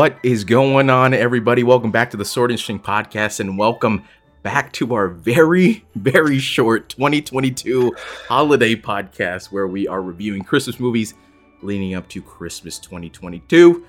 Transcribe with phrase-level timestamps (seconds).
[0.00, 1.62] What is going on, everybody?
[1.62, 4.02] Welcome back to the Sort of Interesting podcast, and welcome
[4.42, 7.94] back to our very, very short 2022
[8.26, 11.12] holiday podcast where we are reviewing Christmas movies
[11.60, 13.84] leading up to Christmas 2022.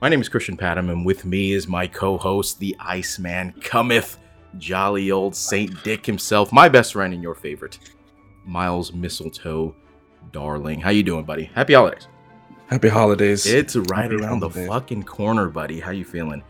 [0.00, 4.18] My name is Christian Padam, and with me is my co-host, the Iceman cometh,
[4.58, 7.80] jolly old Saint Dick himself, my best friend and your favorite,
[8.44, 9.74] Miles Mistletoe,
[10.30, 10.80] darling.
[10.80, 11.50] How you doing, buddy?
[11.56, 12.06] Happy holidays.
[12.68, 13.46] Happy holidays.
[13.46, 15.78] It's right Happy around the fucking corner, buddy.
[15.80, 16.42] How you feeling?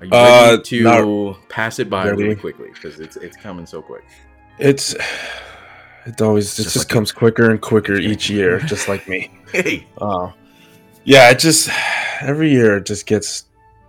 [0.00, 2.24] Are you Uh, ready to pass it by really.
[2.24, 4.04] really quickly because it's it's coming so quick?
[4.58, 4.94] It's
[6.06, 9.30] it always it Just just, like- comes quicker and quicker each year, just like me.
[9.50, 10.30] Hey, Uh,
[11.04, 11.70] yeah, it just
[12.20, 13.44] every year it just gets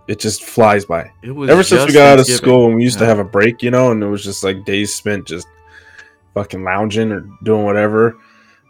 [0.08, 1.08] it just flies by.
[1.22, 3.24] it was Ever since we got out of school and we used to have a
[3.24, 5.46] break, you know, and it was just like days spent just
[6.34, 8.16] fucking lounging or doing whatever.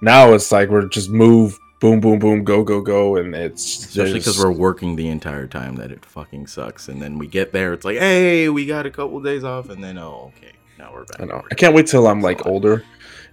[0.03, 4.21] Now it's like we're just move, boom, boom, boom, go, go, go, and it's Especially
[4.21, 7.73] because we're working the entire time that it fucking sucks, and then we get there,
[7.73, 11.05] it's like, hey, we got a couple days off, and then oh, okay, now we're
[11.05, 11.21] back.
[11.21, 11.43] I know.
[11.51, 12.85] I can't wait till I'm like older,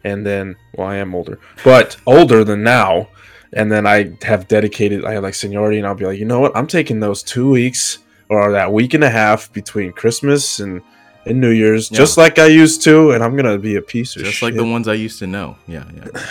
[0.04, 3.10] and then well, I am older, but older than now,
[3.54, 5.06] and then I have dedicated.
[5.06, 6.56] I have like seniority, and I'll be like, you know what?
[6.56, 10.82] I'm taking those two weeks or that week and a half between Christmas and
[11.26, 11.98] and New Year's, Yeah.
[11.98, 14.48] just like I used to, and I'm gonna be a piece of Just shit.
[14.48, 15.58] like the ones I used to know.
[15.68, 16.08] Yeah, yeah.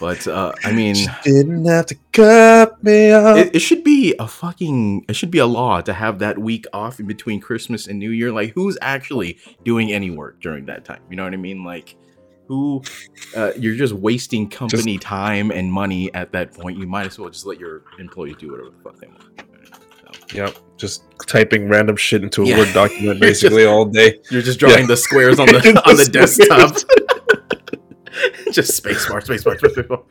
[0.00, 3.36] But uh, I mean, She didn't have to cut me off.
[3.36, 6.66] it, it should be a fucking it should be a law to have that week
[6.72, 10.84] off in between christmas and new year like who's actually doing any work during that
[10.86, 11.96] time you know what i mean like
[12.48, 12.82] who
[13.36, 17.28] uh, you're just wasting company time and money at that point you might as well
[17.30, 19.24] just let your employees do whatever the fuck they want
[20.32, 22.58] yep, just typing random shit into a Yeah.
[22.58, 24.18] word document You're just- basically all day.
[24.30, 24.86] you're just drawing Yeah.
[24.86, 26.76] the squares on the on the desktop
[28.52, 30.02] just space bar, space bar, space bar.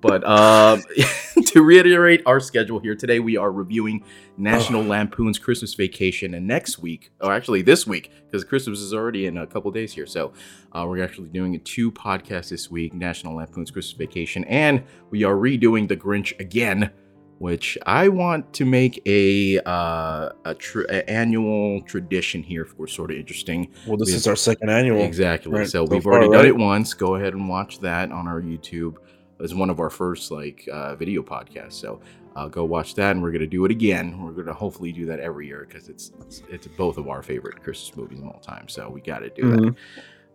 [0.00, 0.82] But um,
[1.46, 4.04] to reiterate our schedule here today, we are reviewing
[4.36, 9.26] National Lampoon's Christmas Vacation, and next week, or actually this week, because Christmas is already
[9.26, 10.32] in a couple days here, so
[10.72, 15.24] uh, we're actually doing a two podcasts this week: National Lampoon's Christmas Vacation, and we
[15.24, 16.90] are redoing The Grinch again.
[17.38, 23.16] Which I want to make a uh, a, tr- annual tradition here for sort of
[23.16, 23.70] interesting.
[23.86, 25.02] Well, this We- is our second annual.
[25.02, 25.52] Exactly.
[25.52, 26.94] right, so so we've far, already done it once.
[26.94, 28.96] Go ahead and watch that on our YouTube.
[29.38, 31.74] It's one of our first like uh, video podcasts.
[31.74, 32.00] So
[32.34, 34.20] uh, go watch that, and we're gonna do it again.
[34.20, 37.62] We're gonna hopefully do that every year because it's, it's it's both of our favorite
[37.62, 38.66] Christmas movies of all time.
[38.68, 39.64] So we got to do Mhm.
[39.66, 39.74] that.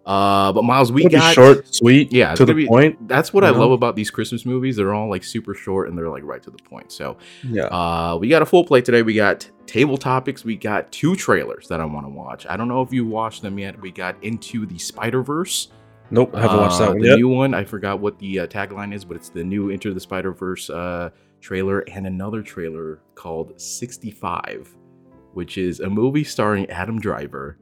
[0.05, 3.07] Uh, but Miles, we got short, sweet, Yeah, to the be- point.
[3.07, 3.59] That's what I know?
[3.59, 4.75] love about these Christmas movies.
[4.75, 6.91] They're all like super short and they're like right to the point.
[6.91, 7.17] So
[7.49, 7.67] Yeah.
[7.67, 9.01] uh, we got a full plate today.
[9.01, 10.43] We got table topics.
[10.43, 12.45] We got two trailers that I want to watch.
[12.49, 13.79] I don't know if you watched them yet.
[13.81, 15.69] We got Into the Spider Verse.
[16.11, 17.17] Nope, I haven't watched Uh, that one the yet.
[17.17, 20.01] new one, I forgot what the uh, tagline is, but it's the new Enter the
[20.01, 24.75] Spider Verse uh, trailer and another trailer called 65,
[25.33, 27.57] which is a movie starring Adam Driver.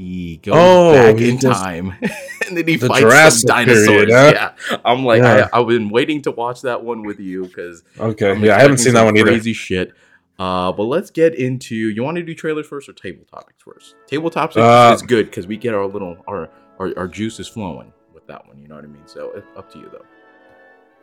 [0.00, 1.92] He goes Oh, back in time
[2.46, 3.86] and then he The fights some dinosaurs.
[3.86, 4.52] period, huh?
[4.70, 5.48] Yeah, I'm like, Yeah.
[5.52, 8.60] I, I've been waiting to watch that one with you because Okay, I'm yeah, I
[8.62, 9.26] haven't seen that one either.
[9.32, 9.92] Crazy shit.
[10.38, 11.74] Uh, but let's get into.
[11.74, 13.94] You want to do trailers first or table topics first?
[14.06, 17.92] Table topics Uh, is good because we get our little our, our our juices flowing
[18.14, 18.58] with that one.
[18.58, 19.06] You know what I mean?
[19.06, 20.06] So it's up to you though.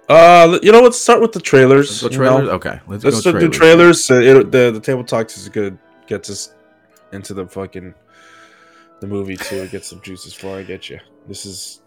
[0.09, 2.01] Uh, you know, let's start with the trailers.
[2.01, 2.17] Go you know?
[2.17, 2.49] trailers.
[2.49, 4.07] Okay, let's, Let's do the trailers.
[4.07, 4.11] trailers.
[4.11, 5.77] Uh, it, the the table talks is good.
[6.07, 6.55] Gets us
[7.11, 7.93] into the fucking
[8.99, 9.67] the movie too.
[9.67, 10.59] Get some juices flowing.
[10.59, 10.99] I get you.
[11.27, 11.81] This is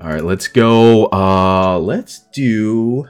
[0.00, 1.06] All right, let's go.
[1.06, 3.08] Uh, let's do.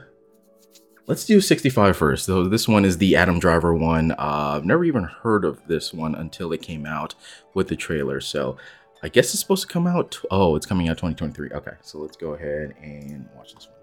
[1.07, 2.25] Let's do 65 first.
[2.25, 4.11] So this one is the Adam Driver one.
[4.11, 7.15] Uh, I've never even heard of this one until it came out
[7.53, 8.19] with the trailer.
[8.19, 8.57] So
[9.01, 10.11] I guess it's supposed to come out.
[10.11, 11.51] T- oh, it's coming out 2023.
[11.51, 13.75] Okay, so let's go ahead and watch this one.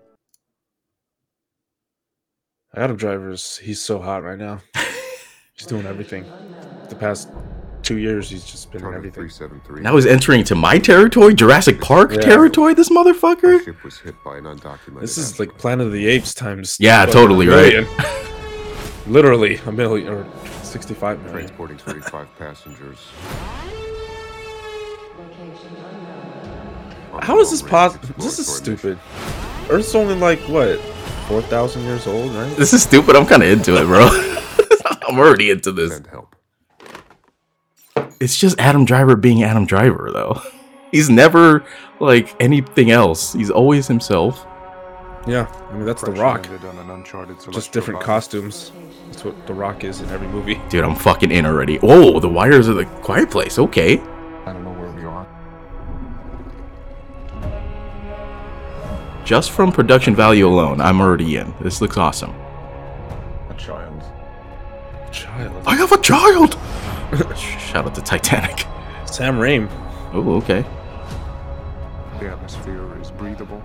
[2.77, 3.57] Adam Driver's.
[3.57, 4.61] He's so hot right now.
[5.55, 6.25] He's doing everything.
[6.89, 7.31] The past
[7.85, 9.29] two years, he's just been in Target everything.
[9.29, 9.83] 373.
[9.83, 12.21] Now he's entering to my territory, Jurassic Park Yeah.
[12.23, 12.75] territory.
[12.75, 13.65] This motherfucker.
[13.65, 15.01] ship was hit by an undocumented.
[15.01, 15.49] This is asteroid.
[15.51, 16.77] like Planet of the Apes times.
[16.81, 17.87] Yeah, totally, right?
[19.07, 20.27] Literally a million or
[20.63, 21.37] sixty-five million.
[21.47, 22.99] transporting 35 passengers.
[27.21, 28.09] How is this possible?
[28.19, 28.79] This is mission.
[28.79, 28.99] stupid.
[29.71, 30.79] Earth's only like what,
[31.29, 32.55] four thousand years old, right?
[32.57, 33.15] This is stupid.
[33.17, 34.09] I'm kind of into it, bro.
[35.09, 35.93] I'm already into this.
[35.93, 36.34] Send help.
[38.21, 40.41] It's just Adam Driver being Adam Driver, though.
[40.93, 41.65] He's never
[42.01, 43.33] like anything else.
[43.33, 44.47] He's always himself.
[45.27, 46.47] Yeah, I mean that's The Rock.
[46.49, 48.07] an uncharted Just different body.
[48.07, 48.71] costumes.
[49.07, 50.61] That's what The Rock is in every movie.
[50.69, 51.79] Dude, I'm fucking in already.
[51.83, 53.59] Oh, the wires of the quiet place.
[53.59, 53.99] Okay.
[53.99, 55.27] I don't know where we are.
[59.25, 61.55] Just from production value alone, I'm already in.
[61.61, 62.31] This looks awesome.
[63.49, 64.03] A child.
[65.09, 65.63] A child.
[65.67, 66.59] I have a child.
[67.37, 68.67] Shout out to Titanic.
[69.07, 69.69] Sam Raimi.
[70.13, 70.65] Oh, okay.
[72.19, 73.63] The atmosphere is breathable.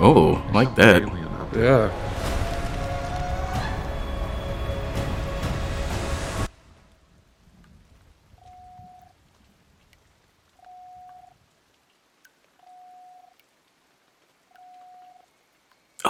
[0.00, 1.02] Oh, like that.
[1.02, 1.86] Alien out there.
[1.88, 2.07] Yeah.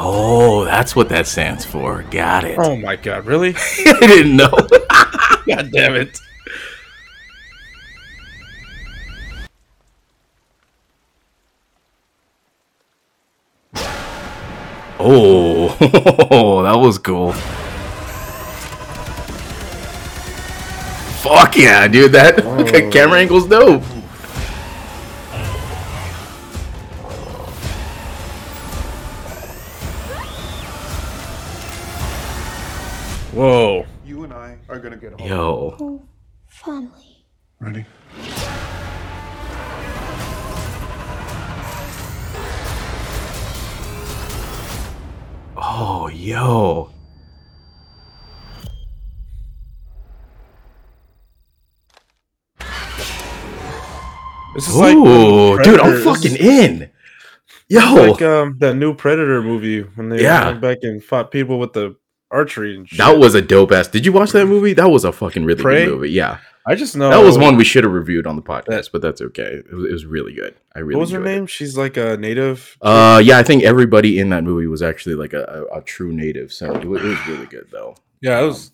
[0.00, 2.04] Oh, that's what that stands for.
[2.04, 2.56] Got it.
[2.56, 3.54] Oh my god, really?
[3.86, 4.48] I didn't know.
[5.46, 6.20] god damn it.
[15.00, 15.76] Oh,
[16.62, 17.32] that was cool.
[21.22, 22.12] Fuck yeah, dude.
[22.12, 22.90] That oh.
[22.92, 23.82] camera angle's dope.
[55.70, 56.90] Dude, I'm fucking in.
[57.68, 57.80] Yo.
[57.94, 60.46] like um that new Predator movie when they Yeah.
[60.46, 61.96] went back and fought people with the
[62.30, 62.98] archery and shit.
[62.98, 63.88] that was a dope ass.
[63.88, 64.72] Did you watch that movie?
[64.72, 65.84] That was a fucking really Prey?
[65.86, 66.10] good movie.
[66.10, 66.38] Yeah.
[66.66, 69.02] I just know That was one we should have reviewed on the podcast, That- but
[69.02, 69.62] that's okay.
[69.70, 70.54] It was, it was really good.
[70.74, 71.36] I really What was her enjoyed it.
[71.36, 71.46] name?
[71.46, 72.76] She's like a native.
[72.82, 76.12] Uh, yeah, I think everybody in that movie was actually like a, a, a true
[76.12, 76.52] native.
[76.52, 77.94] So it was, it was really good, though.
[78.20, 78.70] yeah, it was.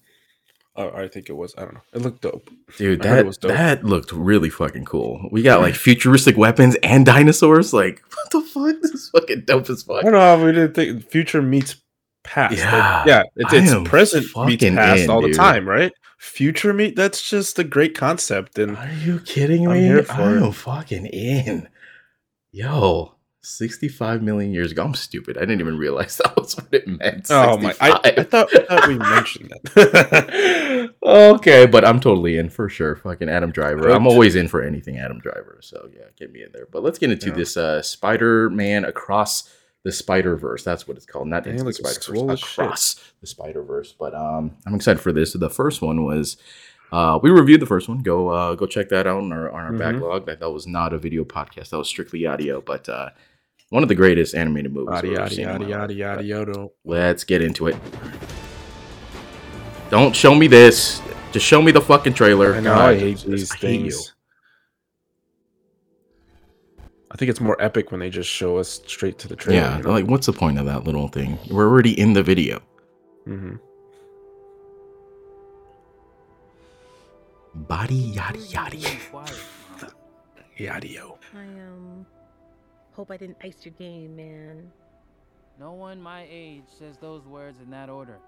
[0.76, 1.54] Oh, I think it was.
[1.56, 1.82] I don't know.
[1.92, 2.50] It looked dope.
[2.76, 3.52] Dude, I heard it that was dope.
[3.52, 5.28] that looked really fucking cool.
[5.30, 7.72] We got like futuristic weapons and dinosaurs.
[7.72, 8.82] Like, what the fuck?
[8.82, 9.98] This is fucking dope as fuck.
[9.98, 11.76] I don't know how we didn't think future meets
[12.24, 12.52] past.
[12.52, 15.34] Like, Yeah, yeah, it's, it's present meets past in, all dude.
[15.34, 15.92] the time, right?
[16.18, 16.96] Future meet.
[16.96, 20.02] That's just a great concept, and Are you kidding I'm me?
[20.02, 21.68] for I'm fucking in.
[22.50, 23.14] Yo,
[23.44, 24.82] 65 million years ago.
[24.84, 25.36] I'm stupid.
[25.36, 27.26] I didn't even realize that was what it meant.
[27.30, 27.74] oh my!
[27.80, 30.94] I, I thought I thought we mentioned that.
[31.02, 32.96] okay, but I'm totally in for sure.
[32.96, 33.90] Fucking Adam Driver.
[33.90, 35.58] I'm always in for anything Adam Driver.
[35.62, 36.66] So yeah, get me in there.
[36.70, 37.34] But let's get into Yeah.
[37.34, 39.48] this uh Spider-Man across
[39.82, 40.64] the Spider Verse.
[40.64, 41.28] That's what it's called.
[41.28, 41.72] Not the Spider
[42.26, 42.32] Verse.
[42.32, 42.64] as shit.
[42.64, 43.92] Across the Spider Verse.
[43.92, 45.32] But um, I'm excited for this.
[45.34, 46.36] The first one was.
[46.92, 47.98] Uh, we reviewed the first one.
[47.98, 49.78] Go uh, go check that out on our on our Mhm.
[49.78, 50.26] backlog.
[50.26, 51.70] That that was not a video podcast.
[51.70, 52.60] That was strictly audio.
[52.60, 53.08] But uh,
[53.74, 55.02] one of the greatest animated movies.
[55.02, 56.68] Yada I've yada seen yada yada yada yada.
[56.84, 57.76] Let's get into it.
[59.90, 61.02] Don't show me this.
[61.32, 62.54] Just show me the fucking trailer.
[62.54, 62.72] I know.
[62.72, 63.90] God, I hate just- these I hate you.
[63.90, 64.14] things.
[67.10, 69.60] I think it's more epic when they just show us straight to the trailer.
[69.60, 71.36] Yeah, like what's the point of that little thing?
[71.50, 72.60] We're already in the video.
[73.24, 73.54] hmm
[77.54, 78.76] Body yada yada.
[80.58, 81.13] Yadio.
[82.94, 84.70] I hope I didn't ice your game, man.
[85.58, 88.18] No one my age says those words in that order.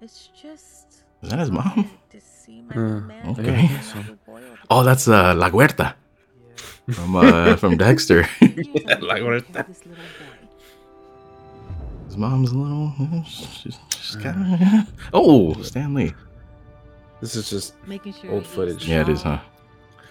[0.00, 1.66] It's just Is that his mom?
[1.76, 3.44] I To see my Uh, man okay.
[3.44, 3.98] Yeah, I think so.
[3.98, 5.92] into a boy over Oh, that's uh LaGuerta
[6.88, 6.94] Yeah.
[6.94, 8.26] from uh from Dexter.
[8.40, 10.46] Yeah, I like grew what to is love this little boy.
[12.06, 13.22] His mom's a little.
[13.24, 14.92] She's, she's kind of.
[15.12, 16.12] Oh, Stan Lee.
[17.20, 17.74] This is just.
[17.86, 18.88] Making sure Old footage.
[18.88, 19.38] Yeah, it is, huh?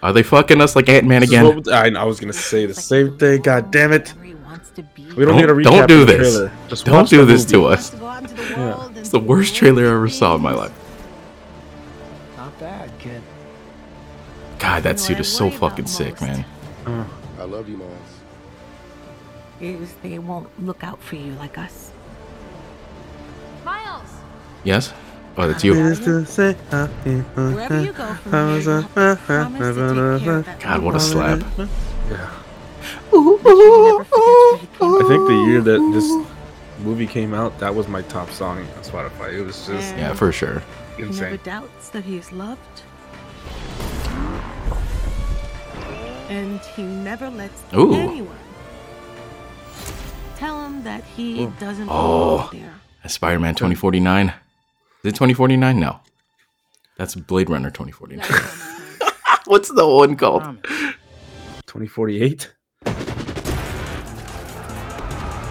[0.00, 0.10] Strong.
[0.10, 1.44] Are they fucking us like Ant Man again?
[1.44, 3.42] what- I, I was gonna say the same thing.
[3.42, 4.08] God damn it!
[4.10, 5.04] wherever he wants to be.
[5.14, 5.64] We don't, Don't- need a recap.
[5.64, 6.50] don't do this.
[6.68, 7.68] Just Don't do this to movie.
[7.68, 7.92] He us.
[7.94, 8.88] wants to go out into the Yeah.
[9.00, 10.72] It's the worst trailer I ever saw in my life.
[12.36, 13.22] Not bad, kid.
[14.58, 16.44] God, that suit is so fucking sick, man.
[16.86, 17.04] Uh,
[17.38, 17.92] I love you, Miles.
[19.60, 21.92] Is they won't look out for you like us.
[23.64, 24.08] Miles!
[24.64, 24.92] Yes?
[25.40, 25.72] Oh, that's you.
[25.72, 25.96] Wherever
[27.82, 30.94] you go from here, you have to promise to take care of that God, what
[30.94, 31.40] a little slap.
[32.10, 32.30] yeah.
[33.10, 33.20] boy.
[33.20, 36.28] Make sure he never forgets where he came I think the year that this
[36.80, 39.32] movie came out, that was my top song on Spotify.
[39.32, 40.62] It was just Yeah, for sure.
[40.98, 41.40] He never insane.
[41.42, 42.60] doubts that he is loved.
[46.28, 47.94] And he never lets Ooh.
[47.94, 48.36] anyone
[50.36, 51.52] tell him that he Ooh.
[51.58, 52.50] doesn't Oh.
[52.50, 52.74] belong there.
[53.10, 54.34] Spider Man 2049.
[55.02, 55.80] Is it 2049?
[55.80, 56.00] No.
[56.96, 58.26] That's Blade Runner 2049.
[59.46, 60.42] What's the one called?
[61.66, 62.52] 2048.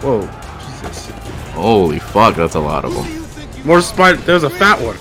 [0.01, 1.10] Whoa, Jesus!
[1.53, 3.65] Holy fuck, that's a lot of them.
[3.65, 4.18] More spider.
[4.18, 4.98] There's a fat one.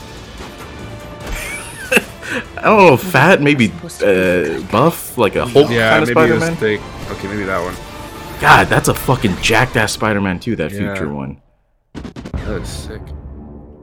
[2.59, 3.69] I don't know, fat, maybe
[4.03, 6.57] uh, buff, like a Hulk Yeah, kind of maybe Spider Man.
[6.57, 6.81] thick.
[7.11, 7.75] Okay, maybe that one.
[8.41, 10.95] God, that's a fucking jacked ass Spider Man too, that Yeah.
[10.95, 11.41] future one.
[11.93, 13.03] That is sick.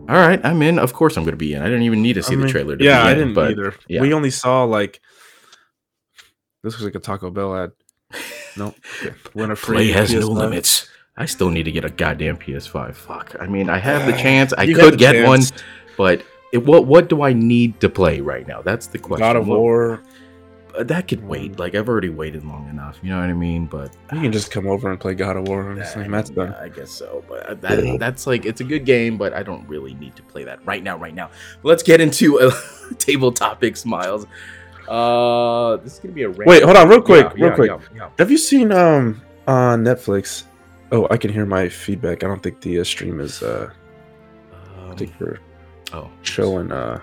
[0.08, 0.78] All right, I'm in.
[0.80, 1.62] Of course, I'm going to be in.
[1.62, 2.76] I didn't even need to see I the trailer.
[2.78, 3.74] To yeah, be I in, didn't but either.
[3.88, 4.02] yeah.
[4.02, 5.02] We only saw like
[6.64, 7.72] this was like a Taco Bell ad.
[8.58, 9.14] No, okay.
[9.34, 9.76] winner free.
[9.76, 10.36] Play has no PS5.
[10.38, 10.88] limits.
[11.18, 12.96] I still need to get a goddamn PS5.
[12.96, 13.36] Fuck.
[13.38, 14.54] I mean, I have the chance.
[14.58, 15.42] I You could get one,
[15.98, 16.22] but
[16.54, 18.62] it, what what do I need to play right now?
[18.62, 19.20] That's the question.
[19.28, 20.02] God of War.
[20.84, 21.60] That could wait.
[21.60, 23.00] Like I've already waited long enough.
[23.02, 23.66] You know what I mean?
[23.66, 25.72] But You can just come over and play God of War.
[25.72, 26.54] And it's that's done.
[26.56, 27.24] I guess so.
[27.28, 30.24] But uh, that, that's like it's a good game, but I don't really need to
[30.24, 30.98] play that right now.
[30.98, 31.30] Right now,
[31.64, 32.52] let's get into uh,
[32.98, 34.26] table topics, Miles.
[34.88, 37.90] Uh, this is gonna be a Wait, hold on, real quick, Yeah, real yeah, quick.
[37.96, 38.10] yeah.
[38.20, 40.44] Have you seen um on Netflix?
[40.92, 42.24] Oh, I can hear my feedback.
[42.24, 43.42] I don't think the uh, stream is.
[43.42, 43.72] uh
[44.54, 45.40] I Um, think we're
[45.94, 46.72] oh, showing.
[46.72, 47.00] uh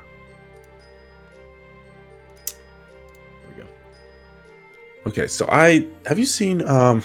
[5.06, 7.02] Okay, so I have you seen um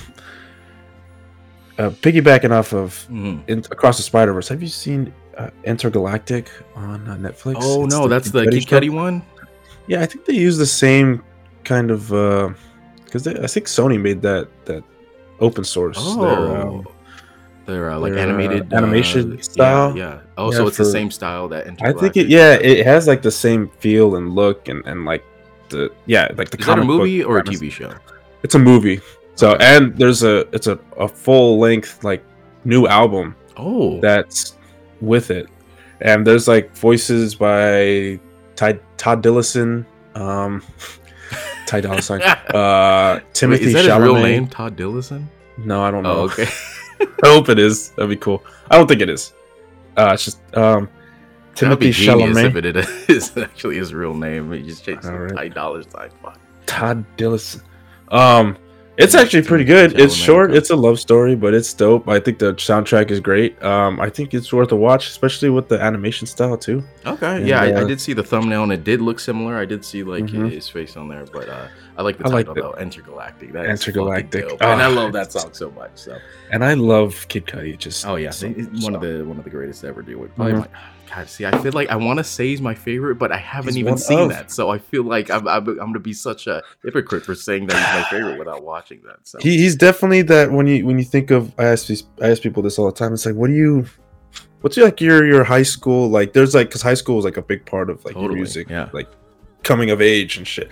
[1.77, 3.43] uh, piggybacking off of Mhm.
[3.47, 4.47] in, across the Spider Verse?
[4.49, 7.55] Have you seen uh, Entergalactic on uh, Netflix?
[7.59, 8.79] Oh It's no, that's the Kid show.
[8.79, 9.21] Cudi one.
[9.87, 11.23] Yeah, I think they use the same
[11.63, 12.09] kind of
[13.05, 14.83] because I think Sony made that that
[15.39, 15.97] open source.
[15.99, 16.87] Oh, their, um,
[17.65, 19.95] they're uh, like their, uh, animated animation uh, style.
[19.95, 20.19] Yeah, yeah.
[20.37, 21.67] Oh, Yeah, so it's the same style that.
[21.81, 22.27] I think it.
[22.27, 25.23] Yeah, it has like the same feel and look and and like
[25.69, 27.43] the yeah like the Is that a movie or a.
[27.43, 27.93] TV show?
[28.43, 29.01] It's a movie.
[29.35, 32.23] So and there's a it's a, a full length like
[32.65, 34.55] new album Oh, that's
[35.01, 35.47] with it,
[36.01, 38.19] and there's like voices by
[38.55, 40.63] Ty, Todd Dillison, um,
[41.65, 44.47] Ty Dolla Sign, uh, Timothée Wait, is that his real name?
[44.47, 45.25] Todd Dillison.
[45.57, 46.11] No, I don't know.
[46.11, 46.45] Oh, okay.
[47.23, 47.89] I hope it is.
[47.91, 48.43] That'd be cool.
[48.69, 49.33] I don't think it is.
[49.97, 50.87] Uh, it's just um,
[51.57, 52.55] Timothée Chalamet.
[52.55, 52.65] if
[53.09, 54.51] it is actually his real name.
[54.51, 55.53] He just changed right.
[55.53, 56.09] dollar sign.
[56.21, 56.39] Fuck.
[56.65, 57.61] Todd Dillison.
[58.09, 58.57] Um,
[58.97, 59.99] it's actually pretty good.
[59.99, 60.55] It's short.
[60.55, 62.07] It's a love story, but it's dope.
[62.09, 63.61] I think the soundtrack is great.
[63.63, 66.83] Um, I think it's worth a watch, especially with the animation style too.
[67.05, 69.55] Okay, And, yeah, I, I uh, did see the thumbnail and it did look similar.
[69.55, 70.49] I did see like Mhm.
[70.51, 73.51] his face on there, but uh, I like the like title the- though, Intergalactic.
[73.53, 74.49] That Intergalactic.
[74.49, 74.61] dope.
[74.63, 75.91] and I Ah, love that song so much.
[75.93, 76.17] So,
[76.51, 77.77] And I love Kid Cudi.
[77.77, 80.35] Just oh yeah, so- one of the one of the greatest ever do it.
[80.35, 80.59] Probably Mhm.
[80.61, 80.67] my,
[81.09, 83.69] God, see, I feel like I want to say he's my favorite, but I haven't
[83.75, 84.29] He's even seen of.
[84.29, 84.51] that.
[84.51, 87.75] So I feel like I'm, I'm, I'm gonna be such a hypocrite for saying that
[87.77, 89.19] he's my favorite without watching that.
[89.23, 92.29] So He, he's definitely that when you when you think of I ask these I
[92.29, 93.13] ask people this all the time.
[93.13, 93.85] It's like, what do you,
[94.61, 96.33] what's your, like your your high school like?
[96.33, 98.69] There's like because high school is like a big part of like your Totally, music,
[98.69, 98.89] yeah.
[98.93, 99.07] like
[99.63, 100.69] coming of age and shit.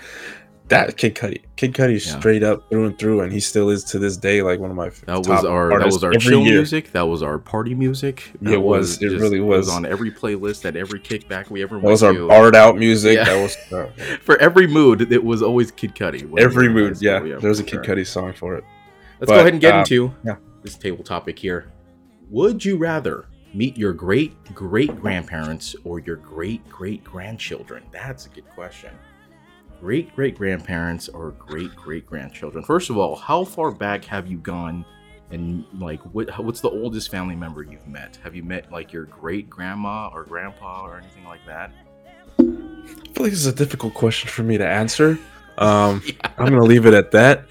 [0.70, 2.18] That Kid Cudi, Kid Cudi, Yeah.
[2.20, 4.76] straight up through and through, and he still is to this day like one of
[4.76, 6.56] my That was our that was our chill year.
[6.56, 6.92] music.
[6.92, 8.32] That was our party music.
[8.42, 9.70] That It was, it really was.
[9.70, 12.32] on every playlist at every kickback we ever That was our to.
[12.32, 13.18] art out music.
[13.18, 13.26] Yeah.
[13.26, 13.86] That was uh,
[14.24, 16.24] For every mood, it was always Kid Cudi.
[16.40, 16.98] every were in high mood.
[17.02, 17.96] Yeah, school, there was a Kid sure.
[17.96, 18.64] Cudi song for it.
[19.20, 20.38] Let's But, go ahead and get um, into yeah.
[20.64, 21.72] this table topic here.
[22.32, 27.84] Would you rather meet your great great grandparents or your great great grandchildren?
[27.92, 28.90] That's a good question.
[29.80, 32.64] Great great grandparents or great great grandchildren?
[32.64, 34.86] First of all, how far back have you gone?
[35.32, 38.18] And like, what what's the oldest family member you've met?
[38.24, 41.72] Have you met like your great grandma or grandpa or anything like that?
[42.40, 45.18] I feel like this is a difficult question for me to answer.
[45.58, 46.14] Um, Yeah.
[46.38, 47.46] I'm gonna leave it at that.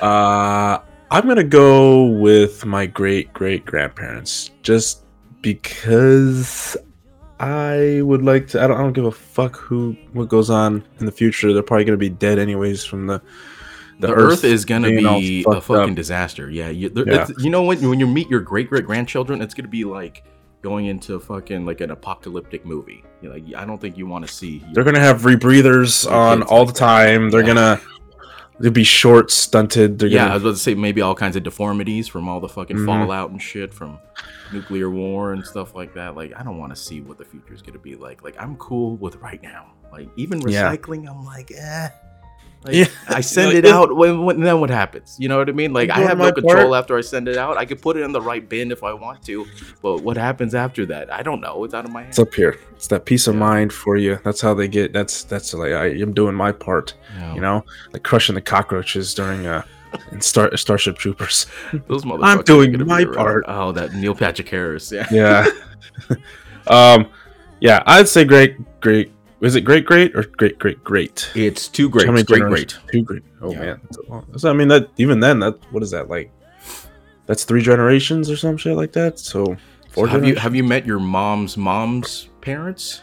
[0.00, 0.78] Uh,
[1.10, 5.04] I'm gonna go with my great great grandparents, just
[5.42, 6.78] because
[7.42, 8.62] I would like to.
[8.62, 11.52] I don't, I don't give a fuck who what goes on in the future.
[11.52, 13.20] They're probably gonna be dead anyways from the
[13.98, 15.94] the, earth, is gonna be a fucking up.
[15.96, 16.48] disaster.
[16.50, 17.26] Yeah, you, there, Yeah.
[17.28, 20.22] It's, you know when when you meet your great great grandchildren, it's gonna be like
[20.62, 23.02] going into fucking like an apocalyptic movie.
[23.20, 24.62] You're like, I don't think you want to see.
[24.72, 27.30] They're gonna have rebreathers on all the time.
[27.30, 27.46] They're Yeah.
[27.54, 27.80] gonna
[28.62, 29.98] they'll be short, stunted.
[29.98, 32.40] They're yeah, I gonna was about to say maybe all kinds of deformities from all
[32.40, 32.86] the fucking Mhm.
[32.86, 33.98] fallout and shit from
[34.52, 36.16] nuclear war and stuff like that.
[36.16, 38.22] Like, I don't want to see what the future is gonna be like.
[38.22, 39.66] Like, I'm cool with right now.
[39.92, 40.74] Like, even Yeah.
[40.74, 41.88] recycling, I'm like, eh.
[42.64, 42.84] Like, Yeah.
[43.08, 43.94] I send Like, it it- out.
[43.96, 45.16] When, when then what happens?
[45.18, 45.72] You know what I mean?
[45.72, 46.74] Like, I'm I doing have no control part.
[46.82, 47.56] after I send it out.
[47.56, 49.46] I could put it in the right bin if I want to,
[49.82, 51.12] but what happens after that?
[51.12, 51.64] I don't know.
[51.64, 52.18] It's out of my hands.
[52.18, 52.58] it's up here.
[52.72, 53.40] It's that peace of Yeah.
[53.40, 54.18] mind for you.
[54.24, 54.92] That's how they get.
[54.92, 56.94] That's that's like I am doing my part.
[57.18, 57.34] Yeah.
[57.34, 59.62] You know, like crushing the cockroaches during uh
[60.10, 61.46] in Star Starship Troopers.
[61.88, 62.24] those motherfuckers.
[62.38, 63.44] I'm doing my part.
[63.48, 64.90] Oh, that Neil Patrick Harris.
[64.92, 65.06] Yeah.
[65.10, 65.46] Yeah.
[66.66, 67.08] um,
[67.60, 69.12] yeah, I'd say great, great.
[69.42, 71.30] Is it great, great, or great, great, great?
[71.34, 72.06] It's too great.
[72.06, 72.78] How many Great, great.
[72.92, 73.22] Two great.
[73.40, 73.58] Oh Yeah.
[73.60, 73.80] man.
[74.36, 76.30] So I mean that even then that what is that like?
[77.26, 79.18] That's three generations or some shit like that.
[79.18, 79.56] So
[79.94, 83.02] So have you have you met your mom's mom's parents?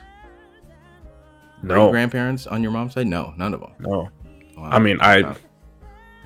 [1.62, 3.08] Great no, grandparents on your mom's side?
[3.08, 3.72] No, none of them.
[3.79, 4.10] no.
[4.58, 4.69] Wow.
[4.72, 5.22] I mean, I.
[5.22, 5.36] Wow.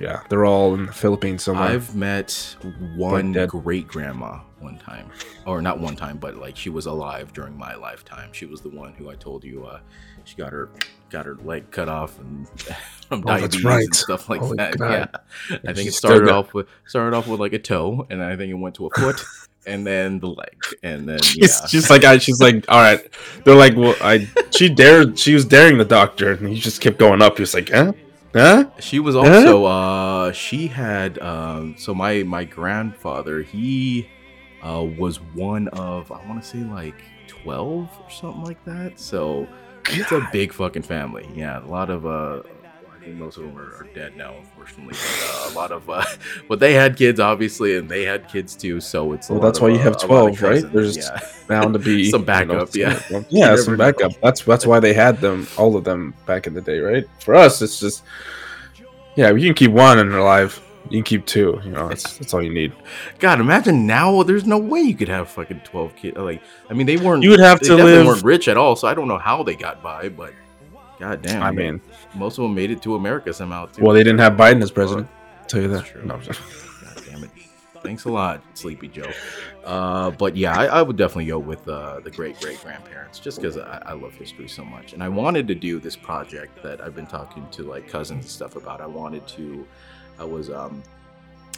[0.00, 1.68] Yeah, they're all in the Philippines somewhere.
[1.68, 2.56] I've met
[2.96, 5.10] one great grandma, one time,
[5.46, 8.30] or not one time, but like she was alive during my lifetime.
[8.32, 9.78] She was the one who I told you uh,
[10.24, 10.70] she got her
[11.10, 12.48] got her leg cut off and
[13.08, 13.84] from Oh, diabetes right.
[13.84, 14.76] and stuff like Holy that.
[14.78, 15.08] God.
[15.50, 18.22] Yeah, I think it started got- off with started off with like a toe, and
[18.22, 19.22] I think it went to a foot,
[19.66, 21.46] and then the leg, and then yeah.
[21.46, 23.00] She's, she's like, I, she's like, all right.
[23.44, 24.28] They're like, well, I.
[24.50, 25.18] She dared.
[25.18, 27.36] She was daring the doctor, and he just kept going up.
[27.36, 27.92] He was like, huh,
[28.32, 28.66] huh.
[28.80, 34.08] She was also uh she had um so my my grandfather he
[34.64, 38.98] uh was one of I want to say like 12 or something like that.
[38.98, 39.46] So
[39.90, 41.28] it's a big fucking family.
[41.34, 42.42] Yeah, a lot of uh
[42.94, 44.94] I think most of them are, are dead now unfortunately.
[44.94, 46.04] But, uh, a lot of uh
[46.48, 49.62] but they had kids obviously and they had kids too, so it's Well, that's of,
[49.64, 50.72] why you uh, have a lot of 12, right?
[50.72, 51.20] There's yeah.
[51.48, 52.98] Bound to be Some you know, backup, yeah.
[53.00, 53.78] some- yeah, some know.
[53.92, 54.12] backup.
[54.22, 57.04] That's that's why they had them, all of them, back in the day, right?
[57.20, 58.02] For us, it's just,
[59.14, 60.58] yeah, we can keep one and alive.
[60.84, 61.60] You can keep two.
[61.64, 62.72] You know, that's, that's all you need.
[63.18, 64.22] God, imagine now.
[64.22, 66.16] There's no way you could have fucking twelve kids.
[66.16, 67.22] Like, I mean, they weren't.
[67.22, 68.76] You would have they to live- weren't rich at all.
[68.76, 70.08] So I don't know how they got by.
[70.10, 70.34] But
[71.00, 71.80] god damn, I mean,
[72.14, 73.82] most of them made it to America somehow too.
[73.82, 75.08] well, they didn't have Biden as president.
[75.40, 75.84] I'll tell you that.
[75.86, 76.04] True.
[76.04, 76.18] No.
[76.18, 76.36] God
[77.06, 77.30] damn it.
[77.82, 79.10] Thanks a lot, Sleepy Joe.
[79.62, 83.38] Uh, but yeah, I, I would definitely go with uh, the great great grandparents just
[83.40, 84.92] because I, I love history so much.
[84.94, 88.30] And I wanted to do this project that I've been talking to like cousins and
[88.30, 88.80] stuff about.
[88.80, 89.66] I wanted to,
[90.18, 90.82] I was, um,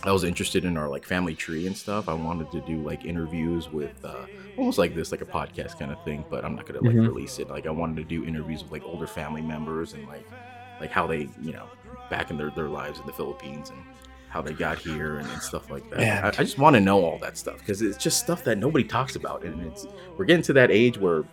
[0.05, 2.09] I was interested in our like family tree and stuff.
[2.09, 5.91] I wanted to do like interviews with uh, almost like this, like a podcast kind
[5.91, 7.09] of thing, but I'm not gonna like Mhm.
[7.09, 7.49] release it.
[7.49, 10.25] Like I wanted to do interviews with like older family members and like
[10.81, 11.67] like how they, you know,
[12.11, 13.79] back in their, their lives in the Philippines and
[14.29, 16.01] how they got here and, and stuff like that.
[16.25, 18.85] I, I just want to know all that stuff because it's just stuff that nobody
[18.85, 19.87] talks about, and it's
[20.19, 21.25] we're getting to that age where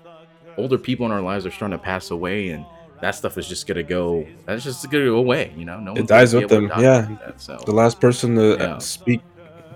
[0.57, 2.65] older people in our lives are starting to pass away, and
[3.03, 4.25] that stuff is just gonna go.
[4.45, 5.53] That's just gonna go away.
[5.57, 7.07] You know, no It dies with them, yeah.
[7.25, 8.63] That, so the last person to Yeah.
[8.75, 9.21] uh, speak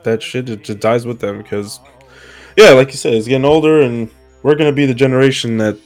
[0.03, 1.81] that shit it just dies with them because
[2.55, 4.09] yeah like you said it's getting older and
[4.41, 5.77] we're gonna be the generation that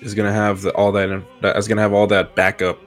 [0.00, 2.78] is gonna have the, all that that is gonna have all that backup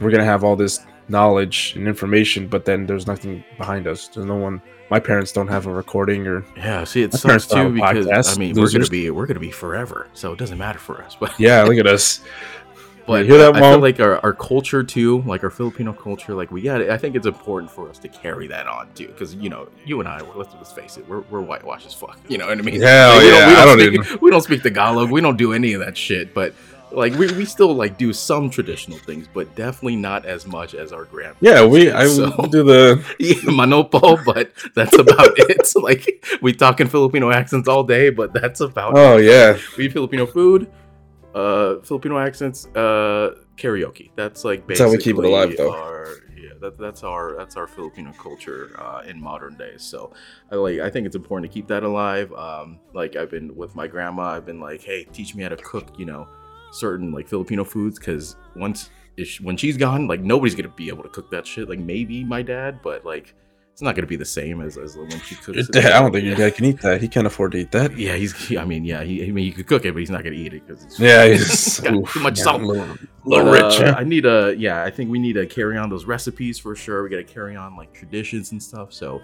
[0.00, 4.26] we're gonna have all this knowledge and information but then there's nothing behind us there's
[4.26, 6.84] no one my parents don't have a recording or yeah.
[6.84, 10.08] See, it sucks too because podcast, I mean we're gonna be we're gonna be forever,
[10.12, 11.16] so it doesn't matter for us.
[11.18, 12.20] But yeah look at us
[13.06, 16.50] But hear that, I feel like our, our culture too, like our Filipino culture, like
[16.50, 16.80] we got.
[16.80, 16.88] it.
[16.90, 20.00] I think it's important for us to carry that on too, because you know, you
[20.00, 22.18] and I, let's just face it, we're, we're whitewashed as fuck.
[22.28, 22.80] You know what I mean?
[22.80, 25.10] Yeah, Like, we yeah, I don't speak, we don't speak Tagalog.
[25.10, 26.32] We don't do any of that shit.
[26.32, 26.54] But
[26.92, 30.92] like, we, we still like do some traditional things, but definitely not as much as
[30.92, 31.42] our grandparents.
[31.42, 31.92] yeah we did.
[31.94, 35.66] i So- do the yeah, mano po, but that's about it.
[35.66, 39.24] So, like we talk in Filipino accents all day, but that's about oh it.
[39.26, 40.70] yeah We eat Filipino food,
[41.34, 44.10] uh, Filipino accents, uh, karaoke.
[44.16, 45.72] That's like That's how we keep it alive, though.
[45.72, 49.82] Our, yeah, that, that's our that's our Filipino culture uh, in modern days.
[49.82, 50.12] So
[50.52, 52.32] I like I think it's important to keep that alive.
[52.32, 54.30] Um, like I've been with my grandma.
[54.30, 55.98] I've been like, hey, teach me how to cook.
[55.98, 56.28] You know,
[56.72, 61.02] certain like Filipino foods because once she- when she's gone, like nobody's gonna be able
[61.02, 61.68] to cook that shit.
[61.68, 63.34] Like maybe my dad, but like
[63.74, 65.68] it's not gonna be the same as, as when she cooks.
[65.68, 65.76] It.
[65.84, 68.14] i don't think your dad can eat that he can't afford to eat that Yeah,
[68.14, 68.32] he's.
[68.46, 69.26] he- I mean, yeah, he.
[69.26, 71.26] I mean, he could cook it, but he's not gonna eat it because it's yeah
[71.32, 72.62] he's got oof, too much salt.
[72.62, 73.94] a little, But, rich uh, huh?
[73.98, 74.54] I need a.
[74.56, 77.02] Yeah, I think we need to carry on those recipes for sure.
[77.02, 78.92] We got to carry on like traditions and stuff.
[78.92, 79.20] So,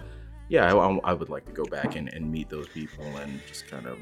[0.49, 0.75] yeah, I,
[1.11, 3.97] I would like to go back and, and meet those people and just kind of.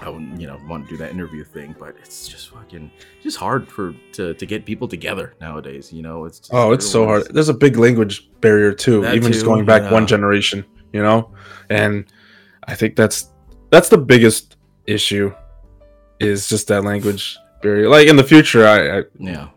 [0.00, 2.90] I wouldn't, you know, want to do that interview thing, but it's just fucking,
[3.22, 5.92] just hard for to, to get people together nowadays.
[5.92, 7.32] You know, it's just, Oh, it's so hard.
[7.32, 9.92] There's a big language barrier too, That even just going back yeah.
[9.92, 11.32] one generation, you know?
[11.68, 12.10] And
[12.64, 13.32] I think that's
[13.70, 14.56] that's the biggest
[14.86, 15.34] issue
[16.20, 17.88] is just that language barrier.
[17.88, 19.48] Like in the future, I, I Yeah,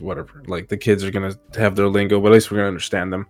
[0.00, 0.42] whatever.
[0.46, 3.26] Like the kids are gonna have their lingo, but at least we're gonna understand them.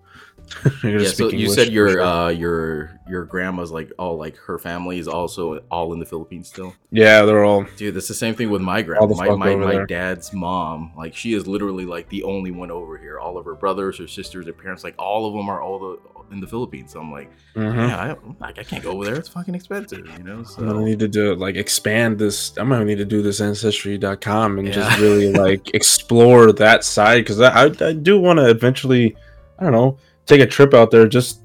[0.85, 1.05] Yeah.
[1.09, 2.03] So you English said your sure.
[2.03, 6.49] uh your your grandma's like all like her family is also all in the Philippines
[6.49, 6.75] still.
[6.91, 9.07] yeah, they're all Dude, that's the same thing with my grandma.
[9.07, 9.87] My my, my there.
[9.87, 13.19] dad's mom, like she is literally like the only one over here.
[13.19, 15.99] All of her brothers, her sisters, her parents, like all of them are all the
[16.33, 16.93] in the Philippines.
[16.93, 17.89] So I'm like, Mhm.
[17.89, 19.17] yeah, I, like I can't go over there.
[19.17, 20.43] It's fucking expensive, you know.
[20.43, 20.63] So.
[20.63, 22.57] I'm gonna need to do like expand this.
[22.57, 27.41] I'm gonna need to do this ancestry.com and just really like explore that side because
[27.41, 29.17] I, I I do want to eventually,
[29.59, 31.43] I don't know, take a trip out there just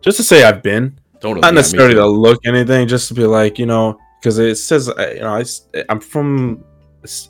[0.00, 2.00] just to say I've been, totally, not necessarily too.
[2.00, 5.34] to look anything, just to be like you know because it says uh, you know
[5.36, 5.44] I
[5.88, 6.64] I'm from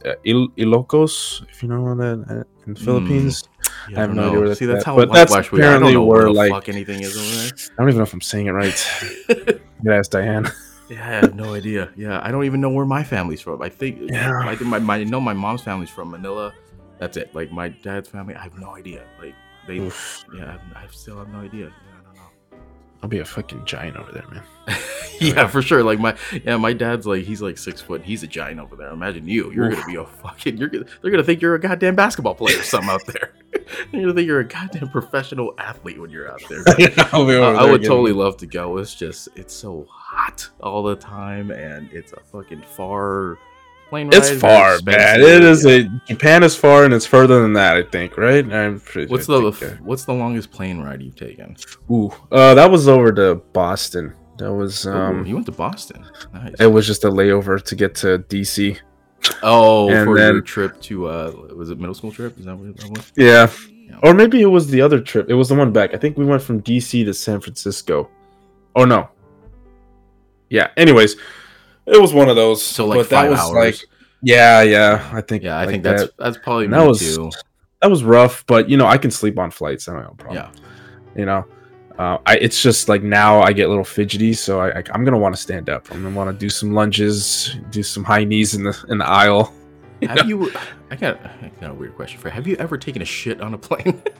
[0.04, 3.44] uh, Il- Ilocos if you know that uh, in the Mm, Philippines.
[3.90, 4.38] Yeah, I have don't no idea know.
[4.40, 5.62] where that's See, that's at, how but that's whitewashed we are.
[5.62, 8.20] Don't apparently where, where like- fuck anything is over I don't even know if I'm
[8.20, 8.88] saying it right.
[9.28, 9.60] there.
[9.82, 10.48] You ask Diane.
[10.88, 11.90] yeah, I have no idea.
[11.96, 13.60] Yeah, I don't even know where my family's from.
[13.62, 14.38] I think Yeah.
[14.44, 16.52] I think my, my I know my mom's family's from Manila.
[16.98, 17.34] That's it.
[17.34, 19.02] Like my dad's family, I have no idea.
[19.18, 19.34] Like
[19.66, 20.24] they, Oof.
[20.36, 21.66] yeah, I, I still have no idea.
[21.66, 22.58] Yeah, I don't know.
[23.02, 24.42] I'll be a fucking giant over there, man.
[25.20, 25.82] yeah, for sure.
[25.82, 28.02] Like my yeah, my dad's like he's like six foot.
[28.02, 28.90] He's a giant over there.
[28.90, 29.50] Imagine you.
[29.52, 29.74] You're Oof.
[29.74, 30.56] gonna be a fucking.
[30.56, 30.86] You're gonna.
[31.00, 33.34] They're gonna think you're a goddamn basketball player or something out there.
[33.52, 36.62] they're gonna think you're a goddamn professional athlete when you're out there.
[37.12, 38.78] I'll I, would totally love to go.
[38.78, 43.38] It's just it's so hot all the time, and it's a fucking far
[43.92, 44.14] plane ride.
[44.16, 45.20] It's far, man.
[45.20, 45.72] It is Yeah.
[45.72, 47.76] a Japan is far, and it's further than that.
[47.76, 48.44] I think, right?
[48.50, 51.56] I'm pretty, What's I the what's the longest plane ride you've taken?
[51.90, 54.14] ooh, uh, that was over to Boston.
[54.38, 56.04] That was Ooh, um, you went to Boston.
[56.32, 56.54] Nice.
[56.58, 58.78] it was just a layover to get to DC.
[59.42, 62.38] oh, and for then- your trip to uh, was it middle school trip?
[62.38, 63.12] Is that what that was?
[63.14, 63.50] Yeah.
[63.88, 63.98] Yeah.
[64.02, 65.28] Or maybe it was the other trip.
[65.28, 65.92] It was the one back.
[65.92, 68.08] I think we went from DC to San Francisco.
[68.74, 69.10] Oh no.
[70.48, 70.68] Yeah.
[70.78, 71.16] Anyways,
[71.86, 72.64] it was one of those.
[72.64, 73.52] So like but that five was hours.
[73.52, 73.88] like
[74.22, 75.10] yeah, yeah.
[75.12, 77.30] I think yeah, I like think that, that's that's probably that was too.
[77.80, 79.88] that was rough, but you know, I can sleep on flights.
[79.88, 80.52] I don't have a problem.
[80.54, 81.18] Yeah.
[81.18, 81.44] You know.
[81.98, 85.04] Uh, I, it's just like now I get a little fidgety, so I, I I'm
[85.04, 85.90] gonna want to stand up.
[85.92, 89.06] I'm gonna want to do some lunges, do some high knees in the in the
[89.06, 89.52] aisle.
[90.02, 90.50] Have you?
[90.90, 92.32] I got, I got a weird question for you.
[92.32, 94.02] Have you ever taken a shit on a plane?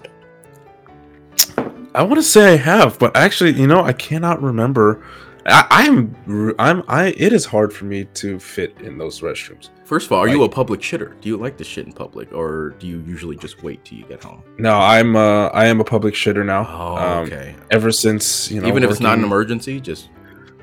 [1.95, 5.05] I want to say I have, but actually, you know, I cannot remember.
[5.47, 7.09] I, I'm, I'm, I.
[7.17, 9.71] It is hard for me to fit in those restrooms.
[9.85, 11.21] First of all, are you a public shitter?
[11.21, 14.05] Do you like to shit in public, or do you usually just wait till you
[14.07, 14.43] get home?
[14.59, 16.67] No, I'm, uh, I am a public shitter now.
[16.69, 17.55] Oh, Um, okay.
[17.71, 20.09] Ever since you know, Even if it's not an emergency, just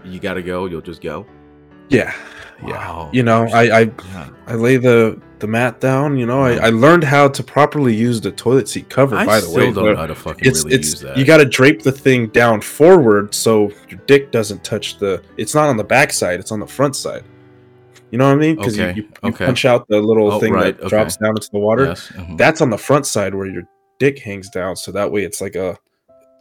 [0.06, 0.66] you gotta go.
[0.66, 1.26] You'll just go.
[1.90, 2.14] Yeah,
[2.64, 2.70] yeah.
[2.70, 3.10] Wow.
[3.12, 4.30] You know, I, I, Yeah.
[4.48, 6.18] I lay the the mat down.
[6.18, 9.16] You know, I, I learned how to properly use the toilet seat cover.
[9.16, 11.18] I by the still way, don't know how to fucking it's really it's use that.
[11.18, 15.22] you got to drape the thing down forward so your dick doesn't touch the.
[15.38, 17.24] It's not on the back side; it's on the front side.
[18.12, 18.56] You know what I mean?
[18.56, 19.46] Because Okay, you, you, you okay.
[19.46, 20.90] punch out the little Oh, thing right, that okay.
[20.90, 21.86] drops down into the water.
[21.86, 22.08] Yes.
[22.16, 22.38] mhm.
[22.38, 23.64] That's on the front side where your
[24.00, 25.78] dick hangs down, so that way it's like a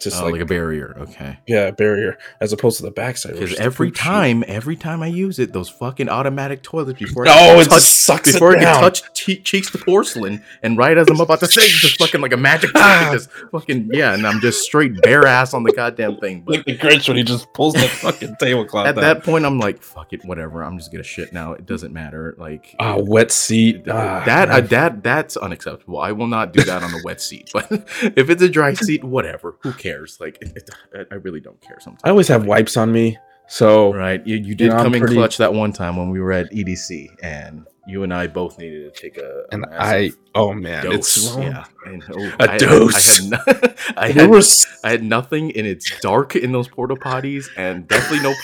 [0.01, 0.97] just Oh, like, like, a barrier.
[1.01, 1.39] Okay.
[1.47, 3.33] yeah a barrier as opposed to the backside.
[3.33, 4.05] where Because it's just a every poop chute.
[4.05, 7.65] time, every time I use it, those fucking automatic toilets before Oh, I can it
[7.65, 8.81] touch, just sucks it before I can down.
[8.81, 12.33] touch che- cheeks to porcelain, and right as I'm about to say, just fucking like
[12.33, 16.19] a magic trick, just fucking yeah, and I'm just straight bare ass on the goddamn
[16.19, 16.43] thing.
[16.43, 19.03] But like the Grinch when he just pulls the fucking tablecloth at down.
[19.05, 20.63] that point, I'm like, fuck it, whatever.
[20.63, 21.53] I'm just gonna shit now.
[21.55, 22.35] It doesn't matter.
[22.39, 23.85] Like Ah, wet seat.
[23.85, 25.99] Th- Ah, that uh, that that's unacceptable.
[25.99, 27.51] I will not do that on a wet seat.
[27.53, 27.67] But
[28.03, 29.57] if it's a dry seat, whatever.
[29.63, 29.88] Who cares?
[30.21, 31.79] Like, it, it, I- really don't care.
[31.81, 33.17] Sometimes I always have wipes on me,
[33.49, 36.11] so Right, you, you did know, I'm come in pretty- clutch that one time when
[36.11, 39.65] we were at EDC, and you and I both needed to take a, a and
[39.73, 41.17] I oh man, dose.
[41.17, 42.95] it's yeah, and, oh, A I dose.
[42.95, 46.95] I had, no- I, had, was I had nothing, and it's dark in those porta
[46.95, 48.35] potties, and definitely no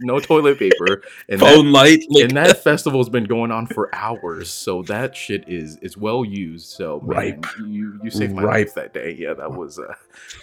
[0.00, 1.02] no toilet paper.
[1.28, 2.02] And that, phone light.
[2.08, 6.24] Like, and that festival's been going on for hours, so that shit is is well
[6.24, 6.66] used.
[6.70, 7.46] So man, Ripe.
[7.66, 8.66] you you saved my Ripe.
[8.66, 9.14] life that day.
[9.18, 9.94] Yeah, that was uh,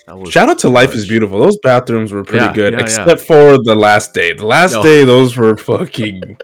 [0.08, 0.32] that was.
[0.32, 1.08] Shout out to Life is.
[1.08, 1.39] Beautiful.
[1.39, 2.86] Those bathrooms were pretty Yeah, good, yeah, yeah.
[2.86, 4.34] except for the last day.
[4.34, 4.84] The last No.
[4.84, 6.38] day, those were fucking.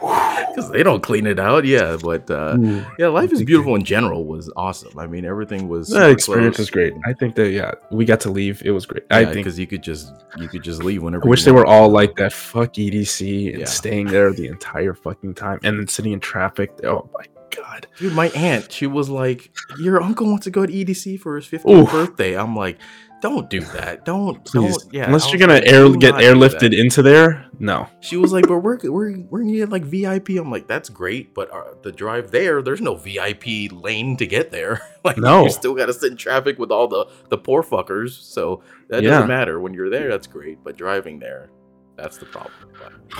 [0.48, 1.64] because they don't clean it out.
[1.64, 2.84] Yeah, but uh, Ooh.
[2.98, 4.98] yeah, life is beautiful in general was awesome.
[4.98, 6.64] I mean, everything was That experience close.
[6.66, 6.92] was great.
[7.06, 8.62] I think that yeah, we got to leave.
[8.64, 9.04] It was great.
[9.10, 9.36] I think.
[9.36, 11.24] because you could just you could just leave whenever.
[11.26, 12.32] I wish you they were all like that.
[12.32, 13.64] Fuck EDC and Yeah.
[13.66, 16.72] staying there the entire fucking time, and then sitting in traffic.
[16.84, 17.86] Oh my god.
[17.98, 21.46] Dude, my aunt, she was like, "Your uncle wants to go to EDC for his
[21.46, 21.90] 50th Oof.
[21.90, 22.78] birthday." I'm like,
[23.24, 24.04] "Don't do that.
[24.04, 27.88] Don't, Please, don't." Yeah, unless you're gonna like, air get airlifted into there, no.
[28.00, 31.32] She was like, "But we're we're we're gonna get like VIP." I'm like, "That's great,
[31.34, 34.82] but uh, the drive there, there's no VIP lane to get there.
[35.04, 35.44] like, No.
[35.44, 38.10] you still got to sit in traffic with all the the poor fuckers.
[38.22, 39.10] So that Yeah.
[39.10, 40.10] doesn't matter when you're there.
[40.10, 41.48] That's great, but driving there,
[41.96, 42.52] that's the problem."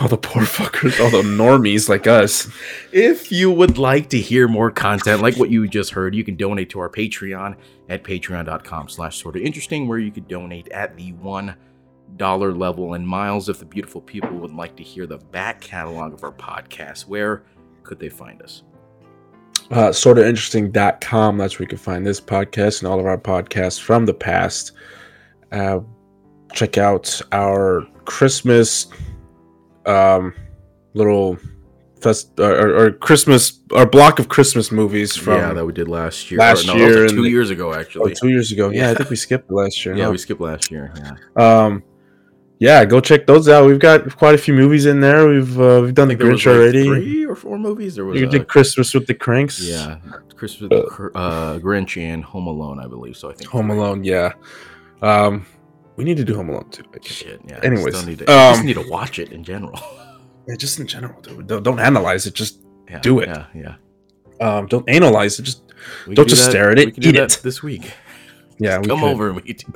[0.01, 2.49] All the poor fuckers, all the normies like us.
[2.93, 6.37] if you would like to hear more content like what you just heard, you can
[6.37, 7.57] donate to our Patreon
[7.89, 11.55] at patreon.com slash sort of interesting, where you could donate at the one
[12.17, 12.95] dollar level.
[12.95, 16.33] And Miles, if the beautiful people would like to hear the back catalog of our
[16.33, 17.45] podcast, where
[17.83, 18.63] could they find us?
[19.71, 21.39] uh, sort of interesting.com.
[21.39, 24.73] That's where you can find this podcast and all of our podcasts from the past.
[25.53, 25.81] Uh,
[26.53, 28.87] check out our Christmas
[29.87, 30.35] um,
[30.95, 31.39] little
[32.01, 35.89] fest or, or, or Christmas our block of Christmas movies from yeah, that we did
[35.89, 36.39] last year.
[36.39, 38.15] last Or no, year two the- years ago, oh, actually.
[38.15, 38.71] two years ago.
[38.71, 39.97] Yeah, I think we skipped last year.
[39.97, 40.11] yeah, huh?
[40.13, 40.93] we skipped last year.
[40.97, 41.65] Yeah.
[41.65, 41.83] um,
[42.61, 43.67] yeah, go check those out.
[43.67, 45.29] We've got quite a few movies in there.
[45.29, 46.85] We've uh, we've done the think there was, Grinch like, already.
[46.85, 47.97] Three or four movies.
[47.97, 49.61] There was You uh, did Christmas with the Cranks.
[49.61, 49.99] yeah,
[50.37, 53.17] Christmas, with the uh, Grinch, and Home Alone, I believe.
[53.17, 53.71] So I think Home.
[53.71, 54.05] Alone.
[54.05, 54.33] Yeah.
[55.03, 55.47] Um,
[55.97, 56.85] we need to do Home Alone too.
[56.95, 56.99] I.
[57.03, 57.61] Shit, yeah.
[57.63, 59.79] Anyways, I, need to, I just um, need to watch it in general.
[60.47, 61.47] Yeah, just in general, dude.
[61.47, 62.35] Don't, don't analyze it.
[62.35, 63.29] Just Yeah, Do it.
[63.31, 63.77] Yeah, yeah.
[64.47, 65.45] um, don't analyze it.
[65.45, 65.63] Just
[66.07, 67.41] We Don't just that- stare at it, We can do eat it.
[67.43, 67.91] this week.
[68.59, 69.09] yeah, we Come could.
[69.09, 69.73] over and we do.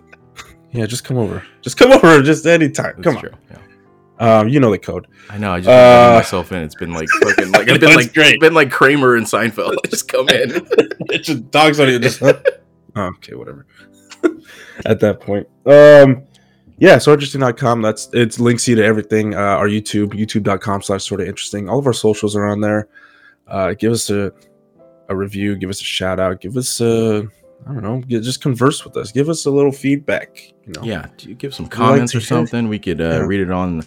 [0.72, 1.42] Yeah, just come over.
[1.62, 2.20] Just come over.
[2.20, 3.00] Just anytime.
[3.00, 3.30] That's come on.
[3.50, 4.40] Yeah.
[4.40, 5.06] Um, you know the code.
[5.30, 5.52] I know.
[5.52, 6.58] I just Uh, myself in.
[6.64, 8.38] It's been like fucking like it's been like great.
[8.38, 9.74] been like Kramer and Seinfeld.
[9.88, 10.66] just come in.
[11.08, 11.98] It's just dogs on you.
[11.98, 12.34] Just oh,
[12.96, 13.64] okay, whatever.
[14.84, 16.22] At that point, um,
[16.78, 16.98] yeah.
[16.98, 17.82] So interesting.com.
[17.82, 19.34] That's it links you to everything.
[19.34, 21.68] Uh, our YouTube, youtube.com slash sort of interesting.
[21.68, 22.88] All of our socials are on there.
[23.46, 24.32] Uh, give us a
[25.08, 25.56] a review.
[25.56, 26.40] Give us a shout out.
[26.40, 27.26] Give us a
[27.68, 27.98] I don't know.
[27.98, 29.10] get- Just converse with us.
[29.10, 30.40] Give us a little feedback.
[30.66, 30.82] You know.
[30.84, 32.68] Yeah, do you give some comments to or hear- something?
[32.68, 33.18] We could uh, Yeah.
[33.26, 33.82] read it on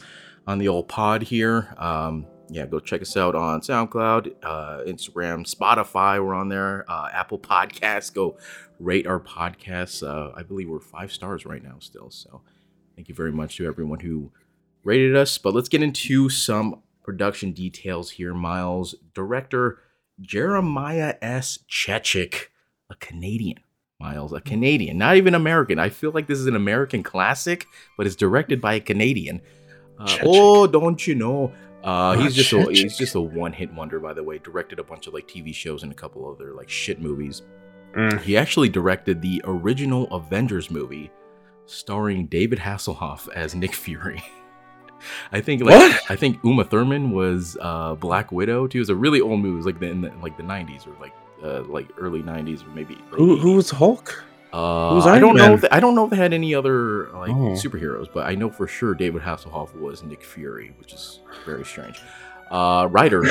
[0.47, 1.73] on the old pod here.
[1.77, 6.21] Um, yeah, go check us out on SoundCloud, uh, Instagram, Spotify.
[6.21, 6.83] We're on there.
[6.89, 8.13] Uh, Apple Podcasts.
[8.13, 8.35] Go
[8.81, 10.05] rate our podcasts.
[10.05, 12.09] Uh, I believe we're five stars right now still.
[12.09, 12.41] So
[12.95, 14.31] thank you very much to everyone who
[14.83, 15.37] rated us.
[15.37, 18.33] But let's get into some production details here.
[18.33, 19.79] Miles, director
[20.19, 21.59] Jeremiah S.
[21.69, 22.47] Chechik,
[22.89, 23.59] a Canadian.
[23.99, 25.77] Miles, a Canadian, not even American.
[25.77, 27.67] I feel like this is an American classic,
[27.97, 29.41] but it's directed by a Canadian.
[29.99, 31.53] Uh, oh, don't you know?
[31.83, 34.39] Uh, Ah, he's just a, he's just a one hit wonder, by the way.
[34.39, 37.43] Directed a bunch of like TV shows and a couple other like shit movies.
[37.93, 38.21] Mm.
[38.21, 41.11] He actually directed the original Avengers movie,
[41.65, 44.21] starring David Hasselhoff as Nick Fury.
[45.31, 45.99] I think like What?
[46.09, 48.77] I think Uma Thurman was uh, Black Widow too.
[48.77, 49.53] It was a really old movie.
[49.53, 52.65] It was like the, in the like the '90s or like uh, like early '90s
[52.65, 52.97] or maybe.
[53.09, 54.23] Who who was Hulk?
[54.53, 55.53] Uh, was I don't know.
[55.55, 57.55] If they, I don't know if they had any other like Oh.
[57.55, 61.99] superheroes, but I know for sure David Hasselhoff was Nick Fury, which is very strange.
[62.51, 63.21] Uh, writer,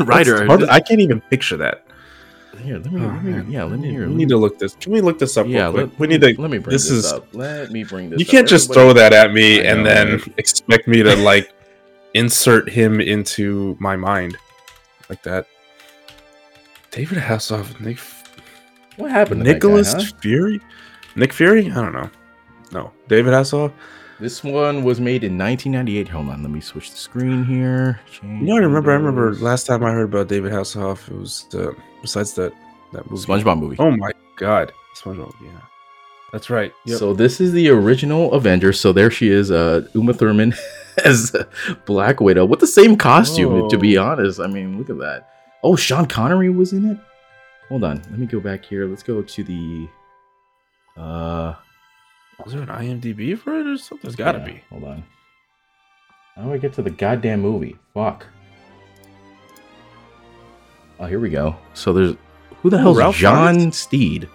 [0.00, 0.36] writer.
[0.70, 1.86] I can't even picture that.
[2.62, 4.74] Here, let me, Oh, let me- yeah, let me We need to look this.
[4.80, 5.46] Can we look this up?
[5.46, 5.90] yeah, real quick?
[5.90, 6.40] let, we need to.
[6.40, 7.26] Let me bring this this, is- up.
[7.32, 8.18] Let me bring this.
[8.20, 10.34] You can't just Everybody- throw that at me I and know, then right?
[10.38, 11.52] expect me to like
[12.14, 14.36] insert him into my mind
[15.08, 15.46] like that.
[16.90, 17.98] David Hasselhoff, Nick,
[18.96, 19.42] What happened?
[19.44, 20.10] Nicholas guy, huh?
[20.20, 20.60] Fury,
[21.16, 21.70] Nick Fury.
[21.70, 22.10] I don't know.
[22.72, 23.72] No, David Hasselhoff.
[24.18, 26.08] This one was made in 1998.
[26.08, 28.00] Hold on, let me switch the screen here.
[28.22, 28.90] You know, I remember.
[28.90, 31.08] I remember last time I heard about David Hasselhoff.
[31.08, 31.70] It was uh,
[32.00, 32.52] besides that
[32.92, 33.24] that movie.
[33.24, 33.76] SpongeBob movie.
[33.78, 35.32] Oh my god, SpongeBob.
[35.42, 35.60] Yeah,
[36.32, 36.72] that's right.
[36.86, 36.98] Yep.
[36.98, 38.72] So this is the original Avenger.
[38.72, 40.54] So there she is, uh, Uma Thurman
[41.04, 41.34] as
[41.86, 43.68] Black Widow with the same costume.
[43.68, 45.28] To be honest, I mean, look at that.
[45.62, 46.98] Oh, Sean Connery was in it.
[47.68, 48.86] Hold on, let me go back here.
[48.86, 49.88] Let's go to the.
[50.96, 51.54] Uh,
[52.44, 54.02] was there an IMDb for it or something?
[54.02, 54.62] There's got to yeah, be.
[54.70, 55.04] Hold on.
[56.36, 57.76] How do I get to the goddamn movie?
[57.92, 58.26] Fuck.
[61.00, 61.56] Oh, here we go.
[61.74, 62.14] So there's
[62.62, 63.76] who the hell's Ralph John Fiennes?
[63.78, 64.28] Steed?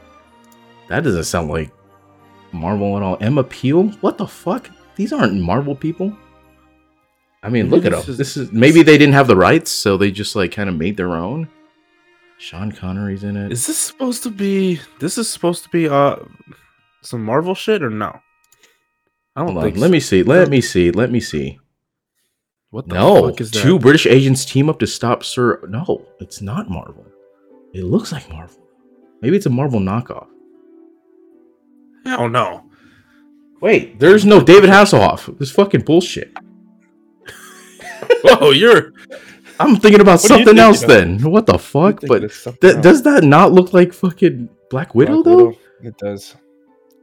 [0.90, 1.72] That doesn't sound like
[2.52, 3.18] Marvel at all.
[3.22, 3.90] Emma Peel?
[4.02, 4.70] What the fuck?
[4.96, 6.16] These aren't Marvel people.
[7.44, 8.12] I mean, Maybe look at this them.
[8.14, 10.76] is- This is maybe they didn't have the rights, so they just like kind of
[10.76, 11.48] made their own.
[12.38, 13.52] Sean Connery's in it.
[13.52, 14.80] Is this supposed to be?
[15.00, 16.18] This is supposed to be uh
[17.02, 18.20] some Marvel shit or no?
[19.36, 19.78] I don't Hold on, think.
[19.78, 20.24] let me see.
[20.24, 20.92] Let me see.
[20.92, 21.60] Let me see.
[22.76, 23.62] What the No, fuck is that?
[23.62, 25.62] two British agents team up to stop Sir.
[25.70, 27.06] No, it's not Marvel.
[27.74, 28.68] It looks like Marvel.
[29.22, 30.28] Maybe it's a Marvel knockoff.
[32.06, 32.66] Hell no.
[33.62, 35.38] Wait, there's no David Hasselhoff.
[35.40, 36.34] This fucking bullshit.
[38.24, 38.92] Whoa, you're.
[39.58, 40.90] I'm thinking about What something thinking else of?
[40.90, 41.20] then.
[41.32, 42.02] What the fuck?
[42.06, 45.46] But th- does that not look like fucking Black Widow Black though?
[45.48, 45.60] Widow?
[45.82, 46.36] It does.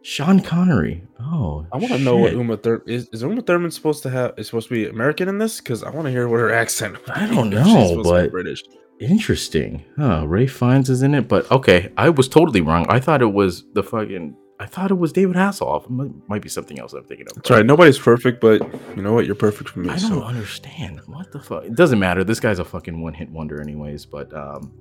[0.03, 1.03] Sean Connery.
[1.21, 2.33] Oh, I want to know what.
[2.33, 3.09] Uma Thurman is.
[3.12, 4.35] Is Uma Thurman supposed to have?
[4.37, 5.61] Is supposed to be American in this?
[5.61, 6.97] Because I want to hear what her accent.
[7.09, 8.62] I don't know, but- British.
[9.01, 9.85] Interesting.
[9.99, 11.91] Huh, Ralph Fiennes is in it, but okay.
[11.97, 12.87] I was totally wrong.
[12.88, 14.37] I thought it was the fucking.
[14.61, 15.87] I thought it was David Hasselhoff.
[15.87, 17.35] It might, might be something else I'm thinking of.
[17.35, 17.67] That's right.
[17.67, 18.61] Nobody's perfect, but
[18.95, 19.27] you know what?
[19.27, 19.88] You're perfect for me.
[19.88, 21.01] I don't so understand.
[21.07, 21.65] What the fuck?
[21.65, 22.23] It doesn't matter.
[22.23, 24.07] This guy's a fucking one hit wonder, anyways.
[24.07, 24.73] But um,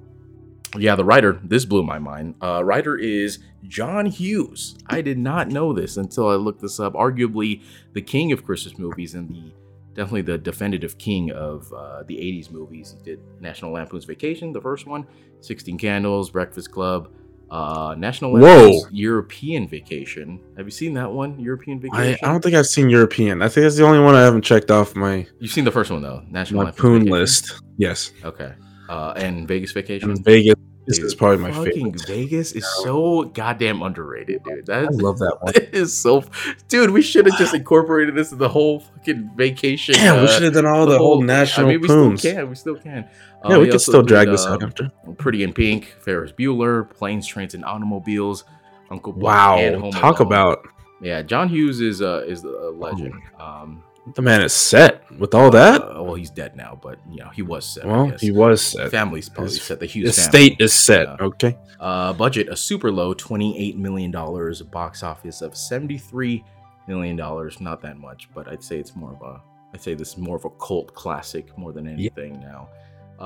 [0.77, 1.39] yeah, the writer.
[1.43, 2.35] This blew my mind.
[2.41, 4.77] Uh, writer is John Hughes.
[4.87, 6.93] I did not know this until I looked this up.
[6.93, 7.61] Arguably
[7.93, 9.51] the king of Christmas movies and the
[9.93, 12.95] definitely the definitive king of uh, the '80s movies.
[12.97, 15.05] He did National Lampoon's Vacation, the first one,
[15.41, 17.11] Sixteen Candles, Breakfast Club.
[17.49, 18.39] Uh, National Whoa.
[18.69, 20.39] Lampoon's European Vacation.
[20.55, 21.37] Have you seen that one?
[21.37, 21.81] European I,
[22.11, 22.19] Vacation.
[22.25, 23.41] I don't think I've seen European.
[23.41, 25.91] I think that's the only one I haven't checked off my You've seen the first
[25.91, 27.11] one though, National my Lampoon's poon Vacation?
[27.11, 27.61] list.
[27.77, 28.53] Yes, Okay.
[28.87, 30.11] Uh, and Vegas Vacation.
[30.11, 30.55] and Vegas.
[30.87, 32.07] This Dude, is probably my fucking favorite.
[32.07, 34.67] Vegas is so goddamn underrated, dude.
[34.67, 35.53] I love that one.
[35.55, 36.23] it is so,
[36.69, 36.89] dude.
[36.89, 39.93] We should have just incorporated this in the whole fucking vacation.
[39.95, 42.49] Yeah, we uh, should have done all the, whole national I mean, we still can.
[42.49, 43.07] We still can.
[43.45, 44.91] Yeah, Uh, we he could still drag did, this uh, out after.
[45.17, 48.43] Pretty in Pink, Ferris Bueller, Planes, Trains, and Automobiles,
[48.89, 50.65] Uncle and Wow, talk about
[50.99, 53.13] Yeah, John Hughes is uh is a legend.
[53.39, 53.83] Um,
[54.15, 55.81] The man is set with all that.
[55.81, 57.85] Uh, well, he's dead now, but you know he was set.
[57.85, 58.89] Well, he was set.
[58.89, 59.79] Family's probably His- set.
[59.79, 60.55] The Hughes family.
[60.59, 61.07] is set.
[61.07, 61.17] Yeah.
[61.25, 61.57] Okay.
[61.79, 64.61] Uh, budget a super low twenty-eight million dollars.
[64.63, 66.43] Box office of seventy-three
[66.87, 67.61] million dollars.
[67.61, 69.41] Not that much, but I'd say it's more of a.
[69.73, 72.69] I'd say this is more of a cult classic more than anything now.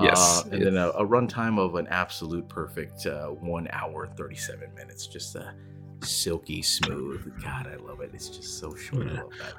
[0.02, 4.76] Yes, Uh, and then a, a runtime of an absolute perfect uh, one hour thirty-seven
[4.76, 5.08] minutes.
[5.08, 5.54] Just a
[6.02, 7.32] silky smooth.
[7.42, 8.12] God, I love it.
[8.14, 9.08] It's just so short.
[9.08, 9.54] I love that.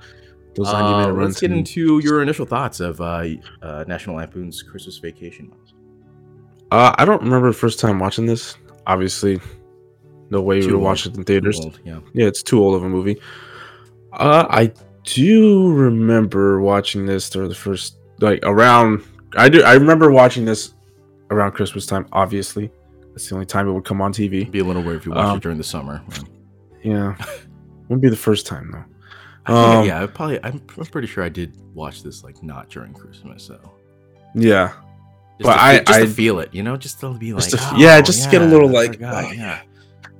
[0.57, 3.25] Those Uh, 90 minute let's get into your initial thoughts of uh,
[3.63, 5.53] uh, National Lampoon's Christmas Vacation.
[6.71, 8.57] Uh, I don't remember the first time watching this.
[8.87, 9.41] Obviously,
[10.31, 10.85] no way Too we would old.
[10.85, 11.61] watch it in theaters.
[11.61, 12.01] Old, yeah.
[12.15, 13.21] Yeah, it's too old of a movie.
[14.13, 14.73] Uh, I
[15.05, 19.03] do remember watching this during the first, like around.
[19.37, 19.63] I do.
[19.63, 20.75] I remember watching this
[21.31, 22.07] around Christmas time.
[22.13, 22.71] Obviously,
[23.13, 24.41] that's the only time it would come on TV.
[24.43, 26.03] It'd be a little weird if you watched Um, it during the summer.
[26.83, 27.15] Yeah,
[27.89, 28.85] wouldn't be the first time though.
[29.47, 30.41] I Um, yeah, I probably.
[30.43, 33.59] I'm, I'm pretty sure I did watch this like not during Christmas, so
[34.35, 34.79] Yeah, just,
[35.41, 37.45] But to, I- feel, just I- to feel it, you know, just to be like,
[37.49, 39.61] Just to- oh, yeah, just to get a little, like, forgot, oh, yeah,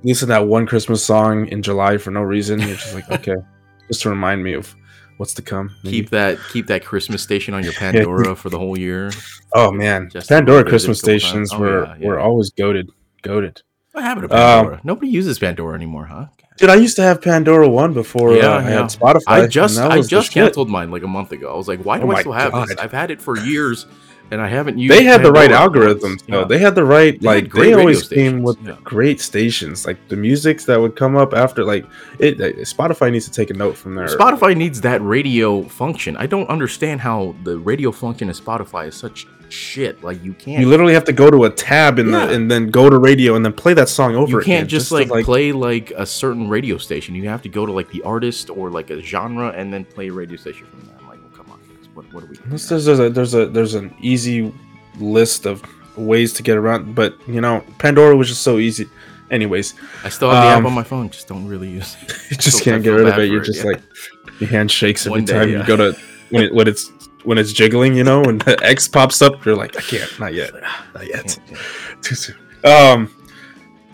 [0.03, 2.59] listen to that one Christmas song in July for no reason.
[2.59, 3.35] You're just like, okay,
[3.87, 4.73] just to remind me of
[5.17, 5.71] what's to come.
[5.83, 5.97] maybe.
[5.97, 9.11] keep that keep that Christmas station on your Pandora for the whole year.
[9.53, 12.07] Oh man, Just Pandora Christmas stations Oh, were yeah, yeah.
[12.07, 12.89] were always goaded,
[13.23, 13.61] goaded.
[13.93, 14.81] What happened to Um, Pandora?
[14.83, 16.27] Nobody uses Pandora anymore, huh?
[16.57, 18.69] Dude, I used to have Pandora one before Yeah, uh, I yeah.
[18.69, 19.21] had Spotify.
[19.27, 20.33] I just I just shit.
[20.33, 21.53] canceled mine like a month ago.
[21.53, 22.77] I was like, why do Oh I still have this?
[22.77, 23.85] I've had it for years,
[24.31, 24.93] and I haven't used.
[24.93, 24.97] It.
[24.97, 26.39] They had the right Pandora algorithms, though.
[26.39, 26.45] Yeah.
[26.45, 28.77] They had the right They like they always came stations, with yeah.
[28.83, 29.85] great stations.
[29.85, 31.85] Like the musics that would come up after, like
[32.19, 32.39] it.
[32.39, 34.07] like, Spotify needs to take a note from there.
[34.07, 36.17] Spotify needs that radio function.
[36.17, 40.03] I don't understand how the radio function of Spotify is such shit.
[40.03, 40.61] Like you can't.
[40.61, 42.25] You literally have to go to a tab in Yeah.
[42.25, 44.39] the and then go to radio and then play that song over.
[44.39, 47.15] you can't again, just, to, like, play like a certain radio station.
[47.15, 50.07] You have to go to like the artist or like a genre and then play
[50.09, 50.95] a radio station from there.
[50.99, 51.87] I'm like, well, come on, guys.
[51.93, 52.37] What, what are we?
[52.45, 54.53] there's, there's a there's a there's an easy
[54.99, 55.63] list of
[55.97, 58.87] ways to get around, but you know, Pandora was just so easy.
[59.29, 61.09] Anyways, I still have the um, app on my phone.
[61.09, 62.09] Just don't really use it.
[62.31, 63.29] you just So can't get rid of it.
[63.29, 63.71] You're just yeah.
[63.71, 63.81] like
[64.39, 65.59] your hand shakes every day, time yeah.
[65.59, 66.91] you go to when it when it's
[67.27, 70.33] when it's jiggling, you know, when the X pops up, you're like, I can't, not
[70.33, 70.53] yet,
[70.95, 71.37] not yet,
[72.01, 72.37] too soon.
[72.63, 73.13] Um,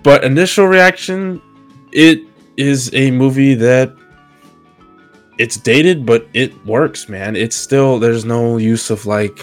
[0.04, 1.41] but initial reaction,
[1.91, 2.22] it
[2.58, 3.91] is a movie that
[5.39, 7.36] it's dated, but it works, man.
[7.36, 9.39] It's still there's no use of like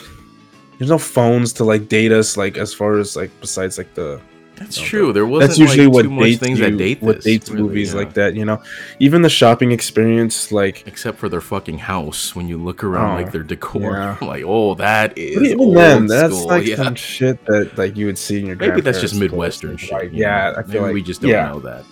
[0.78, 4.20] there's no phones to like date us like as far as like besides like the
[4.60, 5.12] That's No, true.
[5.14, 7.48] There wasn't that's usually like, what too much dates things you, that date what dates
[7.50, 7.98] really, movies yeah.
[8.00, 8.62] like that you know
[8.98, 13.22] even the shopping experience like Except for their fucking house, when you look around Oh,
[13.22, 14.16] like their decor, yeah.
[14.22, 16.46] Like, oh, that is but even old then that's school.
[16.48, 16.76] like yeah.
[16.76, 19.92] some shit that like you would see in your Maybe that's just Midwestern place, shit.
[19.92, 20.58] like, yeah know?
[20.58, 21.84] i feel Maybe like we just don't yeah, know that.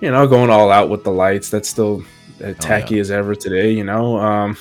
[0.00, 2.04] you know going all out with the lights that's still
[2.40, 3.00] as Oh, tacky yeah.
[3.02, 4.56] as ever today you know um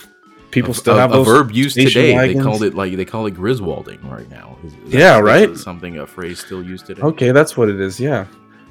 [0.51, 2.15] people A- still have a verb used today.
[2.33, 4.57] They called it like they call it Griswolding right now.
[4.65, 5.57] Is- is Yeah, that- right?
[5.57, 7.01] Something a phrase still used today.
[7.01, 7.99] Okay, that's what it is.
[7.99, 8.25] Yeah.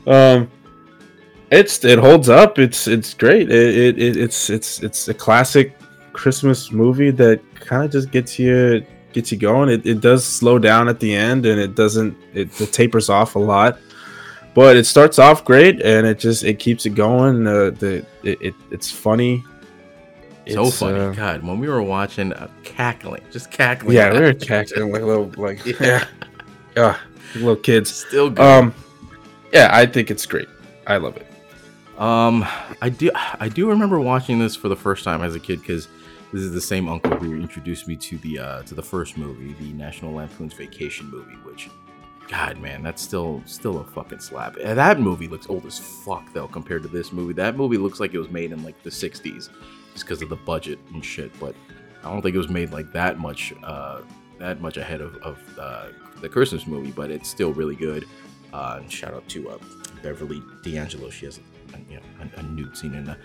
[0.06, 0.48] Um,
[1.50, 2.58] it's it holds up.
[2.58, 3.50] It's it's great.
[3.50, 5.76] It, it, it it's it's it's a classic
[6.12, 9.68] Christmas movie that kind of just gets you gets you going.
[9.68, 12.16] It, it does slow down at the end, and it doesn't.
[12.34, 13.78] It, it tapers off a lot,
[14.54, 17.46] but it starts off great, and it just it keeps it going.
[17.46, 19.42] Uh, the it, it it's funny.
[20.48, 20.98] So funny.
[20.98, 23.96] uh, God, when we were watching, uh, cackling, just cackling.
[23.96, 25.74] yeah, we were cackling like little like Yeah.
[25.80, 26.04] yeah,
[26.76, 26.96] yeah,
[27.34, 27.90] little kids.
[27.92, 28.40] Still good.
[28.44, 28.74] Um,
[29.52, 30.48] yeah, I think it's great.
[30.86, 31.26] I love it.
[32.00, 32.46] Um,
[32.80, 35.88] I do I do remember watching this for the first time as a kid because
[36.32, 39.52] this is the same uncle who introduced me to the uh, to the first movie,
[39.60, 41.34] the National Lampoon's Vacation movie.
[41.44, 41.68] Which,
[42.28, 44.56] God, man, that's still still a fucking slap.
[44.62, 47.34] And that movie looks old as fuck though compared to this movie.
[47.34, 49.50] That movie looks like it was made in like the '60s,
[49.92, 51.30] just because of the budget and shit.
[51.38, 51.54] But
[52.02, 54.02] I don't think it was made like that much uh,
[54.38, 55.86] that much ahead of, of uh,
[56.20, 56.90] the Christmas movie.
[56.90, 58.06] But it's still really good.
[58.52, 59.58] Uh, and shout out to uh,
[60.02, 61.10] Beverly D'Angelo.
[61.10, 62.02] She has a, you know,
[62.36, 63.16] a, a nude scene in the,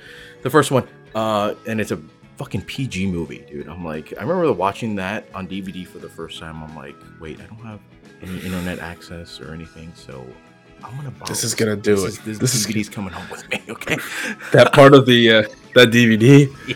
[0.44, 0.88] the first one.
[1.16, 2.00] Uh, and it's a
[2.38, 3.68] fucking PG movie, dude.
[3.68, 6.62] I'm like, I remember watching that on DVD for the first time.
[6.62, 7.80] I'm like, wait, I don't have
[8.22, 10.26] any internet access or anything, so
[10.86, 12.08] I'm gonna borrow This is gonna do This it.
[12.08, 13.98] is- this, This is DVD's coming home with me, okay?
[14.54, 15.44] that part of the uh,
[15.76, 16.54] that DVD.
[16.68, 16.76] Yeah.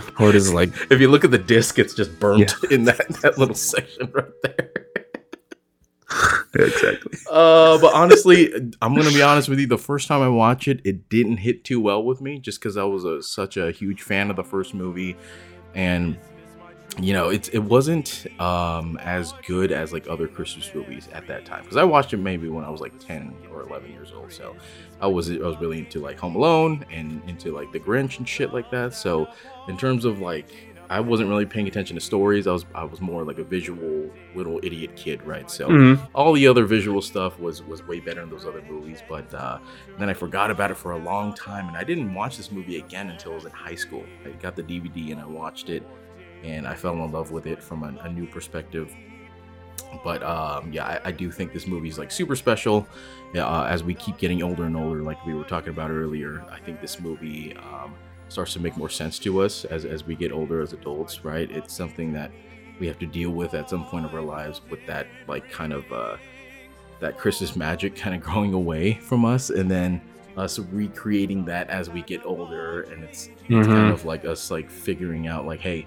[0.00, 3.06] That part is like if you look at the disc, it's just burnt in that,
[3.22, 4.70] that little section right there.
[6.54, 7.18] exactly.
[7.30, 9.66] Uh, but honestly, I'm gonna be honest with you.
[9.66, 12.76] The first time I watched it, it didn't hit too well with me, just because
[12.78, 15.16] I was a, such a huge fan of the first movie,
[15.74, 16.16] and
[17.00, 21.44] you know, it it wasn't um as good as like other Christmas movies at that
[21.44, 21.62] time.
[21.62, 24.56] Because I watched it maybe when I was like 10 or 11 years old, so
[25.00, 28.28] I was I was really into like Home Alone and into like The Grinch and
[28.28, 28.94] shit like that.
[28.94, 29.30] So
[29.66, 30.52] in terms of like
[30.90, 32.46] I wasn't really paying attention to stories.
[32.46, 35.48] I was I was more like a visual little idiot kid, right?
[35.50, 36.08] So Mhm.
[36.14, 39.02] all the other visual stuff was was way better in those other movies.
[39.02, 39.58] But uh,
[39.96, 42.76] then I forgot about it for a long time, and I didn't watch this movie
[42.76, 44.12] again until I was in high school.
[44.24, 45.88] I got the DVD and I watched it,
[46.44, 48.92] and I fell in love with it from a, a new perspective.
[50.02, 52.86] But um, yeah, I, I do think this movie is like super special.
[53.34, 56.58] Uh, as we keep getting older and older, like we were talking about earlier, I
[56.60, 57.94] think this movie um,
[58.28, 61.50] starts to make more sense to us as, as we get older as adults, right?
[61.50, 62.30] It's something that
[62.80, 65.72] we have to deal with at some point of our lives with that like kind
[65.72, 66.16] of uh,
[67.00, 70.00] that Christmas magic kind of growing away from us, and then
[70.36, 73.92] us recreating that as we get older, and it's, it's kind Mhm.
[73.92, 75.86] of like us like figuring out like, hey,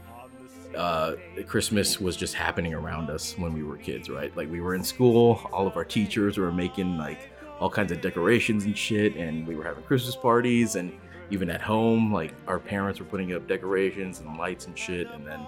[0.78, 1.15] uh,
[1.47, 4.36] Christmas was just happening around us when we were kids, right?
[4.38, 8.01] Like we were in school, all of our teachers were making like all kinds of
[8.01, 10.93] decorations and shit, and we were having Christmas parties, and
[11.32, 15.25] even at home, like our parents were putting up decorations and lights and shit, and
[15.25, 15.45] then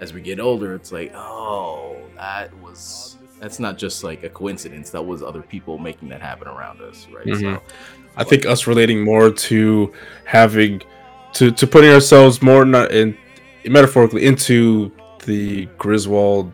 [0.00, 4.90] as we get older, it's like, oh, that was that's not just like a coincidence.
[4.90, 7.26] That was other people making that happen around us, right?
[7.26, 7.60] Mhm.
[8.16, 9.92] I think us relating more to
[10.24, 10.82] having
[11.34, 13.16] to to putting ourselves more not in
[13.64, 14.92] metaphorically into
[15.24, 16.52] the Griswold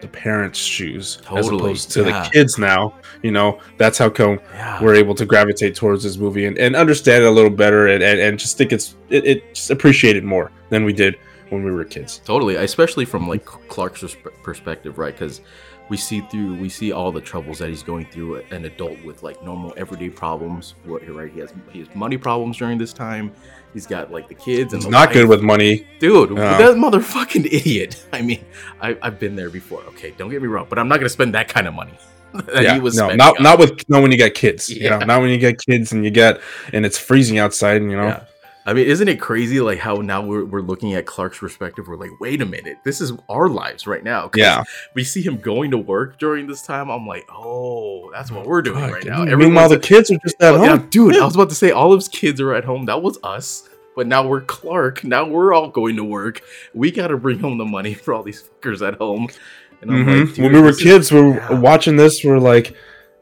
[0.00, 2.22] the parents' shoes as opposed to yeah.
[2.22, 2.94] the kids now.
[3.22, 6.76] You know, that's how come yeah, we're able to gravitate towards this movie and, and
[6.76, 10.16] understand it a little better and, and, and just think it's it, it just appreciate
[10.16, 11.16] it more than we did
[11.50, 12.20] when we were kids.
[12.24, 15.14] Totally, especially from like Clark's persp- perspective, right?
[15.14, 15.40] Because
[15.88, 18.42] we see through, we see all the troubles that he's going through.
[18.50, 21.32] An adult with like normal everyday problems, what right?
[21.32, 23.32] He has he has money problems during this time.
[23.74, 25.86] He's got like the kids and He's the not good with money.
[25.98, 26.30] dude.
[26.30, 26.56] Yeah.
[26.58, 28.02] That motherfucking idiot.
[28.12, 28.44] I mean,
[28.80, 29.82] I, I've been there before.
[29.88, 31.92] Okay, don't get me wrong, but I'm not gonna spend that kind of money.
[32.32, 34.68] that yeah, he was no, not on- not with not when you got kids.
[34.70, 36.40] You know, not when you get kids and you get
[36.72, 37.80] and it's freezing outside.
[37.82, 38.24] And, you know, Yeah.
[38.66, 41.86] I mean, isn't it crazy like how now we're, we're looking at Clark's perspective?
[41.86, 44.30] We're like, wait a minute, this is our lives right now.
[44.34, 44.64] Yeah.
[44.94, 46.90] We see him going to work during this time.
[46.90, 49.24] I'm like, oh, that's what we're doing Fuck, right now.
[49.36, 50.66] Meanwhile, the kids are just at Oh, home.
[50.66, 51.22] yeah, dude, Yeah.
[51.22, 52.86] I was about to say all of his kids are at home.
[52.86, 53.68] That was us.
[53.94, 55.04] But now we're Clark.
[55.04, 56.42] Now we're all going to work.
[56.74, 59.28] We got to bring home the money for all these fuckers at home.
[59.80, 60.28] And I'm Mhm.
[60.28, 61.52] like, when we were is- kids, we're yeah.
[61.60, 62.22] watching this.
[62.24, 62.74] We're like,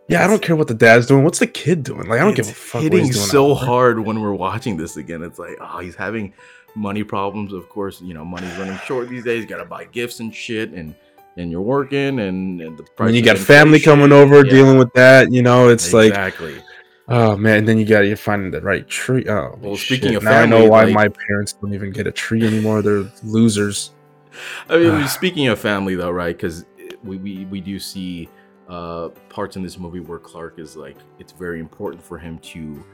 [0.09, 1.25] yeah, I don't care what the dad's doing.
[1.25, 2.07] What's the kid doing?
[2.09, 2.75] Like, I don't give a It's fuck.
[2.83, 5.23] what hitting he's doing so hard when we're watching this again.
[5.23, 6.35] It's like, oh, he's having
[6.75, 7.53] money problems.
[7.53, 9.47] Of course, you know, money's running short these days.
[9.47, 10.95] Got to buy gifts and shit, and
[11.37, 13.09] and you're working, and, and the price.
[13.09, 15.33] And you got family coming over Yeah, dealing with that.
[15.33, 16.63] You know, it's like, exactly.
[17.09, 17.59] oh man.
[17.59, 19.25] And then you got to you finding the right tree.
[19.29, 19.99] Oh, Well, shit.
[19.99, 22.47] speaking of now I know family, why like- my parents don't even get a tree
[22.47, 22.83] anymore.
[22.83, 23.91] They're losers.
[24.69, 25.07] I mean, ah.
[25.07, 26.37] speaking of family, though, right?
[26.37, 26.65] Because
[27.03, 28.29] we, we we do see
[28.69, 32.85] uh, parts in this movie where Clark is like, it's very important for him to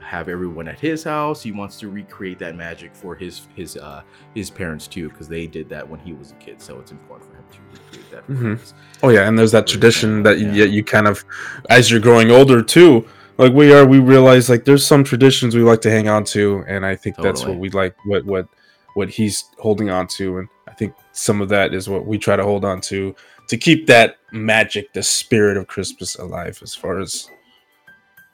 [0.00, 1.42] have everyone at his house.
[1.42, 4.02] He wants to recreate that magic for his his uh,
[4.34, 6.60] his parents too, because they did that when he was a kid.
[6.60, 8.26] So it's important for him to recreate that.
[8.26, 8.72] For Mhm.
[9.02, 10.70] Oh yeah, and there's that tradition that family, you, yeah.
[10.70, 11.24] you kind of,
[11.68, 13.06] as you're growing older too,
[13.36, 16.64] like we are, we realize like there's some traditions we like to hang on to,
[16.66, 18.48] and I think that's what we like, what what
[18.94, 22.36] what he's holding on to, and I think some of that is what we try
[22.36, 23.14] to hold on to
[23.50, 27.28] to keep that magic, the spirit of Christmas alive, as far as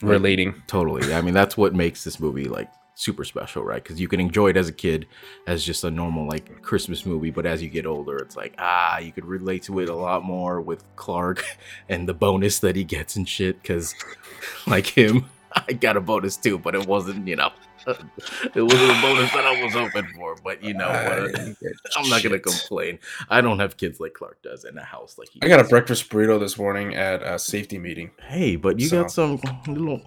[0.02, 0.62] relating.
[0.66, 1.14] Totally.
[1.14, 3.82] I mean, that's what makes this movie like super special, right?
[3.82, 5.06] Because you can enjoy it as a kid
[5.46, 8.98] as just a normal like Christmas movie, but as you get older, it's like ah,
[8.98, 11.46] you could relate to it a lot more with Clark
[11.88, 13.62] and the bonus that he gets and shit.
[13.62, 13.94] Because
[14.66, 17.52] like him, I got a bonus too, but it wasn't, you know,
[17.86, 20.36] it wasn't a bonus that I was hoping for.
[20.42, 21.56] But you know, what?
[21.96, 22.98] I'm not gonna complain.
[23.28, 25.40] I don't have kids like Clark does in a house like he.
[25.42, 28.10] I got a breakfast burrito this morning at a safety meeting.
[28.26, 30.00] Hey, but you So- got some little,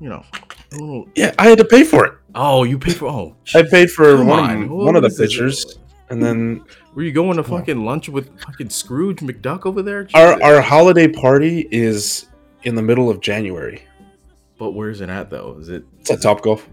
[0.00, 0.24] you know,
[0.72, 1.08] little.
[1.14, 2.14] Yeah, I had to pay for it.
[2.34, 3.36] Oh, you pay for oh.
[3.54, 5.78] I paid for Come one, on, of, one of the is pitchers,
[6.10, 6.64] and then
[6.94, 10.08] Were you going to fucking lunch with fucking Scrooge McDuck over there?
[10.14, 12.26] our our holiday party is
[12.64, 13.82] in the middle of January.
[14.58, 15.56] but where's it at though?
[15.60, 15.84] Is it?
[16.00, 16.68] It's at Top Golf.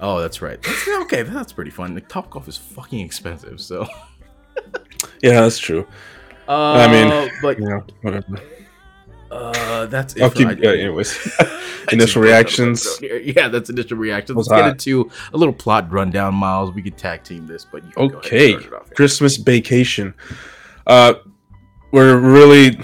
[0.00, 0.60] Oh, that's right.
[0.62, 1.94] That's, okay, that's pretty fun.
[1.94, 3.86] The Top Golf is fucking expensive, so.
[5.22, 5.86] Yeah, that's true.
[6.48, 8.26] Uh, I mean, but You know, whatever.
[9.30, 10.22] uh, that's it.
[10.22, 10.48] I'll keep.
[10.48, 11.38] I- Uh, anyways,
[11.92, 12.86] initial reactions.
[13.00, 14.36] Yeah, that's initial reactions.
[14.36, 16.72] Let's get into a little plot rundown, Miles.
[16.72, 18.94] We could tag team this, but you can go ahead and Okay, start it off.
[18.94, 20.14] Christmas vacation.
[20.86, 21.14] Uh,
[21.92, 22.78] we're really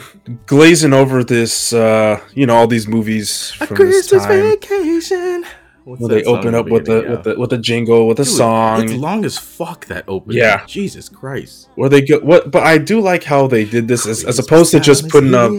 [0.47, 1.73] glazing over this.
[1.73, 4.43] Uh, you know, all these movies A from this Christmas time.
[4.43, 5.45] vacation.
[5.87, 8.34] What's Where they open up with the, with the with the jingle with the Dude,
[8.34, 8.82] song.
[8.82, 10.39] It's long as fuck that opening.
[10.39, 10.66] Yeah.
[10.66, 11.68] Jesus Christ.
[11.76, 14.72] where they go what but i do like how they did this as, as opposed
[14.72, 15.53] to just putting up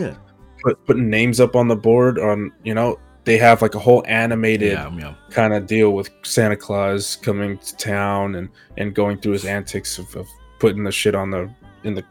[0.63, 4.03] put, putting names up on the board on you know they have like a whole
[4.05, 5.13] animated Yeah, yeah.
[5.29, 9.97] kind of deal with santa claus coming to town and and going through his antics
[9.97, 10.27] of, of
[10.59, 11.49] putting the shit on the
[11.85, 12.03] in the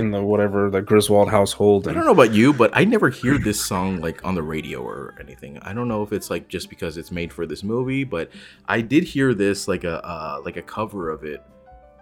[0.00, 1.86] in the whatever the Griswold household.
[1.88, 4.80] I don't know about you, but I never hear this song like on the radio
[4.82, 5.58] or anything.
[5.62, 8.30] I don't know if it's like just because it's made for this movie, but
[8.66, 11.42] I did hear this like a uh, like a cover of it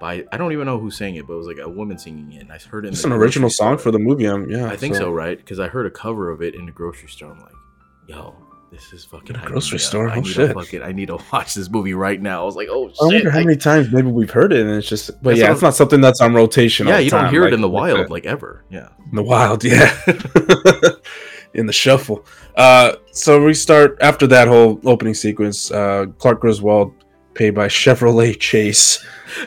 [0.00, 2.32] by I don't even know who sang it, but it was like a woman singing
[2.32, 2.88] it, and I heard it.
[2.88, 3.78] in it's an original song store.
[3.78, 4.26] for the movie.
[4.26, 5.36] Um, yeah, I think so, right?
[5.36, 7.32] Because I heard a cover of it in the grocery store.
[7.32, 7.52] I'm like,
[8.06, 8.34] yo,
[8.70, 10.08] this is fucking grocery store?
[10.10, 10.52] I Oh, shit.
[10.54, 12.42] fucking, I need to watch this movie right now.
[12.42, 12.96] I was like, oh shit.
[13.00, 15.10] I wonder how many times maybe we've heard it, and it's just.
[15.22, 16.86] But That's yeah, it's not something that's on rotation.
[16.86, 18.10] all yeah, the you don't hear like- it in the wild that.
[18.10, 18.64] like ever.
[18.70, 18.88] Yeah.
[19.10, 19.96] In the wild, yeah.
[21.54, 22.24] in the shuffle.
[22.56, 25.70] Uh, so we start after that whole opening sequence.
[25.70, 26.92] Uh, Clark Griswold,
[27.38, 29.02] paid by Chevrolet Chase.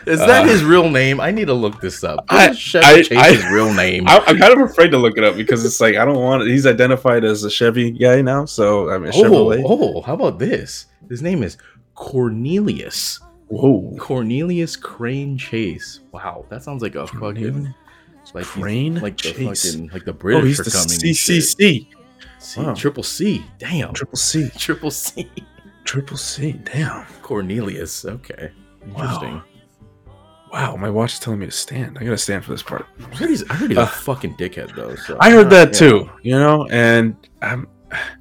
[0.08, 1.20] Is that Uh, his real name?
[1.20, 2.24] I need to look this up.
[2.30, 4.08] I- What is Chevy I- Chase's I- real name?
[4.08, 6.44] I, I'm kind of afraid to look it up because it's like I don't want.
[6.44, 6.48] It.
[6.50, 9.62] He's identified as a Chevy guy now, so I mean oh, Chevrolet.
[9.66, 10.86] oh, how about this?
[11.10, 11.58] His name is
[11.96, 13.20] Cornelius.
[13.48, 16.00] Whoa, Cornelius Crane Chase.
[16.14, 17.74] Wow, that sounds like a fucking
[18.34, 19.74] like Crane like the Chase.
[19.74, 21.14] fucking like the British Oh, he's are the coming.
[21.14, 21.88] CCC.
[22.40, 22.74] C.
[22.76, 23.44] Triple C.
[23.60, 23.94] Damn.
[23.94, 24.50] Triple C.
[24.58, 25.30] Triple C.
[25.92, 26.54] Triple C.
[26.54, 27.06] Damn.
[27.22, 28.06] Cornelius.
[28.06, 28.50] Okay.
[28.88, 29.34] Interesting.
[29.34, 29.44] Wow.
[30.54, 31.98] Wow, my watch is telling me to stand.
[32.00, 32.86] I gotta stand for this part.
[33.12, 34.96] I heard he's, I heard he's Uh, a fucking dickhead though.
[34.96, 35.80] So I heard that Yeah.
[35.80, 37.68] too, you know, and I'm,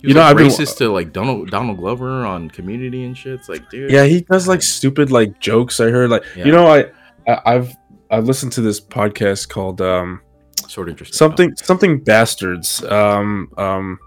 [0.00, 3.34] you know, like I've been, racist to like Donald Donald Glover on Community and shit.
[3.34, 3.92] It's like, dude.
[3.92, 5.78] yeah, he does like stupid like jokes.
[5.78, 6.46] I heard like, Yeah.
[6.46, 6.86] you know, I,
[7.28, 7.72] I I've
[8.10, 10.22] I've listened to this podcast called um
[10.66, 11.16] sort of interesting.
[11.16, 12.82] something something bastards.
[12.84, 14.00] Um um,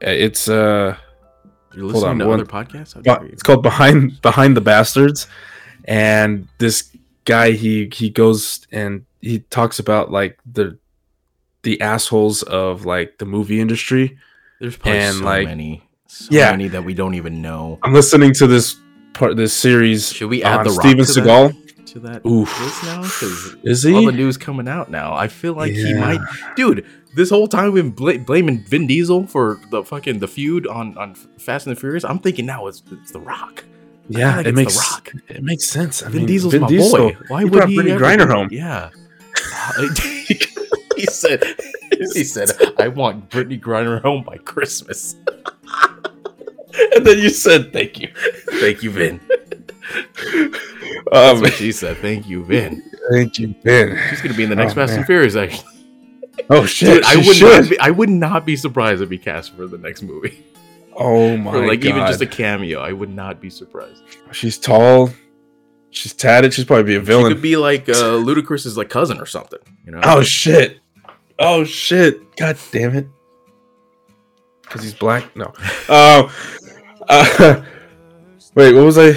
[0.00, 0.96] it's uh
[1.76, 2.94] You're listening on, to one- other podcasts?
[2.94, 3.32] How but dare you?
[3.32, 5.26] it's called behind behind the bastards
[5.86, 6.90] and this
[7.24, 10.78] guy he he goes and he talks about like the
[11.62, 14.18] the assholes of like the movie industry
[14.60, 16.50] There's probably and, so like- many, so Yeah.
[16.50, 17.78] many that we don't even know.
[17.82, 18.76] i'm listening to this
[19.14, 21.63] part this series Should we add the steven seagal that,
[21.94, 22.48] to that Oof.
[22.84, 23.02] now?
[23.02, 25.14] Because is all the news coming out now.
[25.14, 26.20] I feel like he might,
[26.56, 26.84] dude.
[27.14, 30.98] This whole time we've been bla- blaming Vin Diesel for the fucking the feud on
[30.98, 32.04] on Fast and the Furious.
[32.04, 33.64] I'm thinking now it's it's the Rock.
[34.08, 35.12] Yeah like it makes the Rock.
[35.28, 37.16] it makes sense I Vin mean, Diesel's Vin my Diesel, boy.
[37.28, 37.78] Why he would he?
[37.78, 38.48] Brittney Griner home.
[38.50, 38.90] Yeah.
[40.96, 41.42] he said.
[42.12, 45.14] He said, "I want Brittney Griner home by Christmas."
[46.96, 48.08] and then you said thank you
[48.60, 49.20] Thank you, Vin.
[51.12, 51.98] That's um, what she said.
[51.98, 52.82] Thank you, Vin.
[53.10, 55.06] thank you ben She's gonna be in the next Oh, Fast and.
[55.06, 55.36] Furious.
[55.36, 55.68] Actually,
[56.50, 57.62] oh shit Dude, I would should.
[57.62, 57.70] not.
[57.70, 60.44] Be, I would not be surprised if he cast for the next movie,
[60.96, 62.80] oh my or like god even just a cameo.
[62.80, 64.02] I would not be surprised.
[64.32, 65.10] she's tall
[65.90, 69.20] she's tatted she's probably be a She villain could be like uh, Ludacris's like cousin
[69.20, 69.60] or something.
[69.84, 70.00] You know?
[70.02, 70.80] Oh shit!
[71.38, 72.36] Oh shit!
[72.36, 73.06] God damn it!
[74.62, 75.34] Because he's black.
[75.36, 75.52] No.
[75.86, 76.30] Uh,
[77.10, 77.62] uh,
[78.54, 79.12] wait, what was I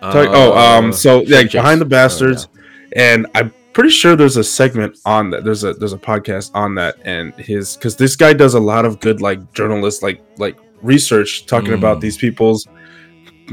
[0.00, 0.30] talking?
[0.34, 0.92] oh, um.
[0.92, 2.48] So yeah, behind the Oh, bastards,
[2.94, 5.44] and I'm pretty sure there's a segment on that.
[5.44, 8.84] There's a there's a podcast on that, and his because this guy does a lot
[8.84, 12.00] of good like journalist like like research talking about Mm.
[12.02, 12.66] these people's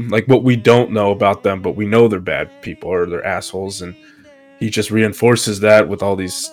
[0.08, 3.24] like what we don't know about them, but we know they're bad people or they're
[3.24, 3.94] assholes, and
[4.60, 6.52] he just reinforces that with all these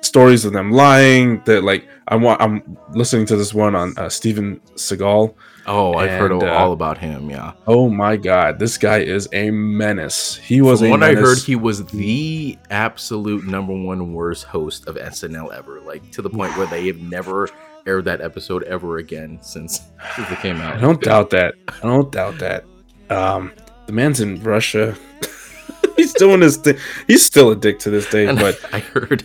[0.00, 1.42] stories of them lying.
[1.44, 5.34] That like I want, I'm listening to this one on uh, Steven Seagal.
[5.68, 7.28] Oh, I've heard uh, all about him.
[7.28, 7.52] Yeah.
[7.66, 10.36] Oh my god, this guy is a menace.
[10.36, 14.88] He was From a what I heard, he was the absolute number one worst host
[14.88, 15.80] of SNL ever.
[15.82, 17.50] Like to the point where they have never
[17.86, 19.82] aired that episode ever again since,
[20.16, 20.76] since it came out.
[20.76, 21.54] I don't doubt that.
[21.68, 22.64] I don't doubt that.
[23.10, 23.52] Um,
[23.86, 24.96] the man's in Russia.
[25.98, 26.78] He's doing his thing.
[27.06, 29.24] He's still a dick to this day, And but I heard,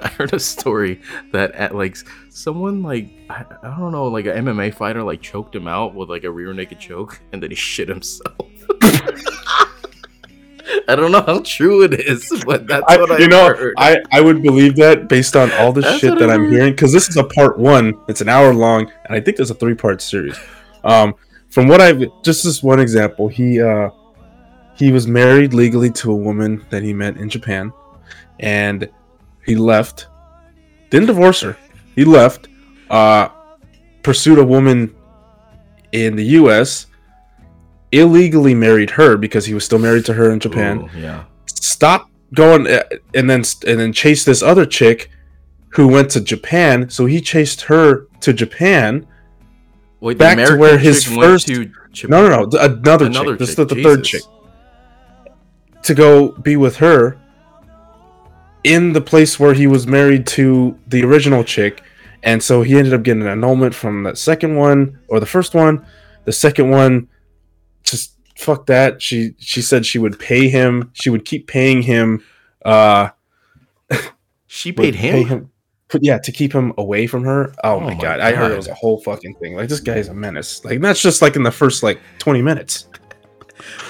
[0.00, 1.00] I heard a story
[1.32, 1.96] that at like
[2.30, 6.08] someone like I, I don't know like an MMA fighter like choked him out with
[6.08, 8.34] like a rear naked choke and then he shit himself.
[10.88, 13.74] I don't know how true it is, but that's I, what I you know, heard.
[13.76, 16.52] I, I would believe that based on all the shit that I I'm heard.
[16.52, 17.94] hearing because this is a part one.
[18.08, 20.38] It's an hour long, and I think there's a three part series.
[20.82, 21.14] Um,
[21.50, 23.90] from what I've just this one example, he uh,
[24.74, 27.72] he was married legally to a woman that he met in Japan,
[28.40, 28.88] and
[29.44, 30.08] he left.
[30.90, 31.56] Didn't divorce her.
[31.94, 32.48] He left.
[32.90, 33.28] Uh,
[34.02, 34.94] pursued a woman
[35.92, 36.86] in the U.S.
[37.92, 41.24] Illegally married her because he was still married to her in Japan Ooh, yeah.
[41.46, 42.82] stop going uh,
[43.14, 45.10] and then and then chase this other chick
[45.70, 46.90] who went to Japan.
[46.90, 49.06] So he chased her to Japan.
[50.00, 51.48] Wait, Back to where his first-.
[51.48, 53.38] No, no, no, another, Another chick.
[53.38, 54.22] This is the, the third chick.
[55.84, 57.18] To go be with her
[58.64, 61.82] in the place where he was married to the original chick.
[62.22, 65.54] And so he ended up getting an annulment from that second one or the first
[65.54, 65.84] one.
[66.24, 67.08] The second one
[67.82, 69.02] just fuck that.
[69.02, 70.90] She she said she would pay him.
[70.94, 72.24] She would keep paying him.
[72.64, 73.10] Uh,
[74.46, 75.50] She paid pay him.
[75.88, 77.52] but yeah, to keep him away from her.
[77.64, 79.56] Oh, Oh my my god, I heard it was a whole fucking thing.
[79.56, 80.64] Like this guy is a menace.
[80.64, 82.88] Like that's just like in the first like twenty minutes.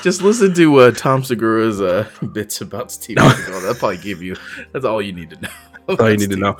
[0.02, 3.16] Just listen to uh, Tom Segura's uh, bits about Steve.
[3.16, 3.24] No.
[3.28, 3.60] Seagal.
[3.62, 4.36] That'll probably give you.
[4.72, 5.48] That's all you need to know.
[5.86, 6.56] That's all you need to know.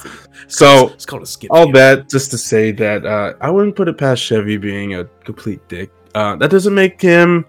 [0.49, 1.51] So It's called a skip.
[1.53, 1.75] all view.
[1.75, 5.67] that just to say that uh, I wouldn't put it past Chevy being a complete
[5.69, 5.91] dick.
[6.15, 7.45] Uh, that doesn't make him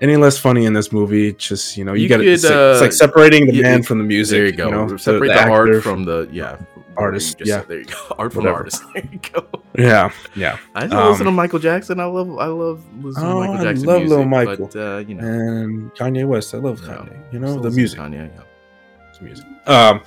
[0.00, 1.32] any less funny in this movie.
[1.34, 2.24] Just you know, you, You got to.
[2.28, 4.36] It's, like- it's uh, like separating the you- man you- from the music.
[4.36, 4.70] There you go.
[4.86, 6.56] know, Separate the the, art actor from the yeah
[6.96, 7.62] Artist, just yeah.
[7.62, 8.14] there you go.
[8.18, 8.58] Art from Whatever.
[8.58, 8.82] artist.
[8.94, 9.46] There you go.
[9.78, 10.58] Yeah, yeah.
[10.74, 11.98] I just Um, listen to Michael Jackson.
[12.00, 14.16] I love I love listening Oh, to Michael I Jackson love music.
[14.18, 14.66] Lil Michael.
[14.66, 16.54] But, uh, you know, And Kanye West.
[16.54, 16.80] I love.
[16.80, 17.32] Kanye.
[17.32, 17.98] You know the music.
[17.98, 18.42] Kanye, yeah.
[19.10, 19.46] It's music.
[19.66, 20.02] Um,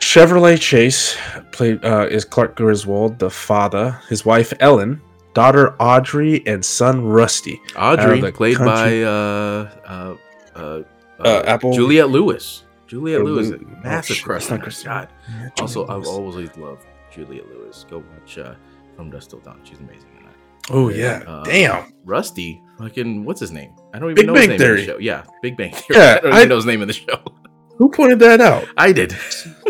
[0.00, 1.16] Chevrolet Chase
[1.52, 5.00] played uh, is Clark Griswold, the father, his wife Ellen,
[5.34, 7.60] daughter Audrey, and son Rusty.
[7.76, 10.16] Audrey, played country- by uh, uh,
[10.56, 10.82] uh,
[11.22, 12.64] Uh, Apple- Juliette Lewis.
[12.90, 14.84] Juliette Or Lewis, Lu- massive oh, crush on not her.
[14.84, 15.08] God.
[15.28, 17.86] Yeah, Also, Juliette I've always loved Juliette Lewis.
[17.88, 18.54] Go watch uh,
[18.96, 19.60] From Dusk Till Dawn.
[19.62, 20.34] She's amazing in that.
[20.70, 21.92] Oh yeah, Uh, damn.
[22.04, 23.72] Rusty, fucking what's his name?
[23.94, 24.98] I don't even Big know Bang his name in the show.
[24.98, 26.00] Yeah, Big Bang Theory.
[26.00, 27.22] Yeah, I don't I- even know his name in the show.
[27.78, 28.66] Who pointed that out?
[28.76, 29.16] I did.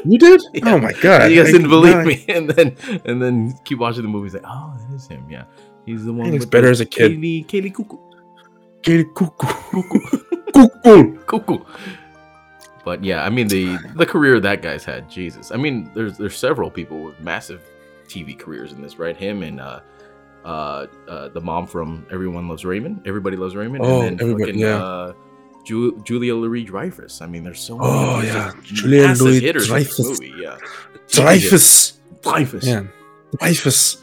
[0.05, 0.41] You did?
[0.55, 0.63] Yeah.
[0.75, 1.31] Oh my god!
[1.31, 4.35] you guys I- didn't believe I- me, and then and then keep watching the movies.
[4.35, 5.27] Like, oh, that is him.
[5.31, 5.45] Yeah,
[5.87, 6.27] he's the one.
[6.27, 7.13] He looks better as a kid.
[7.13, 7.99] Kaley, Kaley Cuckoo.
[8.83, 9.47] Katie Cuckoo.
[10.53, 11.19] Cuckoo.
[11.27, 11.59] Cuckoo.
[12.85, 15.11] But yeah, I mean the the career that guy's had.
[15.11, 17.61] Jesus, I mean there's there's several people with massive
[18.09, 19.17] TV careers in this, right?
[19.17, 19.81] Him and uh,
[20.45, 23.03] uh, uh, the mom from Everyone Loves Raymond.
[23.07, 23.85] Everybody loves Raymond.
[23.85, 24.83] Oh, and then everybody- fucking, yeah.
[24.83, 25.13] uh,
[25.65, 27.21] Ju- Julia Louis Dreyfus.
[27.21, 27.91] I mean, there's so many.
[27.91, 28.53] Oh, yeah.
[28.63, 30.21] Julia Louis hitters in this Dreyfus.
[30.39, 30.57] Yeah,
[31.09, 32.01] Dreyfus.
[32.23, 32.67] Dreyfus.
[32.67, 32.85] Yeah.
[33.39, 33.99] Dreyfus.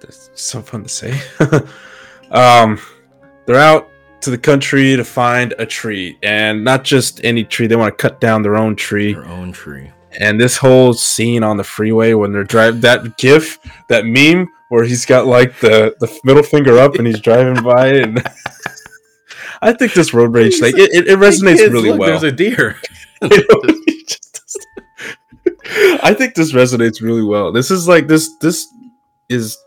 [0.00, 1.18] That's so fun to say.
[2.30, 2.78] um,
[3.46, 3.88] they're out
[4.20, 7.66] to the country to find a tree, and not just any tree.
[7.66, 9.12] They want to cut down their own tree.
[9.14, 9.90] Their own tree.
[10.18, 13.58] And this whole scene on the freeway when they're driving that gif,
[13.88, 17.88] that meme where he's got like the the middle finger up and he's driving by,
[17.88, 18.22] and
[19.62, 22.08] I think this road rage like it, it, it resonates kids, really look, well.
[22.10, 22.76] There's a deer.
[23.20, 27.52] He just does- I think this resonates really well.
[27.52, 28.30] This is like this.
[28.40, 28.66] This
[29.28, 29.58] is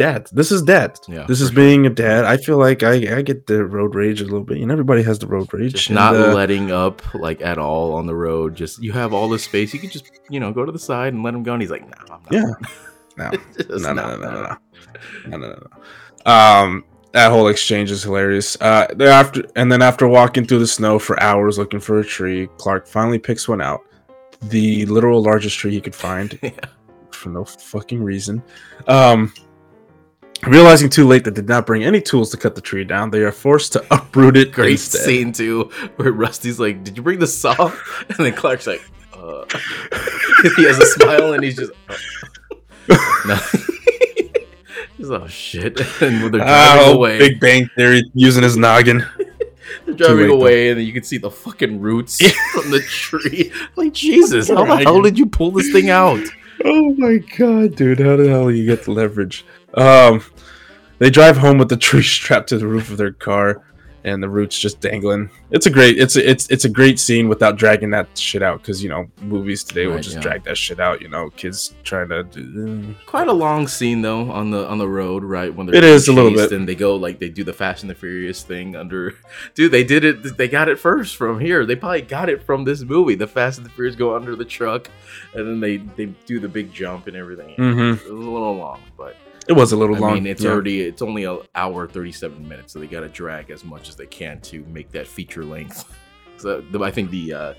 [0.00, 0.28] dad.
[0.32, 0.98] This is dad.
[1.06, 1.56] Yeah, this is sure.
[1.56, 2.24] being a dad.
[2.24, 4.58] I feel like I, I get the road rage a little bit.
[4.58, 5.72] And everybody has the road rage.
[5.72, 8.54] just and, not uh, letting up like at all on the road.
[8.54, 9.74] Just you have all this space.
[9.74, 11.52] You could just you know go to the side and let him go.
[11.52, 12.32] And he's like, no, I'm not.
[12.32, 12.68] Yeah.
[13.16, 13.30] No.
[13.68, 14.56] No, no, no, no, no, no,
[15.26, 15.68] no, no, no,
[16.24, 16.32] no.
[16.32, 18.56] Um, that whole exchange is hilarious.
[18.60, 22.48] Uh, after and then after walking through the snow for hours looking for a tree,
[22.56, 23.80] Clark finally picks one out,
[24.42, 26.52] the literal largest tree he could find Yeah.
[27.10, 28.42] for no fucking reason.
[28.86, 29.34] Um,
[30.46, 33.20] realizing too late that did not bring any tools to cut the tree down, they
[33.22, 34.52] are forced to uproot it.
[34.52, 35.02] Great instead.
[35.02, 35.64] scene too,
[35.96, 37.54] where Rusty's like, "Did you bring the saw?"
[38.08, 38.82] And then Clark's like,
[39.14, 39.44] uh.
[40.56, 41.72] he has a smile and he's just,
[42.88, 43.22] oh.
[43.26, 43.36] no.
[44.96, 45.80] he's oh shit.
[46.02, 49.04] And when they're driving Oh, away, Big Bang Theory using his noggin.
[49.84, 50.34] they're driving late, though.
[50.34, 52.16] away, and then you can see the fucking roots
[52.52, 53.52] from the tree.
[53.76, 56.20] Like Jesus, how the hell did you pull this thing out?
[56.64, 58.00] Oh my god, dude!
[58.00, 59.44] How the hell do you get the leverage?
[59.74, 60.22] Um,
[60.98, 63.62] they drive home with the tree strapped to the roof of their car,
[64.02, 65.28] and the roots just dangling.
[65.50, 68.60] It's a great, it's a, it's it's a great scene without dragging that shit out
[68.62, 70.22] because you know movies today will Right, just yeah.
[70.22, 71.00] drag that shit out.
[71.02, 72.22] You know, kids trying to.
[72.24, 75.54] Do, Quite a long scene though on the on the road, right?
[75.54, 76.50] When they're It is a little bit.
[76.52, 79.14] and they go like they do the Fast and the Furious thing under.
[79.54, 80.36] Dude, they did it.
[80.36, 81.64] They got it first from here.
[81.66, 83.14] They probably got it from this movie.
[83.16, 84.90] The Fast and the Furious go under the truck,
[85.34, 87.54] and then they they do the big jump and everything.
[87.56, 87.96] Mhm.
[87.96, 89.16] It was a little long, but
[89.50, 90.14] It was a little I long.
[90.14, 90.50] mean, it's yeah.
[90.50, 93.88] already it's only an hour thirty seven minutes, so they got to drag as much
[93.90, 95.84] as they can to make that feature length.
[96.38, 97.34] So the, I think the.
[97.34, 97.54] uh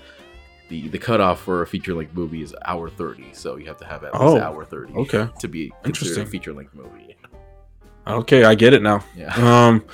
[0.68, 3.84] the, the cutoff for a feature length movie is hour 30 so you have to
[3.84, 5.28] have at least Oh, hour 30 okay.
[5.38, 6.22] to be considered Interesting.
[6.22, 7.14] a feature length movie.
[8.06, 9.04] Okay, I get it now.
[9.14, 9.34] Yeah.
[9.36, 9.84] Um,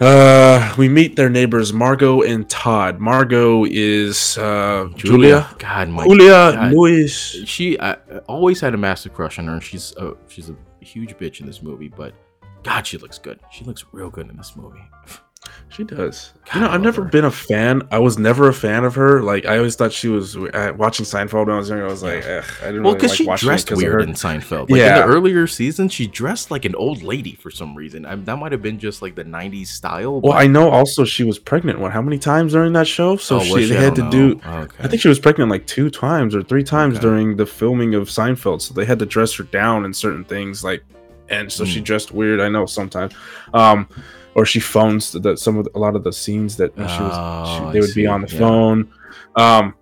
[0.00, 2.98] uh, we meet their neighbors Margot and Todd.
[3.00, 5.48] Margot is uh Julia.
[5.58, 6.72] God, my Julia God.
[6.72, 7.08] Louis.
[7.46, 9.54] She I, I always had a massive crush on her.
[9.54, 12.14] and She's a, she's a huge bitch in this movie, but
[12.62, 13.38] God, she looks good.
[13.52, 14.82] She looks real good in this movie.
[15.70, 16.32] She does.
[16.46, 17.08] God, you know, I've never her.
[17.10, 17.82] been a fan.
[17.90, 19.20] I was never a fan of her.
[19.22, 21.84] Like, I always thought she was uh, watching Seinfeld when I was younger.
[21.86, 24.70] I was like, I didn't Well, really because like she dressed weird in Seinfeld.
[24.70, 25.02] Like Yeah.
[25.02, 28.06] in the earlier seasons, she dressed like an old lady for some reason.
[28.06, 30.20] I, that might have been just like the '90s style.
[30.20, 31.80] Well, I know also she was pregnant.
[31.80, 31.90] What?
[31.92, 33.16] How many times during that show?
[33.16, 34.40] So Oh, she, they had to don't do.
[34.44, 34.76] Oh, okay.
[34.84, 37.02] I think she was pregnant like two times or three times Okay.
[37.02, 38.62] during the filming of Seinfeld.
[38.62, 40.84] So they had to dress her down in certain things, like,
[41.30, 41.84] and so she Hmm.
[41.84, 42.38] dressed weird.
[42.40, 43.12] I know sometimes.
[43.52, 43.88] Um,
[44.34, 47.00] or she phones the, some of the, a lot of the scenes that when she
[47.00, 48.38] was Oh, she, I they would be on the yeah.
[48.38, 48.92] phone.
[49.36, 49.74] Um,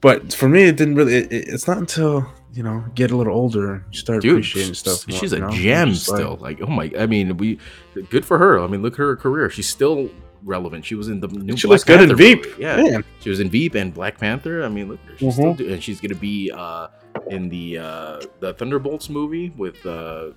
[0.00, 1.14] but for me, it didn't really.
[1.16, 4.74] It, it- it's not until you know get a little older you start Dude, appreciating
[4.74, 5.06] stuff.
[5.08, 5.50] more, she's you a know?
[5.50, 6.36] gem Just like- still.
[6.40, 7.58] Like, oh my, I mean, we
[8.10, 8.60] good for her.
[8.62, 9.50] I mean, look at her career.
[9.50, 10.10] She's still
[10.44, 10.84] relevant.
[10.84, 11.56] She was in the new.
[11.56, 12.44] she Black looks good in Panther Veep.
[12.46, 12.62] movie.
[12.62, 13.04] Yeah, Man.
[13.20, 14.62] she was in Veep and Black Panther.
[14.62, 15.56] I mean, look, she's still Mhm.
[15.58, 16.88] do- and she's gonna be uh,
[17.28, 20.28] in the uh, the Thunderbolts movie with uh,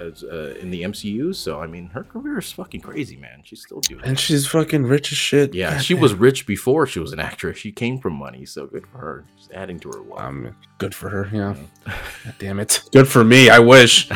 [0.00, 1.34] as, uh, in the MCU.
[1.34, 3.42] So I mean, her career is fucking crazy, man.
[3.44, 4.02] She's still doing.
[4.04, 4.18] and it.
[4.18, 5.54] she's fucking rich as shit.
[5.54, 7.58] yeah, God she was rich before she was an actress.
[7.58, 9.24] She came from money, so good for her.
[9.36, 10.20] Just adding to her wealth.
[10.20, 11.28] Um, good for her.
[11.32, 11.54] Yeah.
[12.24, 12.82] God damn it.
[12.92, 13.50] Good for me.
[13.50, 14.10] I wish.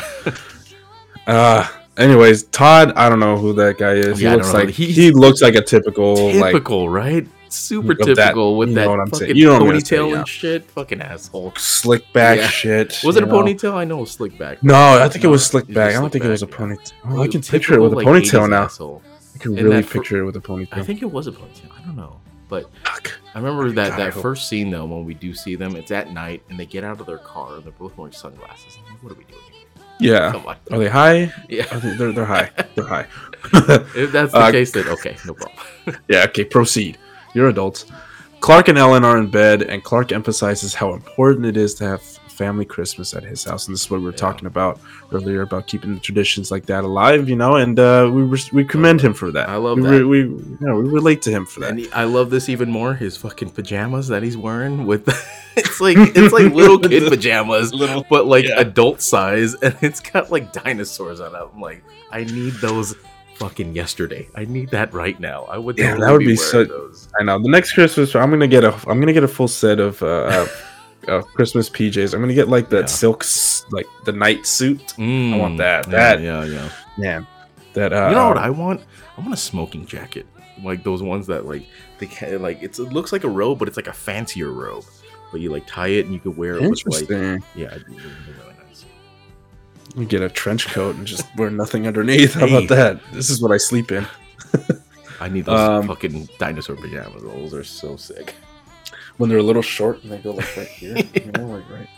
[1.27, 1.69] uh.
[1.97, 2.93] Anyways, Todd.
[2.93, 4.23] I don't know who that guy is.
[4.23, 7.27] Yeah, he looks like He's he looks like a typical like typical, right?
[7.53, 9.21] Super Of that- typical with that what I'm saying.
[9.31, 10.19] fucking You know what I'm say, ponytail yeah.
[10.19, 10.65] and shit.
[10.71, 11.53] Fucking asshole.
[11.57, 12.49] slick back Yeah.
[12.49, 13.01] shit.
[13.05, 13.33] Was it a know?
[13.43, 13.75] ponytail?
[13.75, 14.63] I know it was slick back.
[14.63, 15.95] No, I think it was slick back.
[15.97, 16.93] I don't think it was a ponytail.
[17.09, 18.65] Oh, I can picture it with a like, ponytail now.
[18.65, 19.03] asshole.
[19.35, 20.79] I can really fir- picture it with a ponytail.
[20.79, 21.71] I think it was a ponytail.
[21.79, 23.13] I don't know, but Fuck.
[23.35, 25.77] I remember that God, that first scene though when we do see them.
[25.77, 28.79] It's at night and they get out of their car and they're both wearing sunglasses.
[28.91, 29.41] Like, what are we doing?
[29.51, 29.55] here?
[30.01, 30.43] Yeah.
[30.73, 31.33] Are they high?
[31.49, 31.67] Yeah.
[31.73, 32.51] I think they're they're high.
[32.75, 33.07] They're high.
[33.95, 35.59] If that's the Uh, case, then okay, no problem.
[36.09, 36.99] Yeah, okay, proceed.
[37.39, 37.87] You're adults.
[38.41, 42.03] Clark and Ellen are in bed, and Clark emphasizes how important it is to have
[42.03, 43.69] family Christmas at his house.
[43.69, 44.17] And this is what we were Yeah.
[44.17, 44.81] talking about
[45.13, 47.55] earlier about keeping the traditions like that alive, you know.
[47.57, 49.49] And uh, we res- we commend him for that.
[49.49, 50.07] I love we that.
[50.07, 51.71] we you know, we relate to him for that.
[51.71, 52.95] And he- I love this even more.
[52.95, 55.07] His fucking pajamas that he's wearing with
[55.57, 58.59] it's like it's like little kid pajamas, Little- but like yeah.
[58.61, 61.41] adult size, and it's got like dinosaurs on it.
[61.55, 62.95] I'm like, I need those
[63.39, 64.29] fucking yesterday.
[64.35, 65.45] I need that right now.
[65.45, 67.09] I would Yeah, that would be so- those.
[67.19, 67.39] I know.
[67.41, 70.47] The next Christmas, I'm gonna get a I'm gonna get a full set of uh,
[71.09, 72.15] of Christmas PJs.
[72.15, 72.87] I'm gonna get like that Yeah.
[72.87, 73.25] silk,
[73.71, 74.95] like the night suit.
[74.99, 75.87] Mm, want that.
[75.87, 76.69] Yeah, That- yeah, yeah.
[76.99, 77.27] Man,
[77.75, 78.81] that uh, you know what um, I want?
[79.17, 80.27] I want a smoking jacket,
[80.63, 81.65] like those ones that like
[81.99, 84.85] they can, like it's, it looks like a robe, but it's like a fancier robe.
[85.31, 87.11] But you like tie it and you could wear it with like
[87.55, 87.97] yeah, it'd be
[90.07, 92.35] get a trench coat and just wear nothing underneath.
[92.35, 93.01] How about that?
[93.13, 94.07] This is what I sleep in.
[95.21, 97.23] I need those Um, fucking dinosaur pajamas.
[97.23, 98.35] Those are so sick.
[99.17, 100.97] When they're a little short and they go like right here.
[101.15, 101.89] you know, like right.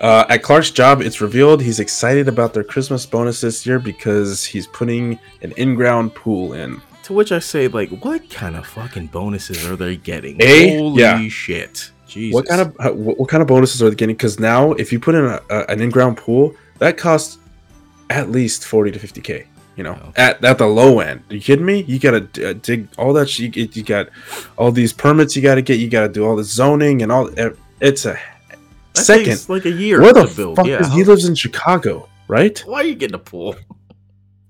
[0.00, 4.44] Uh, at Clark's job, it's revealed he's excited about their Christmas bonus this year because
[4.44, 6.80] he's putting an in-ground pool in.
[7.04, 10.40] To which I say, like, what kind of fucking bonuses are they getting?
[10.40, 10.76] Eh?
[10.76, 11.26] Holy Yeah.
[11.28, 11.90] shit!
[12.06, 12.34] Jesus.
[12.34, 14.14] What kind of what, what kind of bonuses are they getting?
[14.14, 17.38] Because now, if you put in a, a, an in-ground pool, that costs
[18.10, 19.46] at least forty to fifty k.
[19.76, 20.12] You know, Oh.
[20.16, 21.22] at at the low end.
[21.30, 21.82] Are you kidding me?
[21.86, 23.28] You gotta d- uh, dig all that.
[23.30, 23.56] shit.
[23.56, 24.08] You, you got
[24.56, 25.36] all these permits.
[25.36, 25.78] You gotta get.
[25.78, 27.30] You gotta do all the zoning and all.
[27.80, 28.18] It's a
[28.94, 29.24] That second.
[29.26, 30.56] takes, like a year Where the build?
[30.56, 30.80] fuck yeah.
[30.80, 32.58] is he lives in Chicago, right?
[32.66, 33.54] Why are you getting a pool?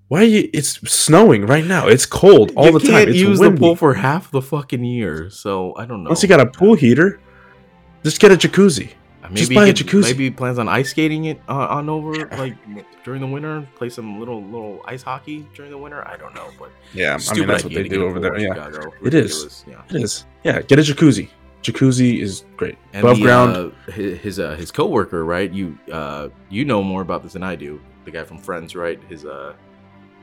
[0.09, 0.49] Why are you?
[0.55, 1.89] It's snowing right now.
[1.89, 3.09] It's cold all you the time.
[3.11, 3.57] It's use windy.
[3.57, 6.09] the pool for half the fucking year, so I don't know.
[6.09, 7.21] Unless you got a pool heater,
[8.03, 8.93] just get a jacuzzi.
[9.29, 10.03] Maybe just he buy a could- jacuzzi.
[10.03, 12.55] Maybe he plans on ice skating it uh, on over like
[13.05, 13.67] during the winter.
[13.77, 16.07] Play some little little ice hockey during the winter.
[16.07, 18.39] I don't know, but Yeah, I mean that's what they do over there.
[18.39, 18.71] Yeah,
[19.03, 19.65] it is.
[19.69, 20.27] yeah, it is.
[20.45, 21.29] Yeah, get a jacuzzi.
[21.63, 22.79] Jacuzzi is great.
[22.93, 23.57] And Above the, ground.
[23.89, 25.51] uh, his his, uh, his coworker, right?
[25.51, 27.81] You uh, you know more about this than I do.
[28.05, 29.01] The guy from Friends, right?
[29.09, 29.55] His uh,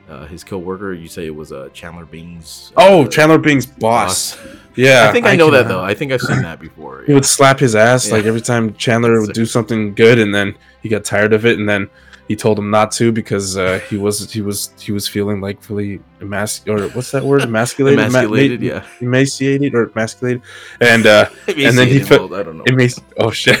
[0.08, 0.92] uh his coworker.
[0.92, 2.72] You say it was uh, Chandler Bing's.
[2.76, 4.38] oh, uh, Chandler Bing's boss.
[4.78, 5.82] Yeah, I think I, know can, that uh, though.
[5.82, 7.02] I think I've seen that before.
[7.06, 8.16] He would slap his ass Yeah.
[8.16, 11.58] like every time Chandler would do something good, and then he got tired of it,
[11.58, 11.88] and then
[12.28, 15.70] he told him not to because uh, he was he was he was feeling like
[15.70, 18.86] really emas or what's that word emasculated, Ma- Emasculated, ma- yeah.
[19.00, 20.42] emaciated or emasculated,
[20.82, 22.88] and uh, and then he felt I don't know.
[23.16, 23.58] oh shit,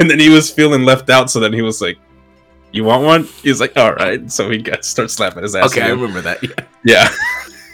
[0.00, 1.96] and then he was feeling left out, so then he was like.
[2.72, 3.24] You want one?
[3.42, 4.30] He's like, all right.
[4.30, 5.72] So he got start slapping his ass.
[5.72, 6.42] Okay, I remember that.
[6.42, 6.50] Yeah.
[6.84, 7.08] Yeah.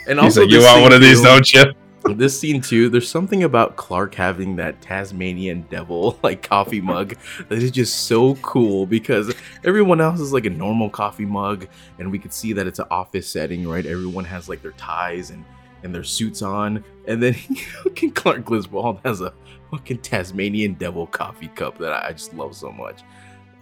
[0.08, 1.64] And He's also, like, you want one of these, too- don't you?
[2.14, 2.88] This scene too.
[2.88, 7.16] There's something about Clark having that Tasmanian devil like coffee mug
[7.48, 9.34] that is just so cool because
[9.64, 11.66] everyone else is like a normal coffee mug,
[11.98, 13.84] and we could see that it's an office setting, right?
[13.84, 15.44] Everyone has like their ties and
[15.82, 17.34] and their suits on, and then
[17.82, 19.32] fucking Clark Griswold has a
[19.72, 23.00] fucking Tasmanian devil coffee cup that I just love so much.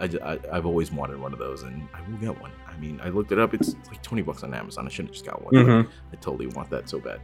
[0.00, 2.50] I, I have always wanted one of those, and I will get one.
[2.68, 4.86] I mean, I looked it up; it's like twenty bucks on Amazon.
[4.86, 5.54] I should have just got one.
[5.54, 5.88] Mhm.
[6.12, 7.20] I totally want that so bad.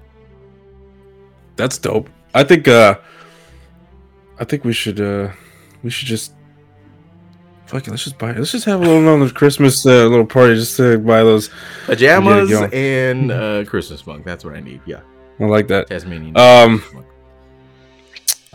[1.57, 2.09] That's dope.
[2.35, 2.97] I think uh
[4.39, 5.31] I think we should uh
[5.83, 6.33] we should just
[7.67, 10.55] fuck it, let's just buy let's just have a little another Christmas uh, little party
[10.55, 11.51] just to buy those
[11.87, 14.25] pajamas and uh Christmas mug.
[14.25, 14.81] That's what I need.
[14.87, 15.01] Yeah,
[15.41, 15.89] I like that.
[15.89, 16.37] Tasmanian.
[16.39, 16.83] Um,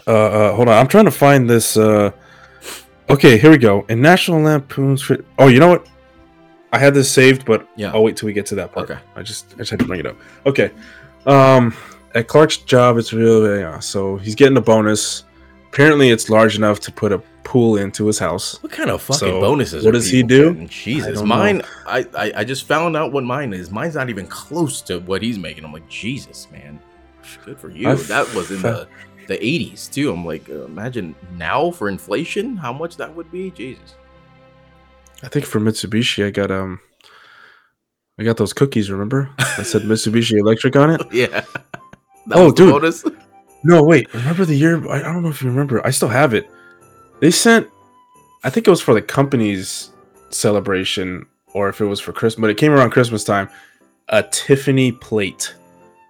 [0.07, 2.11] Uh, uh hold on, I'm trying to find this uh
[3.09, 3.85] Okay, here we go.
[3.89, 5.87] In National Lampoon's Oh, you know what?
[6.73, 7.91] I had this saved, but Yeah.
[7.93, 8.89] I'll wait till we get to that part.
[8.89, 8.99] Okay.
[9.15, 10.15] I just I just had to bring it up.
[10.45, 10.71] Okay.
[11.25, 11.73] Um,
[12.13, 13.79] at Clark's job, it's really yeah.
[13.79, 15.23] So he's getting a bonus.
[15.71, 18.61] Apparently, it's large enough to put a pool into his house.
[18.63, 19.83] What kind of fucking So, bonuses?
[19.83, 20.51] what does he do?
[20.53, 20.67] getting?
[20.69, 21.61] Jesus, don't mine.
[21.85, 23.69] I, I I just found out what mine is.
[23.71, 25.65] Mine's not even close to what he's making.
[25.65, 26.79] I'm like, Jesus, man,
[27.43, 27.89] good for you.
[27.89, 28.87] I've that was in the
[29.27, 30.11] the 80s too.
[30.11, 33.51] I'm like, uh, imagine now for inflation, how much that would be.
[33.51, 33.95] Jesus.
[35.23, 36.79] I think for Mitsubishi, I got um,
[38.19, 38.91] I got those cookies.
[38.91, 39.29] Remember?
[39.39, 41.01] I said Mitsubishi Electric on it.
[41.11, 41.43] Yeah.
[42.27, 42.71] That Oh, dude.
[42.71, 43.05] bonus?
[43.63, 44.11] No, wait.
[44.11, 44.77] Remember the year?
[44.89, 45.85] I I don't know if you remember.
[45.85, 46.49] I still have it.
[47.19, 47.67] They sent,
[48.43, 49.91] I think it was for the company's
[50.31, 53.47] celebration or if it was for Christmas, but it came around Christmas time.
[54.09, 55.53] A Tiffany plate.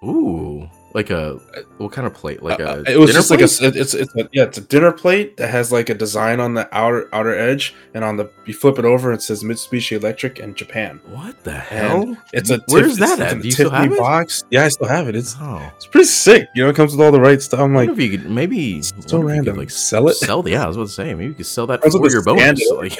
[0.06, 1.34] Ooh, like a
[1.78, 2.42] what kind of plate?
[2.42, 3.76] Like Uh, a it was just like a, plate?
[3.76, 6.68] it's it's a, yeah, it's a dinner plate that has like a design on the
[6.76, 10.56] outer outer edge, and on the you flip it over, it says Mitsubishi Electric and
[10.56, 11.02] Japan.
[11.08, 12.18] What the hell?
[12.34, 13.42] It's a Where's that at?
[13.42, 14.00] Do you still Tiffany have it?
[14.00, 14.44] box.
[14.50, 15.16] Yeah, I still have it.
[15.16, 16.48] It's Oh, it's pretty sick.
[16.56, 17.60] You know, it comes with all the right stuff.
[17.60, 19.54] I'm like, if you could maybe so wonder if you random.
[19.56, 20.14] Could, like Sell it?
[20.16, 20.64] Sell the yeah.
[20.64, 22.62] I was about to say maybe you could sell that for your bonus.
[22.70, 22.98] and Like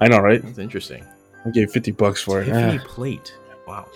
[0.00, 0.42] I know, right?
[0.42, 1.02] that's interesting.
[1.46, 2.46] I gave fifty bucks for it.
[2.46, 2.80] Tiffany Yeah.
[2.86, 3.34] plate.
[3.66, 3.86] Wow.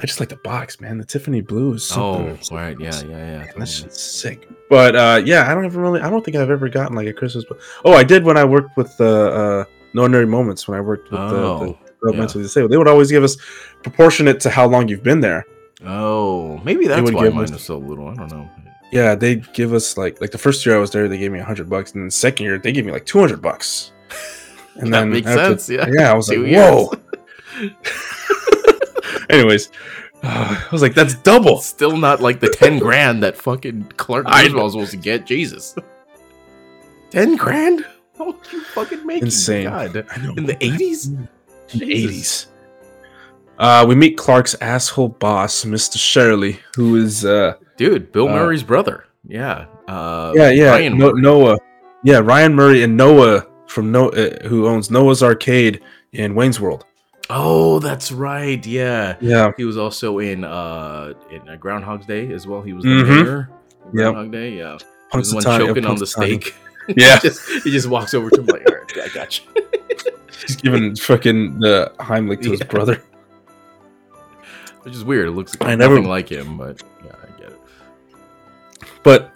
[0.00, 0.98] I just like the box, man.
[0.98, 2.78] The Tiffany blue is Oh, right.
[2.78, 3.38] Yeah, yeah, yeah.
[3.38, 3.66] That totally.
[3.66, 4.48] shit's sick.
[4.70, 6.00] But uh, yeah, I don't even really.
[6.00, 7.44] I don't think I've ever gotten like a Christmas.
[7.48, 10.68] But oh, I did when I worked with uh, uh, No Ordinary Moments.
[10.68, 12.18] When I worked with the, the Oh, yeah.
[12.20, 13.36] mentally disabled, they would always give us
[13.82, 15.44] proportionate to how long you've been there.
[15.84, 18.06] Oh, maybe that's would why give mine us- was so little.
[18.08, 18.48] I don't know.
[18.92, 21.40] Yeah, they give us like like the first year I was there, they gave me
[21.40, 23.92] a hundred bucks, and then the second year they gave me like two hundred bucks.
[24.80, 25.88] And That makes after- sense, yeah.
[25.92, 26.54] yeah, I was like, years.
[26.54, 26.92] whoa.
[29.30, 29.70] Anyways,
[30.22, 31.58] uh, I was like, that's double.
[31.58, 35.26] Still not like the ten grand that fucking Clark Griswold was supposed to get.
[35.26, 35.74] Jesus,
[37.10, 37.84] ten grand?
[38.16, 39.24] How you fucking making?
[39.24, 39.64] Insane.
[39.68, 39.96] God,
[40.36, 41.06] in the eighties?
[41.06, 41.28] in
[41.74, 42.48] the eighties.
[43.58, 45.98] Uh, we meet Clark's asshole boss, Mr.
[45.98, 49.06] Shirley, who is uh Dude, Bill Uh, Murray's brother.
[49.26, 49.66] Yeah.
[49.86, 51.58] Uh, yeah yeah Ryan no, Noah
[52.04, 55.80] yeah Ryan Murray and Noah from No uh, who owns Noah's Arcade
[56.12, 56.84] in Wayne's World.
[57.30, 58.64] Oh, that's right.
[58.66, 59.16] Yeah.
[59.20, 62.62] Yeah, He was also in uh in uh, Groundhog's Day as well.
[62.62, 63.24] He was the Mhm.
[63.24, 63.50] mayor.
[63.92, 64.12] in Yep.
[64.12, 64.50] Groundhog Day.
[64.58, 64.78] Yeah.
[65.12, 66.54] He was the one Punxsutawney- choking on the steak.
[66.96, 67.18] Yeah.
[67.20, 69.44] he, just, he just walks over to him like, all right, I got you.
[70.46, 73.02] He's giving fucking the Heimlich to his brother.
[74.82, 75.28] Which is weird.
[75.28, 77.60] It looks I nothing never- like him, but yeah, I get it.
[79.02, 79.30] But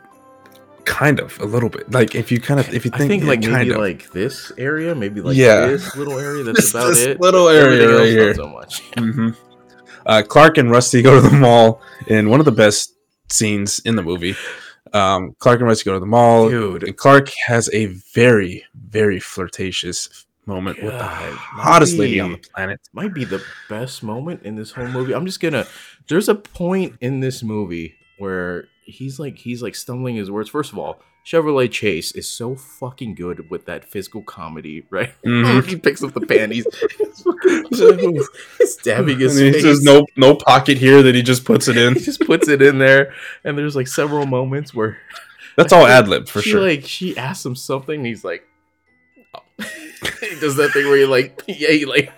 [0.84, 1.90] kind of a little bit.
[1.90, 3.78] Like if you kind of if you think, think like kind maybe of.
[3.78, 5.66] like this area, maybe like Yeah.
[5.66, 6.42] this little area.
[6.44, 7.20] That's This- about this it.
[7.20, 8.34] little area right here.
[8.34, 8.80] so much.
[8.98, 9.30] hmm
[10.04, 12.94] Uh, Clark and Rusty go to the mall in one of the best
[13.28, 14.34] scenes in the movie.
[14.92, 16.50] Um, Clark and Rusty go to the mall.
[16.50, 22.32] Dude, And Clark has a very, very flirtatious moment with the God, hottest lady on
[22.32, 22.80] the planet.
[22.92, 25.14] might be the best moment in this whole movie.
[25.14, 25.66] I'm just gonna.
[26.08, 30.48] There's a point in this movie where he's like he's like stumbling his words.
[30.50, 35.12] First of all, Chevrolet Chase is so fucking good with that physical comedy, right?
[35.24, 35.64] Mhm.
[35.66, 36.66] he picks up the panties,
[38.58, 39.62] he's stabbing his And face.
[39.62, 41.94] there's no no pocket here that he just puts it in.
[41.96, 43.14] he just puts it in there,
[43.44, 44.98] and there's like several moments where
[45.56, 46.60] That's all ad lib for she sure.
[46.60, 48.46] like she asks him something, and he's like.
[49.34, 49.40] oh.
[50.20, 52.12] he does that thing where he like, yeah, he like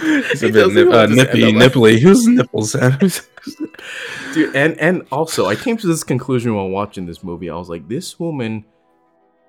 [0.00, 2.00] He's a He bit nip, uh, want to just nippy, nipply.
[2.00, 2.72] Whose nipples?
[4.34, 7.50] Dude, and and also I came to this conclusion while watching this movie.
[7.50, 8.64] I was like, this woman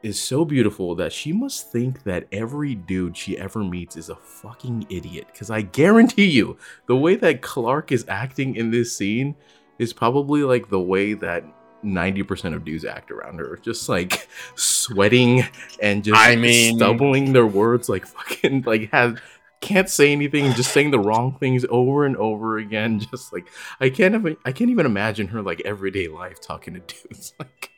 [0.03, 4.15] is so beautiful that she must think that every dude she ever meets is a
[4.15, 5.25] fucking idiot.
[5.31, 9.35] Because I guarantee you, the way that Clark is acting in this scene
[9.79, 11.43] is probably like the way that
[11.85, 13.59] 90% of dudes act around her.
[13.61, 15.43] Just like sweating
[15.81, 19.21] and just I mean- stumbling their words like fucking like have
[19.61, 22.99] can't say anything, just saying the wrong things over and over again.
[23.11, 23.47] Just like
[23.79, 27.33] I can't even I can't even imagine her like everyday life talking to dudes.
[27.39, 27.71] Like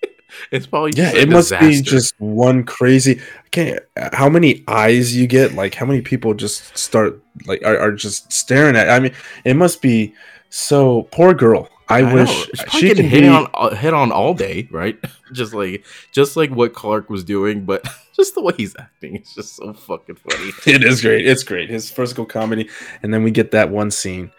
[0.52, 3.22] it's probably yeah, it must be just one crazy.
[3.46, 3.80] I can't.
[4.12, 5.54] How many eyes you get?
[5.54, 8.90] Like how many people just start like are, are just staring at?
[8.90, 9.14] I mean,
[9.46, 10.14] it must be
[10.50, 11.04] so.
[11.12, 11.70] Poor girl.
[11.90, 12.16] I, know.
[12.16, 13.28] wish probably she could hit be.
[13.28, 14.98] on uh, hit on all day, right?
[15.34, 17.86] just like just like what Clark was doing, but
[18.16, 20.52] just the way he's acting it's just so fucking funny.
[20.68, 21.26] It is great.
[21.26, 21.70] It's great.
[21.70, 22.70] His physical comedy,
[23.04, 24.32] and then we get that one scene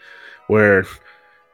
[0.47, 0.85] where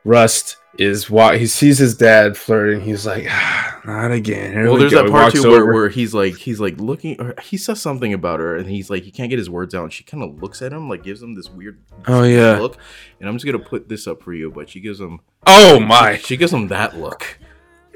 [0.04, 2.80] Rust is why he sees his dad flirting.
[2.80, 4.52] He's like, ah, not again.
[4.52, 7.20] Here well, we there's go." that part too where, where he's like he's like looking
[7.20, 9.84] or he says something about her and he's like he can't get his words out
[9.84, 12.58] and she kind of looks at him like gives him this weird Oh, yeah.
[12.58, 12.76] look
[13.20, 16.16] and I'm just gonna put this up for you but she gives him oh my!
[16.16, 17.38] she gives him that look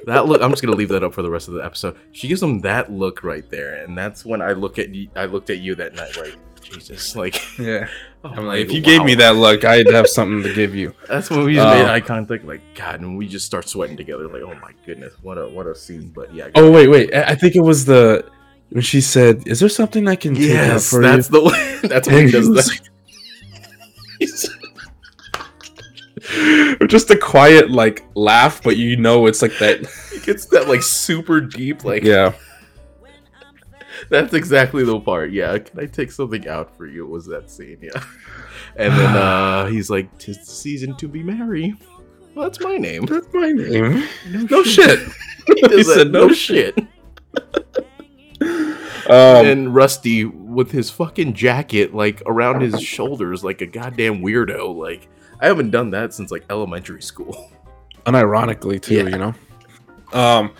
[0.06, 2.28] that look I'm just gonna leave that up for the rest of the episode she
[2.28, 5.50] gives him that look right there and that's when I look at you I looked
[5.50, 7.88] at you that night right Jesus, like Yeah.
[8.24, 10.94] Oh I'm like, if you gave me that look, I'd have something to give you.
[11.08, 13.96] That's when we just made Uh, eye contact, like God, and we just start sweating
[13.96, 14.28] together.
[14.28, 16.10] Like, oh my goodness, what a what a scene.
[16.14, 17.14] But yeah, Oh wait, wait.
[17.14, 18.24] I think it was the
[18.70, 21.44] when she said, "Is there something I can take out yes, for that's you?" the
[21.44, 21.78] one.
[21.90, 22.80] That's when And he does was that.
[26.88, 29.86] Just a quiet like laugh, but you know it's like that.
[30.12, 32.32] He gets that like super deep, like Yeah.
[34.10, 35.30] That's exactly the part.
[35.32, 37.06] Yeah, can I take something out for you?
[37.06, 37.78] Was that scene?
[37.82, 38.02] Yeah.
[38.76, 41.74] And then uh he's like, "Tis the season to be merry."
[42.34, 43.06] Well, that's my name.
[43.06, 44.04] That's my name.
[44.50, 45.00] No shit.
[45.46, 46.78] He He said, no "No shit.
[48.40, 54.74] Um, and Rusty with his fucking jacket like around his shoulders, like a goddamn weirdo.
[54.76, 55.08] Like
[55.40, 57.50] I haven't done that since like elementary school.
[58.04, 59.02] unironically too, Yeah.
[59.08, 59.34] you know.
[60.12, 60.52] Um,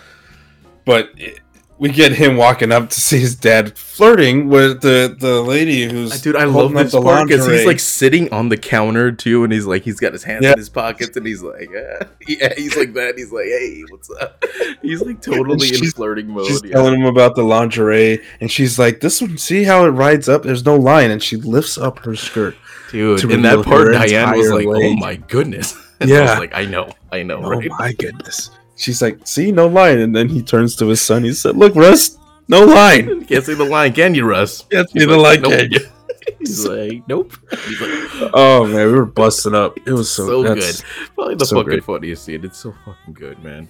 [0.86, 1.40] but it-
[1.78, 6.20] we get him walking up to see his dad flirting with the the lady who's
[6.20, 9.66] Dude, I love this part because he's like sitting on the counter too, and he's
[9.66, 10.52] like, he's got his hands Yeah.
[10.52, 13.14] in his pockets, and he's like, uh, yeah, he's like that.
[13.16, 14.44] He's like, hey, what's up?
[14.82, 16.46] He's like totally in flirting mode.
[16.46, 16.72] She's yeah.
[16.72, 20.42] telling him about the lingerie, and she's like, "This one, see how it rides up?
[20.44, 22.54] There's no line." And she lifts up her skirt.
[22.90, 26.30] Dude, in that part, Diane was like, "Oh my goodness!" And I Yeah.
[26.30, 28.50] was like, "I know, I know, Oh right?" my goodness!
[28.78, 31.24] She's like, "See, no line." And then he turns to his son.
[31.24, 32.16] He said, "Look, Russ,
[32.48, 34.62] no line." Can't see the line, can you, Russ?
[34.70, 35.80] Can't see the line, "Nope." can you?"
[36.38, 37.32] He's like, "Nope."
[37.66, 39.76] He's like, Oh man, we were busting up.
[39.84, 40.82] It was so, so good.
[41.14, 41.84] Probably the so fucking great.
[41.84, 42.44] funniest scene.
[42.44, 43.68] It's so fucking good, man.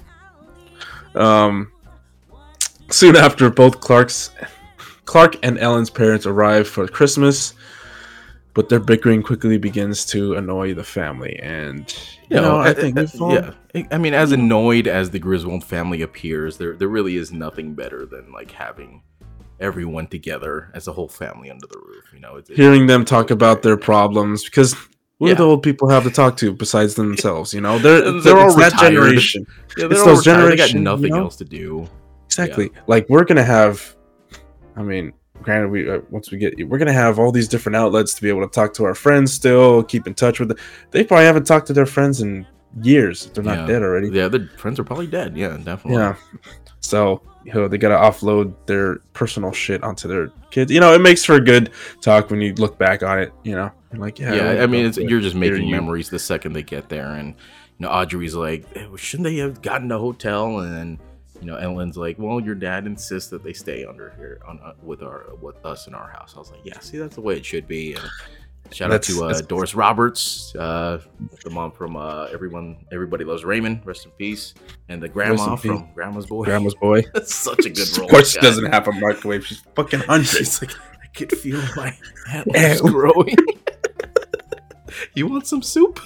[1.14, 1.72] Um,
[2.90, 4.30] soon after, both Clark's
[5.06, 7.54] Clark and Ellen's parents arrive for Christmas,
[8.54, 11.38] but their bickering quickly begins to annoy the family.
[11.42, 11.92] And
[12.30, 13.52] you know, I think all- yeah.
[13.74, 17.74] I- I mean, as annoyed as the Griswold family appears, there there really is nothing
[17.74, 19.02] better than like having
[19.60, 22.04] everyone together as a whole family under the roof.
[22.14, 24.74] You know, it's, it's- hearing them talk about their problems because.
[25.20, 25.34] What Yeah.
[25.34, 27.52] do the old people have to talk to besides themselves?
[27.52, 28.92] You know, they're they're they're all all that retired.
[28.92, 29.44] generation.
[29.48, 30.52] yeah, it's they're those all retired.
[30.52, 31.22] They got generation, you nothing know?
[31.24, 31.88] else to do.
[32.26, 32.70] Exactly.
[32.86, 33.96] Like we're gonna have.
[34.76, 35.12] I mean,
[35.42, 38.28] granted, we uh, once we get we're gonna have all these different outlets to be
[38.28, 39.32] able to talk to our friends.
[39.32, 40.58] Still keep in touch with them.
[40.90, 42.46] They probably haven't talked to their friends in
[42.82, 43.26] years.
[43.26, 43.66] If they're not Yeah.
[43.66, 44.08] dead already.
[44.10, 45.36] Yeah, their friends are probably dead.
[45.36, 45.94] Yeah, definitely.
[45.94, 46.14] Yeah.
[46.80, 50.70] So you know they gotta offload their personal shit onto their kids.
[50.70, 51.70] You know, it makes for a good
[52.02, 53.32] talk when you look back on it.
[53.42, 56.18] You know, You're like yeah, Yeah, I mean, it's, you're just making you- memories the
[56.18, 57.28] second they get there, and
[57.78, 60.58] you know, Audrey's like, "Eh, shouldn't they have gotten a hotel?
[60.60, 60.98] And then,
[61.40, 64.72] you know, Ellen's like, well, your dad insists that they stay under here on uh,
[64.82, 66.34] with our with us in our house.
[66.36, 67.94] I was like, yeah, see, that's the way it should be.
[67.94, 71.00] And shout out to uh, Doris Roberts, uh,
[71.44, 73.82] the mom from uh, everyone, everybody loves Raymond.
[73.84, 74.54] Rest in peace,
[74.88, 75.66] and the grandma in peace.
[75.66, 76.44] from Grandma's Boy.
[76.44, 77.02] Grandma's boy.
[77.14, 78.06] that's such a good role.
[78.06, 79.46] Of course, she doesn't have a microwave.
[79.46, 80.26] She's fucking hundred.
[80.26, 80.72] She's like,
[81.02, 81.96] I could feel my
[82.32, 83.36] antlers growing.
[85.14, 86.00] you want some soup?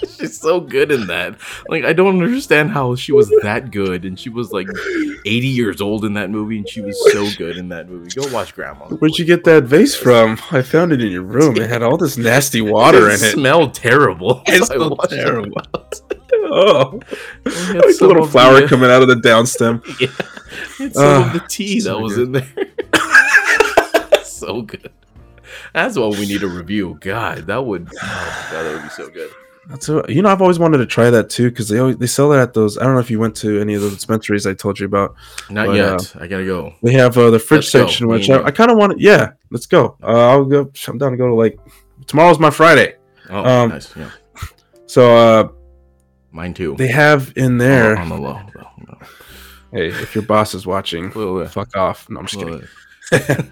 [0.18, 1.36] She's so good in that.
[1.68, 4.66] Like, I don't understand how she was that good, and she was like
[5.26, 8.10] 80 years old in that movie, and she was so good in that movie.
[8.14, 8.86] Go watch Grandma.
[8.86, 10.38] Where'd you get that vase from?
[10.50, 11.56] I found it in your room.
[11.56, 13.18] It had all this nasty water in it.
[13.32, 14.42] smelled terrible.
[14.46, 15.62] It smelled it terrible.
[16.52, 17.00] Oh,
[17.44, 19.82] like a little flower the- coming out of the down stem.
[20.00, 20.08] Yeah.
[20.80, 22.26] It's some Ah, of the tea so that was good.
[22.26, 24.24] in there.
[24.24, 24.90] so good.
[25.72, 26.98] That's what we need to review.
[27.00, 29.30] God, that would oh, God, that would be so good.
[29.70, 32.08] That's a, you know I've always wanted to try that too because they always they
[32.08, 32.76] sell it at those.
[32.76, 35.14] I don't know if you went to any of those dispensaries I told you about.
[35.48, 36.16] Not But, yet.
[36.20, 36.74] I gotta go.
[36.82, 38.42] They have uh, the fridge Let's section, Me which I.
[38.42, 38.98] I kind of want.
[38.98, 39.96] to Yeah, let's go.
[40.02, 40.70] Uh, I'll go.
[40.88, 41.56] I'm down to go to like
[42.08, 42.96] tomorrow's my Friday.
[43.28, 43.94] Oh, Um, nice.
[43.96, 44.10] Yeah,
[44.86, 45.48] So uh,
[46.32, 46.74] mine too.
[46.76, 47.96] they have in there.
[47.96, 48.40] on the low.
[48.52, 48.66] though.
[48.88, 48.98] No.
[49.72, 52.10] Hey, if your boss is watching, uh, fuck off.
[52.10, 52.66] No, I'm just kidding.
[53.12, 53.42] uh,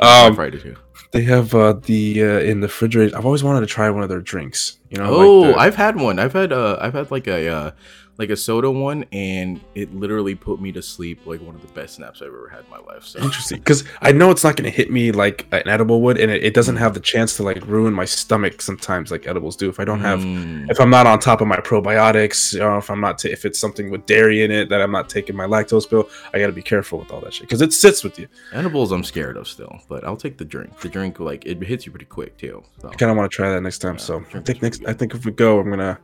[0.00, 0.76] Um, Friday too.
[1.12, 3.16] They have uh, the uh, in the refrigerator.
[3.16, 4.78] I've always wanted to try one of their drinks.
[4.90, 6.18] You know, Oh, like the- I've had one.
[6.18, 7.70] I've had uh, I've had like a uh,
[8.18, 11.24] like a soda one, and it literally put me to sleep.
[11.24, 13.04] Like one of the best naps I've ever had in my life.
[13.04, 16.18] So Interesting, because I know it's not going to hit me like an edible would,
[16.18, 19.56] and it, it doesn't have the chance to like ruin my stomach sometimes, like edibles
[19.56, 19.68] do.
[19.68, 20.68] If I don't have, Mm.
[20.70, 23.58] if I'm not on top of my probiotics, or if I'm not, ta if it's
[23.58, 26.52] something with dairy in it that I'm not taking my lactose pill, I got to
[26.52, 28.28] be careful with all that shit because it sits with you.
[28.52, 30.78] edibles, I'm scared of still, but I'll take the drink.
[30.80, 32.62] The drink like it hits you pretty quick too.
[32.82, 32.88] So.
[32.88, 33.94] I kind of want to try that next time.
[33.94, 35.98] Yeah, so I think next, pretty I think if we go, I'm gonna,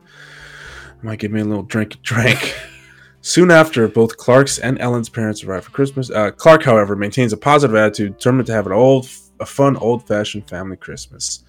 [1.01, 2.55] I might give me a little drink, drink.
[3.21, 6.11] Soon after, both Clark's and Ellen's parents arrive for Christmas.
[6.11, 10.47] Uh, Clark, however, maintains a positive attitude, determined to have an old, a fun, old-fashioned
[10.47, 11.43] family Christmas.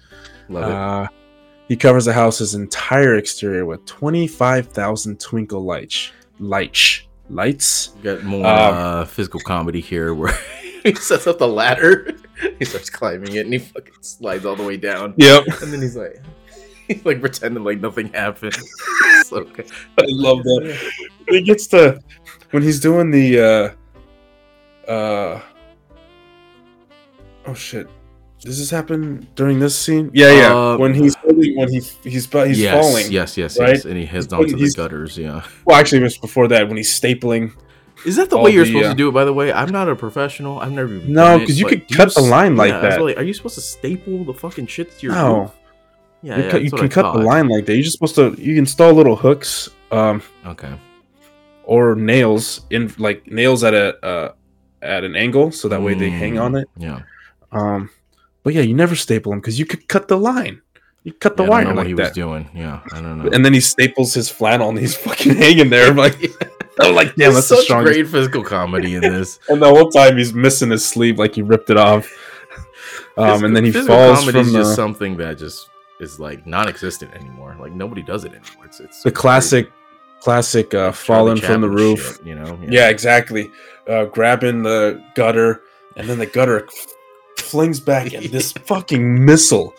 [0.49, 0.75] Love it.
[0.75, 1.07] Uh,
[1.67, 6.11] he covers the house's entire exterior with 25,000 twinkle lights.
[6.39, 7.01] Lights.
[7.29, 7.91] Lights?
[7.97, 10.33] We got more um, uh, physical comedy here where
[10.83, 12.15] he sets up the ladder.
[12.59, 15.15] He starts climbing it and he fucking slides all the way down.
[15.17, 15.45] Yep.
[15.63, 16.21] And then he's like,
[16.87, 18.55] he's like pretending like nothing happened.
[19.29, 19.69] so good.
[19.97, 20.93] I love that.
[21.29, 21.99] He gets to
[22.51, 23.75] when he's doing the
[24.87, 25.41] uh uh
[27.45, 27.87] oh shit.
[28.39, 30.11] Does this happen during this scene?
[30.13, 30.55] Yeah, yeah.
[30.55, 33.11] Uh, when he's holding, when he he's bu- he's yes, falling.
[33.11, 33.69] Yes, yes, right?
[33.69, 33.85] yes.
[33.85, 35.17] And he heads He's down to the gutters.
[35.17, 35.43] Yeah.
[35.65, 37.51] Well, actually, it was before that when he's stapling.
[38.05, 39.11] Is that the way you're the, supposed uh, to do it?
[39.11, 40.59] By the way, I'm not a professional.
[40.59, 43.01] I've never even No, because you could do cut the line like yeah, that.
[43.01, 45.56] like, are you supposed to staple the fucking shit to your No, roof?
[46.23, 47.73] Yeah, you, yeah, cut, you can cut the line like that.
[47.75, 48.35] You're just supposed to.
[48.37, 50.73] You install little hooks, um, Okay.
[51.63, 54.31] or nails in like nails at a uh,
[54.81, 56.67] at an angle, so that way they hang on Mm, it.
[56.77, 57.01] Yeah.
[57.51, 57.89] Um,
[58.43, 60.61] but yeah, you never staple them because you could cut the line.
[61.03, 62.49] You cut the Yeah, I don't wire know what like he was doing.
[62.53, 63.29] Yeah, I don't know.
[63.31, 65.89] And then he staples his flannel and he's fucking hanging there.
[65.89, 66.17] I'm like,
[66.81, 67.93] I'm like, damn, that's the such strongest.
[67.93, 69.39] great physical comedy in this.
[69.49, 72.09] And the whole time he's missing his sleeve, like he ripped it off.
[73.17, 75.69] Um, and then he falls from is just something that just
[75.99, 77.55] is like non-existent anymore.
[77.59, 78.65] Like nobody does it anymore.
[78.65, 79.71] It's it's the classic,
[80.19, 82.17] classic uh, falling from the roof.
[82.17, 82.59] shit, you know?
[82.67, 83.49] Yeah, exactly.
[83.87, 85.61] Uh, grabbing the gutter,
[85.95, 86.67] and then the gutter
[87.37, 89.73] flings back, and this fucking missile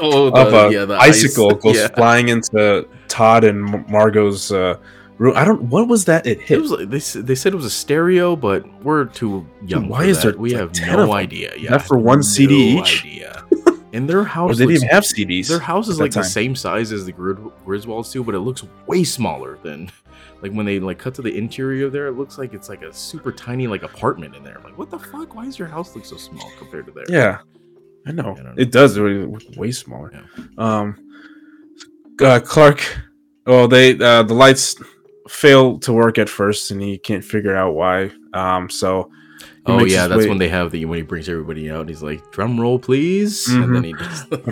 [0.00, 1.88] oh, the, of a yeah, the ice- icicle goes yeah.
[1.88, 4.78] flying into Todd and Mar- Margot's uh,
[5.18, 5.34] room.
[5.36, 5.62] I don't.
[5.62, 6.26] What was that?
[6.26, 6.58] It hit.
[6.58, 9.88] It was like, they, they said it was a stereo, but we're too young.
[9.88, 10.36] why for is there.
[10.36, 11.52] We like, have 10 of no idea.
[11.56, 13.04] Yeah, that for one CD no each?
[13.04, 13.44] Idea.
[13.92, 15.48] And their house or they didn't even have CDs.
[15.48, 17.36] Their house is like the same size as the Grid-
[17.66, 19.90] Griswolds too, but it looks way smaller than
[20.40, 22.06] like when they like cut to the interior there.
[22.06, 24.60] It looks like it's like a super tiny like apartment in there.
[24.64, 25.34] Like what the fuck?
[25.34, 27.04] Why does your house look so small compared to there?
[27.08, 27.40] Yeah,
[28.06, 28.34] I know.
[28.38, 28.54] I know.
[28.56, 28.98] It does.
[28.98, 30.10] Way smaller.
[30.14, 30.44] Yeah.
[30.56, 30.96] Um,
[32.20, 32.80] uh, Clark.
[33.46, 34.76] Oh, they uh, the lights
[35.28, 38.10] fail to work at first, and he can't figure out why.
[38.32, 39.10] Um, so.
[39.66, 41.88] He Oh yeah, that's way- when they have the when he brings everybody out.
[41.88, 44.26] He's like, "Drum roll, please," and then he just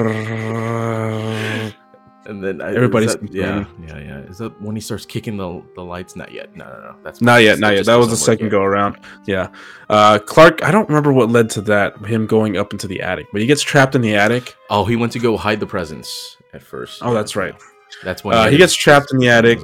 [2.26, 4.18] and then I, Everybody's that- yeah, yeah, yeah.
[4.20, 6.14] Is that when he starts kicking the the lights?
[6.16, 6.54] Not yet.
[6.54, 6.96] No, no, no.
[7.02, 7.86] That's Not yet, not yet.
[7.86, 8.98] That was the second work go around.
[9.26, 9.48] Yeah.
[9.88, 13.26] Uh, Clark, I don't remember what led to that, him going up into the attic,
[13.32, 14.54] but he gets trapped in the attic.
[14.68, 17.00] Oh, he went to go hide the presents at first.
[17.02, 17.54] Oh, that's right.
[18.04, 19.58] That's when Uh, had he gets trapped in the attic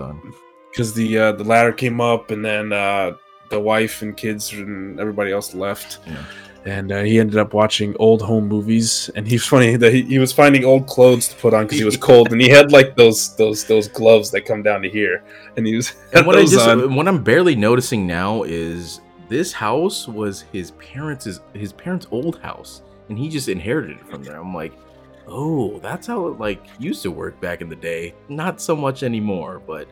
[0.72, 3.12] because the uh, the ladder came up, and then uh,
[3.48, 5.98] the wife and kids and everybody else left.
[6.06, 6.24] Yeah.
[6.64, 10.18] And uh, he ended up watching old home movies, and he's funny that he, he
[10.18, 12.96] was finding old clothes to put on because he was cold, and he had like
[12.96, 15.22] those those those gloves that come down to here,
[15.56, 16.96] and he was And what I just on.
[16.96, 22.82] what I'm barely noticing now is this house was his parents' his parents' old house,
[23.08, 24.36] and he just inherited it from there.
[24.36, 24.72] I'm like,
[25.28, 28.12] oh, that's how it like used to work back in the day.
[28.28, 29.86] Not so much anymore, but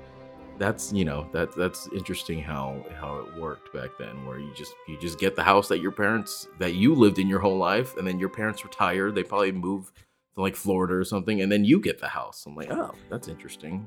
[0.59, 4.75] that's you know that that's interesting how how it worked back then, where you just
[4.89, 7.97] you just get the house that your parents that you lived in your whole life,
[7.97, 9.11] and then your parents retire.
[9.11, 9.93] They probably move
[10.35, 12.45] to like Florida or something, and then you get the house.
[12.47, 13.87] I'm like, oh, that's interesting.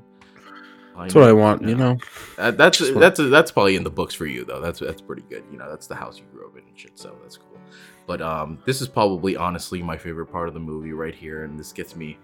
[0.96, 1.96] That's what I want, you know.
[2.36, 4.60] Uh, that's want- that's that's probably in the books for you though.
[4.60, 5.44] That's that's pretty good.
[5.52, 6.98] You know, that's the house you grew up in and shit.
[6.98, 7.58] So that's cool.
[8.06, 11.58] But um, this is probably honestly my favorite part of the movie right here, and
[11.58, 12.18] this gets me,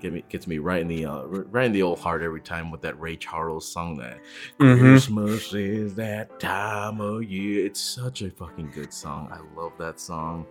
[0.00, 2.70] get me gets me right in the uh, right in the old heart every time
[2.70, 4.18] with that Ray Charles song that
[4.58, 4.78] Mhm.
[4.78, 7.66] Christmas is that time of year.
[7.66, 9.28] It's such a fucking good song.
[9.32, 10.46] I love that song.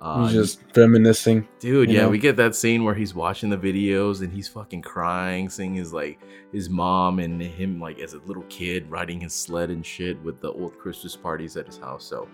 [0.00, 1.46] Uh, He's just reminiscing.
[1.60, 2.08] Dude, yeah, know?
[2.08, 5.92] we get that scene where he's watching the videos and he's fucking crying, seeing his
[5.92, 6.18] like
[6.50, 10.40] his mom and him like as a little kid riding his sled and shit with
[10.40, 12.04] the old Christmas parties at his house.
[12.04, 12.26] So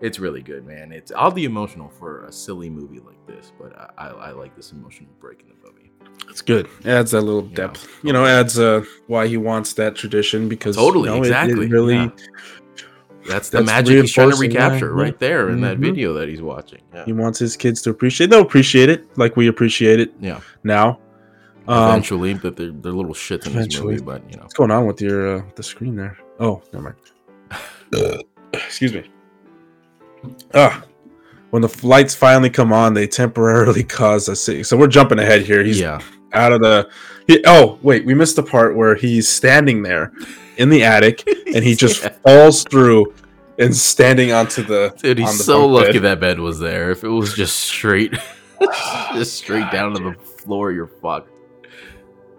[0.00, 0.92] it's really good, man.
[0.92, 4.70] It's oddly emotional for a silly movie like this, but I, I, I like this
[4.70, 5.75] emotional break in the movie.
[6.28, 6.68] It's good.
[6.84, 7.88] Adds that little depth.
[8.02, 11.30] You know, adds uh why he wants that tradition because Totally, you know, it- it
[11.30, 12.08] exactly, really yeah.
[13.28, 15.80] That's the That's magic he's trying to that, recapture right there in that Mhm.
[15.80, 16.80] video that he's watching.
[16.94, 17.04] Yeah.
[17.06, 18.30] he wants his kids to appreciate.
[18.30, 20.40] They'll appreciate it like we appreciate it Yeah.
[20.62, 21.00] now.
[21.66, 24.42] Um, Eventually, but they're, they're little shits in this movie, but you know.
[24.42, 26.16] what's going on with your uh, the screen there?
[26.38, 26.94] Oh, never
[27.92, 28.22] mind.
[28.52, 29.02] Excuse me.
[30.54, 30.84] Ah,
[31.56, 34.62] when the lights finally come on, they temporarily cause a city.
[34.62, 35.64] So we're jumping ahead here.
[35.64, 36.02] He's yeah.
[36.34, 36.90] out of the.
[37.26, 40.12] He, oh wait, we missed the part where he's standing there
[40.58, 42.10] in the attic and he just Yeah.
[42.26, 43.14] falls through
[43.58, 44.94] and standing onto the.
[44.98, 46.02] Dude, he's the so lucky bed.
[46.02, 46.90] that bed was there.
[46.90, 48.12] If it was just straight,
[49.14, 50.12] just straight down to the
[50.42, 51.30] floor, you're fucked.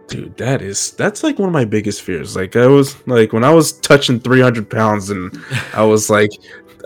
[0.10, 2.36] Dude, that is that's like one of my biggest fears.
[2.36, 5.36] Like I was like when I was touching three hundred pounds and
[5.74, 6.30] I was like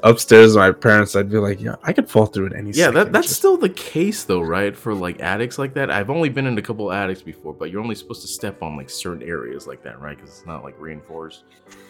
[0.04, 2.72] upstairs my parents, I'd be like, yeah, I could fall through at any.
[2.72, 4.76] Yeah, that, that's Just- still the case though, right?
[4.76, 5.92] For like addicts like that.
[5.92, 8.78] I've only been in a couple addicts before, but you're only supposed to step on
[8.78, 10.18] like certain areas like that, right?
[10.18, 11.44] Because it's not like reinforced.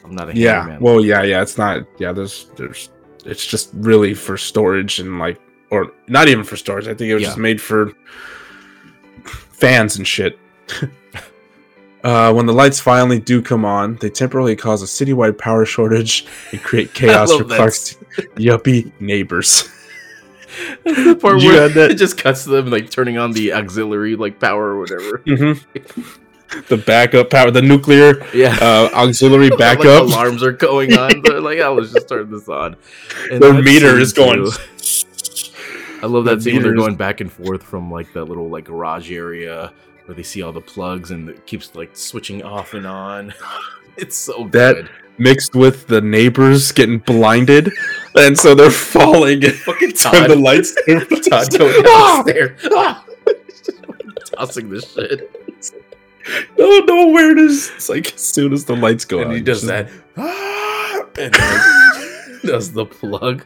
[0.03, 0.59] I'm not a yeah.
[0.61, 0.81] handyman.
[0.81, 1.41] Well, yeah, yeah.
[1.41, 1.85] It's not.
[1.99, 2.89] Yeah, there's there's
[3.25, 5.39] it's just really for storage and like,
[5.69, 6.87] or not even for storage.
[6.87, 7.29] I think it was Yeah.
[7.29, 7.91] just made for
[9.25, 10.37] fans and shit.
[12.03, 16.25] Uh, when the lights finally do come on, they temporarily cause a citywide power shortage
[16.51, 17.43] and create chaos for.
[17.43, 17.95] Clark's
[18.35, 19.69] yuppie neighbors.
[20.83, 21.91] That's the part You where that?
[21.91, 25.19] it just cuts them like turning on the auxiliary like power or whatever.
[25.25, 26.61] Mm-hmm.
[26.67, 28.57] the backup power, the nuclear Yeah.
[28.59, 30.03] uh, auxiliary Like, backup.
[30.07, 31.21] alarms are going on.
[31.23, 32.75] They're like, I was just turn this on.
[33.31, 34.43] And Their meter is going.
[34.51, 34.51] too.
[36.03, 38.49] I love that The scene when they're going back and forth from like that little
[38.49, 39.71] like garage area
[40.05, 43.33] where they see all the plugs and it keeps like switching off and on.
[43.97, 44.89] It's so That- good.
[45.17, 47.69] mixed with the neighbors getting blinded,
[48.15, 49.43] and so they're falling.
[49.43, 50.29] and Fucking Todd.
[50.29, 50.73] the lights.
[50.73, 52.67] Todd going down the stairs.
[52.73, 53.05] Ah!
[54.37, 55.29] Tossing this shit.
[56.57, 57.69] No, no know where it is.
[57.75, 59.89] It's like as soon as the lights go and on, he does that.
[60.15, 61.01] Ah!
[61.19, 61.33] And
[62.43, 63.43] does the plug.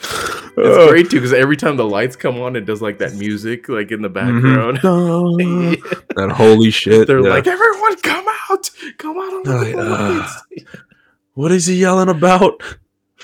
[0.00, 3.14] It's Uh, great too because every time the lights come on, it does like that
[3.14, 4.78] music like in the background.
[4.82, 7.06] that holy shit.
[7.06, 7.28] They're yeah.
[7.30, 10.66] like, everyone, come out, come out on the like, lights.
[11.34, 12.60] what is he yelling about?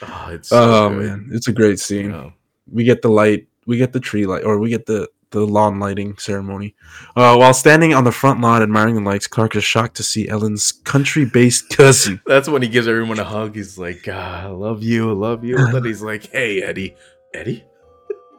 [0.03, 2.33] Oh, it's so Oh man, it's a great scene.
[2.71, 5.81] We get the light, we get the tree light, or we get the the lawn
[5.81, 6.75] lighting ceremony.
[7.17, 10.29] Uh, while standing on the front lawn admiring the lights, Clark is shocked to see
[10.29, 12.21] Ellen's country-based cousin.
[12.27, 13.57] That's when he gives everyone a hug.
[13.57, 15.59] He's like, ah, I love you, I love you.
[15.59, 16.95] And then he's like, hey, Eddie.
[17.35, 17.65] Eddie?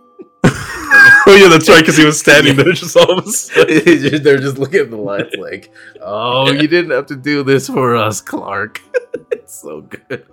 [0.46, 3.74] oh yeah, that's right, because he was standing there just all of a sudden.
[4.24, 7.96] They're just looking at the lights like, oh, you didn't have to do this for
[7.98, 8.82] us, Clark.
[9.32, 10.26] it's so good.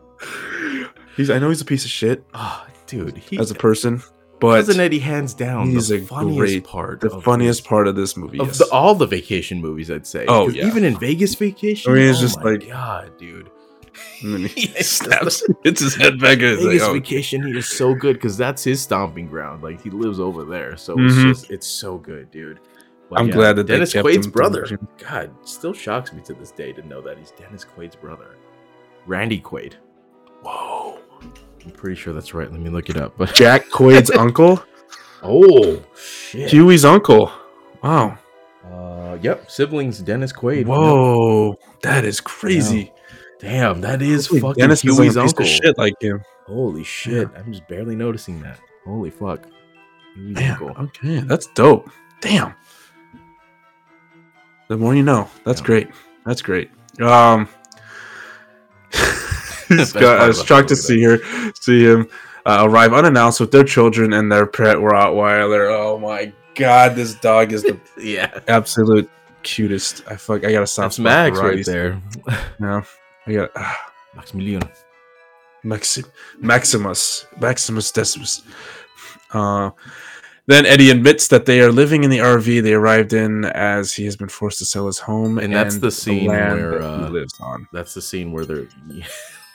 [1.17, 4.01] He's, I know he's a piece of shit Oh, dude, he as a person,
[4.43, 7.01] but Cousin Eddie hands down he's the a funniest great- part.
[7.01, 8.59] the funniest this- part of this movie of yes.
[8.59, 10.27] the, all the vacation movies, I'd say.
[10.29, 10.67] Oh yeah.
[10.67, 11.91] even in Vegas Vacation.
[11.91, 13.51] I mean, it's oh just my like- God, dude.
[14.23, 16.35] and then he snaps, hits his head back.
[16.39, 19.63] And it's like, Vegas oh, Vacation, he is so good because that's his stomping ground.
[19.63, 21.07] Like he lives over there, so Mhm.
[21.31, 22.59] it's just it's so good, dude.
[23.11, 24.67] But I'm glad that Dennis Quaid's brother.
[24.97, 28.37] God, still shocks me to this day to know that he's Dennis Quaid's brother,
[29.07, 29.75] Randy Quaid.
[30.43, 30.99] Whoa,
[31.65, 32.51] I'm pretty sure that's right.
[32.51, 33.15] Let me look it up.
[33.19, 34.63] But Jack Quaid's uncle,
[35.23, 36.51] oh shit.
[36.51, 37.31] Hughie's uncle.
[37.83, 38.19] Wow.
[38.65, 40.67] Uh, yep, siblings Dennis Quaid.
[40.67, 42.93] Whoa, that is crazy.
[43.41, 45.43] Damn, that is Holy fucking Dennis Hughie's uncle.
[45.45, 46.23] of shit like him.
[46.47, 48.59] Holy shit, I'm just barely noticing that.
[48.85, 49.47] Holy fuck.
[50.15, 50.63] Hughie's Damn.
[50.63, 50.85] uncle.
[50.85, 51.91] Okay, that's dope.
[52.21, 52.55] Damn.
[54.69, 55.29] The more you know.
[55.45, 55.67] That's Yeah.
[55.67, 55.89] great.
[56.25, 56.71] That's great.
[57.01, 57.49] Um,
[59.77, 61.19] Best Scott, I was shocked to see her,
[61.55, 62.09] see him
[62.47, 65.71] uh, arrive unannounced with their children and their pet Rottweiler.
[65.71, 69.11] Oh my god, this dog is the Yeah, absolute
[69.43, 70.05] cutest.
[70.09, 70.45] I fuck.
[70.45, 70.85] I gotta stop.
[70.85, 72.01] that's Max right there.
[72.59, 72.83] No,
[73.27, 74.63] I got ah, Maximilian.
[75.65, 76.05] Maxim,
[76.41, 78.43] Maximus, Maximus Decimus.
[79.33, 79.71] Uh,
[80.47, 84.05] then Eddie admits that they are living in the RV they arrived in as he
[84.05, 87.05] has been forced to sell his home, And that's the scene land where, that he
[87.05, 87.69] uh, lives on.
[87.73, 88.67] That's the scene where they're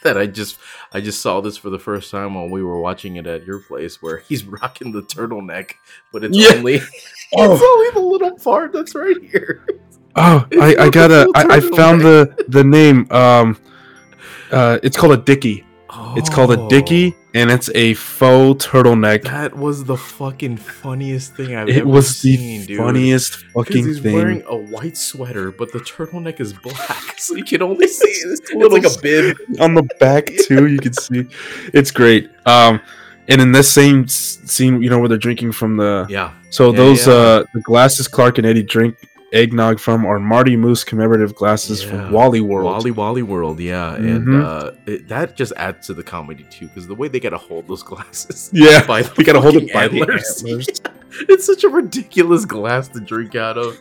[0.08, 0.58] that I just
[0.94, 3.60] I just saw this for the first time while we were watching it at your
[3.60, 5.74] place where he's rocking the turtleneck,
[6.12, 6.56] but it's Yeah.
[6.58, 6.80] only
[7.36, 7.54] Oh.
[7.54, 9.66] it's only the little part that's right here.
[10.20, 11.30] Oh, I, I gotta.
[11.36, 13.06] I, I found the the name.
[13.12, 13.56] Um,
[14.52, 15.64] uh, it's called a Dickie.
[16.16, 16.68] It's called a Oh.
[17.38, 19.24] And it's a faux turtleneck.
[19.24, 22.78] That was the fucking funniest thing I've It ever was the funniest dude.
[22.78, 24.16] funniest 'Cause fucking he's thing.
[24.16, 28.40] wearing a white sweater, but the turtleneck is black, so you can only see it.
[28.40, 29.38] It's like a bib.
[29.60, 30.68] on the back too.
[30.68, 31.26] You can see
[31.74, 32.30] it's great.
[32.46, 32.80] Um,
[33.28, 36.78] and in this same scene, you know where they're drinking from the Yeah, so Yeah,
[36.78, 37.14] those yeah.
[37.14, 38.96] uh the glasses Clark and Eddie drink
[39.34, 41.90] eggnog from are Marty Moose commemorative glasses Yeah.
[41.90, 42.66] from Wally World.
[42.72, 44.44] Wally Wally World, yeah, and Mhm.
[44.44, 47.68] uh, it, that just adds to the comedy too, because the way they gotta hold
[47.68, 50.44] those glasses, Yeah, by the we gotta hold it by the antlers.
[50.44, 50.68] antlers.
[51.30, 53.78] it's such a ridiculous glass to drink out of,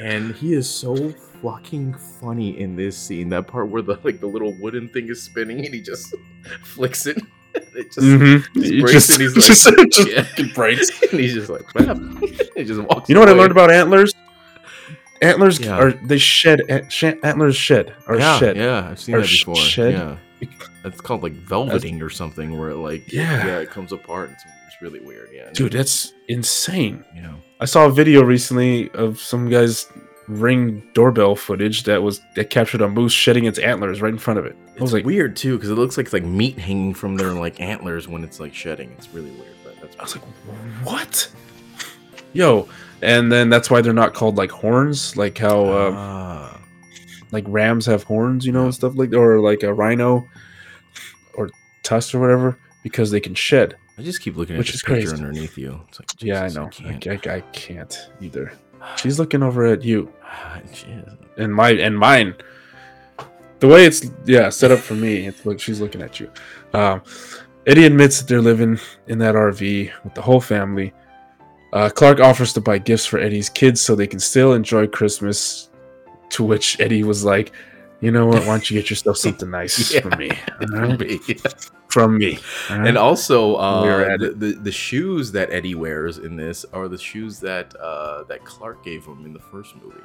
[0.00, 1.10] and he is so
[1.42, 3.28] fucking funny in this scene.
[3.28, 6.14] That part where the like the little wooden thing is spinning and he just
[6.62, 7.18] flicks it.
[7.74, 8.60] It just, Mm-hmm.
[8.60, 10.52] just It breaks just, and he's like, just, yeah.
[10.54, 10.90] breaks.
[11.10, 11.64] and he's just like,
[12.54, 13.08] he just walks.
[13.08, 14.12] You know what I learned about antlers?
[15.22, 15.76] Antlers Yeah.
[15.78, 18.56] are they shed antlers shed or yeah, shed.
[18.56, 19.56] Yeah, I've seen that before.
[19.56, 19.92] shed?
[19.94, 20.48] Yeah,
[20.84, 23.46] it's called like velveting or something, where it like Yeah.
[23.46, 24.30] yeah, it comes apart.
[24.32, 25.30] It's, it's really weird.
[25.32, 27.04] Yeah, Dude, that's insane.
[27.14, 29.86] you know, I saw a video recently of some guy's
[30.28, 34.38] ring doorbell footage that was that captured a moose shedding its antlers right in front
[34.40, 34.56] of it.
[34.68, 37.16] I it's was like, weird too because it looks like it's like meat hanging from
[37.16, 38.90] their like antlers when it's like shedding.
[38.98, 40.24] It's really weird, but that's I was like,
[40.84, 41.28] what?
[42.32, 42.68] Yo,
[43.02, 46.60] and then that's why they're not called like horns, like how um, Ah.
[47.32, 50.26] like rams have horns, you know, and stuff like or like a rhino
[51.34, 51.50] or
[51.82, 53.76] tusk or whatever because they can shed.
[53.98, 55.12] I just keep looking at Which is crazy.
[55.14, 55.80] underneath you.
[55.88, 56.66] It's like, yeah, I know.
[56.66, 56.68] I,
[56.98, 57.26] can't.
[57.26, 58.52] I, I can't either.
[58.96, 60.12] She's looking over at you
[60.72, 61.16] Jeez.
[61.38, 62.34] and my and mine.
[63.60, 66.30] The way it's yeah set up for me, it's like she's looking at you.
[66.74, 67.00] Um,
[67.66, 70.92] Eddie admits that they're living in that RV with the whole family.
[71.76, 75.68] Uh, Clark offers to buy gifts for Eddie's kids so they can still enjoy Christmas.
[76.30, 77.52] To which Eddie was like,
[78.00, 78.40] "You know what?
[78.40, 80.00] Why don't you get yourself something nice Yeah.
[80.00, 80.30] for me?
[80.72, 80.98] right?
[80.98, 81.18] me.
[81.88, 82.38] From me."
[82.70, 82.86] right?
[82.88, 83.82] And also, uh,
[84.18, 88.24] We the, the the shoes that Eddie wears in this are the shoes that uh,
[88.24, 90.00] that Clark gave him in the first movie.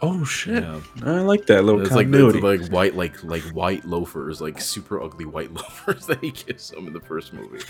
[0.00, 0.62] oh shit!
[0.64, 0.80] Yeah.
[1.04, 2.40] I like that little It's like continuity.
[2.40, 6.70] the, like white like like white loafers, like super ugly white loafers that he gives
[6.72, 7.62] him in the first movie.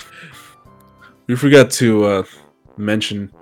[1.27, 2.23] we forgot to uh,
[2.79, 3.33] mention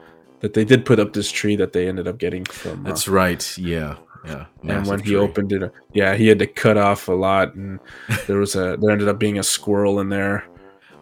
[0.40, 2.84] that they did put up this tree that they ended up getting from.
[2.84, 3.56] uh, That's right.
[3.58, 3.96] Yeah.
[4.24, 4.46] Yeah.
[4.62, 5.16] and when Massive he tree.
[5.16, 7.80] opened it, yeah, he had to cut off a lot, and
[8.26, 10.44] there was a there ended up being a squirrel in there.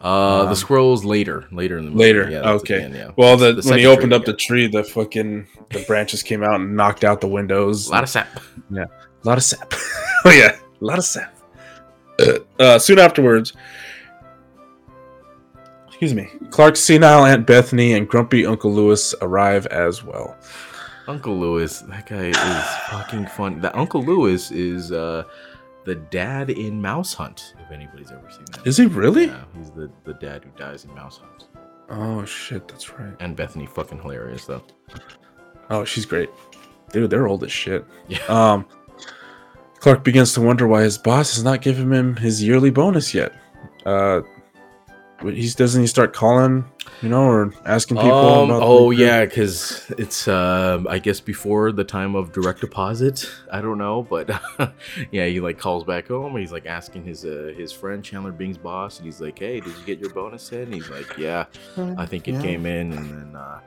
[0.05, 2.05] uh, um, the squirrels later, later in the movie.
[2.05, 2.79] Later, Yeah, okay.
[2.79, 3.11] the end, yeah.
[3.17, 6.45] Well, the, That's when he opened tree, up the tree, the fucking the branches came
[6.45, 7.89] out and knocked out the windows.
[7.89, 8.29] a lot of sap.
[8.71, 9.73] Yeah, a lot of sap.
[10.25, 11.35] oh yeah, a lot of sap.
[12.61, 13.53] Uh, soon afterwards,
[16.01, 20.37] excuse me, Clark's senile Aunt Bethany and grumpy Uncle Lewis arrive as well.
[21.09, 22.37] Uncle Lewis, that guy is
[22.89, 23.61] fucking fun.
[23.61, 25.25] That Uncle Lewis is uh,
[25.85, 27.55] the dad in Mouse Hunt.
[27.65, 29.27] If anybody's ever seen that, Is he really?
[29.27, 31.49] Yeah, he's the, the dad who dies in Mouse Hunt.
[31.91, 33.15] Oh shit, that's right.
[33.19, 34.63] And Bethany, fucking hilarious though.
[35.69, 36.31] Oh, she's great.
[36.93, 37.85] Dude, they're old as shit.
[38.07, 38.19] Yeah.
[38.29, 38.67] Um
[39.81, 43.33] Clark begins to wonder why his boss has not given him his yearly bonus yet.
[43.87, 44.21] Uh
[45.23, 46.65] but he's doesn't he start calling,
[47.03, 51.21] you know, or asking people Um, about oh the- yeah, because it's um, I guess
[51.21, 53.29] before the time of direct deposit.
[53.53, 54.31] I don't know, but
[55.11, 56.33] yeah, he like calls back home.
[56.33, 59.61] and He's like asking his uh, his friend Chandler Bing's boss, and he's like, "Hey,
[59.61, 61.47] did you get your bonus in?" And he's like, "Yeah,
[61.97, 62.43] I think it Yeah.
[62.43, 63.61] came in." And then uh,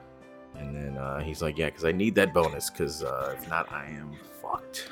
[0.58, 3.72] and then uh, he's like, "Yeah, because I need that bonus, because uh, if not,
[3.72, 4.12] I am
[4.42, 4.88] fucked."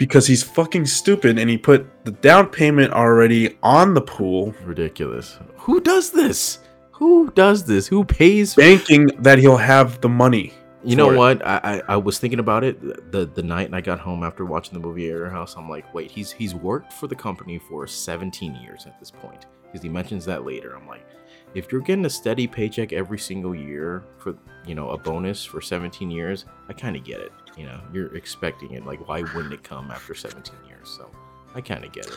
[0.00, 5.38] Because he's fucking stupid and he put the down payment already on the pool, Ridiculous.
[5.58, 6.60] Who does this?
[6.92, 7.86] Who does this?
[7.86, 10.54] Who pays banking that he'll have the money.
[10.82, 11.16] You know it.
[11.18, 11.46] what?
[11.46, 14.72] I, I I was thinking about it the the night I got home after watching
[14.72, 15.54] the movie Air House.
[15.58, 19.44] I'm like, wait, he's he's worked for the company for 17 years at this point
[19.66, 20.74] because he mentions that later.
[20.74, 21.06] I'm like,
[21.54, 24.34] if you're getting a steady paycheck every single year for
[24.66, 27.32] you know a bonus for 17 years, I kind of get it.
[27.56, 28.86] You know, you're expecting it.
[28.86, 30.88] Like, why wouldn't it come after 17 years?
[30.96, 31.10] So
[31.54, 32.16] I kind of get it.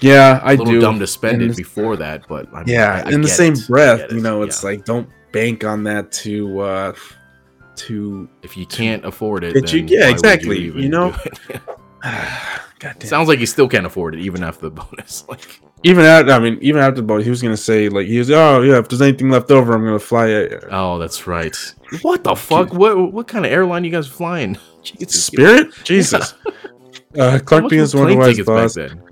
[0.00, 0.80] Yeah, I A little do.
[0.80, 3.28] dumb to spend And it before that, but I mean, yeah, I- I in the
[3.28, 3.66] same it.
[3.68, 4.70] Breath, you know, it's Yeah.
[4.70, 6.92] like don't bank on that to uh
[7.76, 11.14] to if you can't afford it, you- yeah, exactly, even you know?
[12.02, 13.00] God damn.
[13.08, 15.24] Sounds like he still can't afford it even after the bonus.
[15.28, 18.18] Like, even after I mean, even after the boat, he was gonna say like he
[18.18, 20.64] was, oh yeah, if there's anything left over, I'm gonna fly it.
[20.70, 21.54] oh, that's right.
[22.02, 22.72] What the fuck?
[22.72, 24.58] What what kind of airline you guys flying?
[24.82, 26.34] Jesus, Spirit, Jesus.
[27.16, 28.74] Uh, Clark much begins were to wonder plane why his tickets back boss.
[28.74, 29.02] then?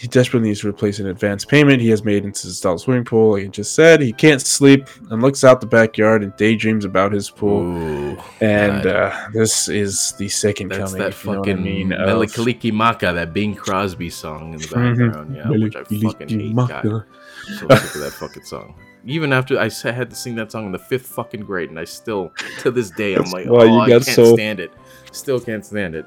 [0.00, 3.04] He desperately needs to replace an advance payment he has made into his installed swimming
[3.04, 3.32] pool.
[3.32, 7.12] Like he just said, he can't sleep and looks out the backyard and daydreams about
[7.12, 7.64] his pool.
[7.64, 11.02] Ooh, and uh, this is the second that's coming.
[11.10, 11.88] that you know fucking I mean.
[11.90, 14.96] Mele Kalikimaka, that Bing Crosby song in the Mhm.
[15.10, 15.36] background.
[15.36, 16.56] Yeah, which I fucking hate.
[16.56, 18.74] God, I'm so sick of that fucking song.
[19.04, 21.84] Even after I had to sing that song in the fifth fucking grade, and I
[21.84, 24.72] still, to this day, I'm like, oh, you I got can't so- stand it.
[25.12, 26.06] Still can't stand it.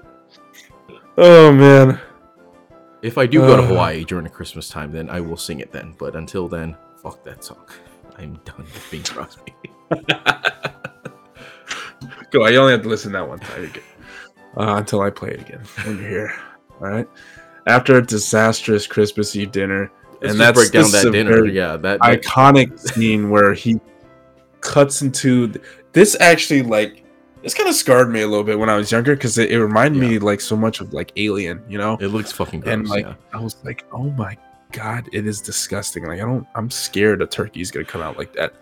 [1.15, 1.99] Oh man.
[3.03, 3.67] If I do go to Uh.
[3.67, 5.93] Hawaii during the Christmas time, then I will sing it then.
[5.99, 7.65] But until then, fuck that song.
[8.17, 9.53] I'm done with Bing Crosby.
[12.31, 12.43] Go.
[12.45, 13.83] I only have to listen that one time again.
[14.57, 16.33] Uh, until I play it again when you're here.
[16.81, 17.07] All right.
[17.67, 21.05] After a disastrous Christmas Eve dinner, Let's and just that's break down this that is
[21.05, 21.45] a dinner.
[21.45, 23.79] Yeah, that, that iconic scene where he
[24.61, 26.15] cuts into th- this.
[26.19, 27.02] Actually, like
[27.43, 29.61] this kind of scarred me a little bit when I was younger because it, it
[29.61, 31.61] reminded me like so much of like Alien.
[31.67, 32.73] You know, it looks fucking gross.
[32.73, 33.15] and like yeah.
[33.33, 34.37] I was like, oh my
[34.73, 36.05] god, it is disgusting.
[36.05, 38.53] Like I don't, I'm scared a turkey's gonna come out like that.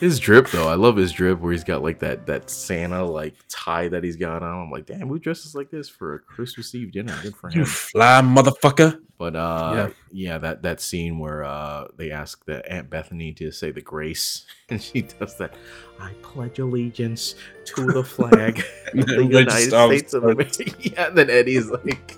[0.00, 3.34] his drip though, I love his drip where he's got like that that Santa like
[3.48, 4.64] tie that he's got on.
[4.66, 7.16] I'm like, damn, who dresses like this for a Christmas Eve dinner?
[7.22, 7.60] Good for him.
[7.60, 9.00] You fly, motherfucker.
[9.16, 9.90] But uh, Yeah.
[10.32, 14.46] yeah, that that scene where uh they ask the Aunt Bethany to say the grace,
[14.68, 15.54] and she does that.
[16.00, 17.34] I pledge allegiance
[17.66, 18.58] to the flag
[18.94, 20.64] of the United States of America.
[20.80, 22.16] Yeah, and then Eddie's like,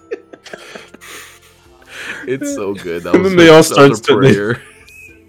[2.26, 3.02] it's so good.
[3.04, 4.60] That And then they all start to-.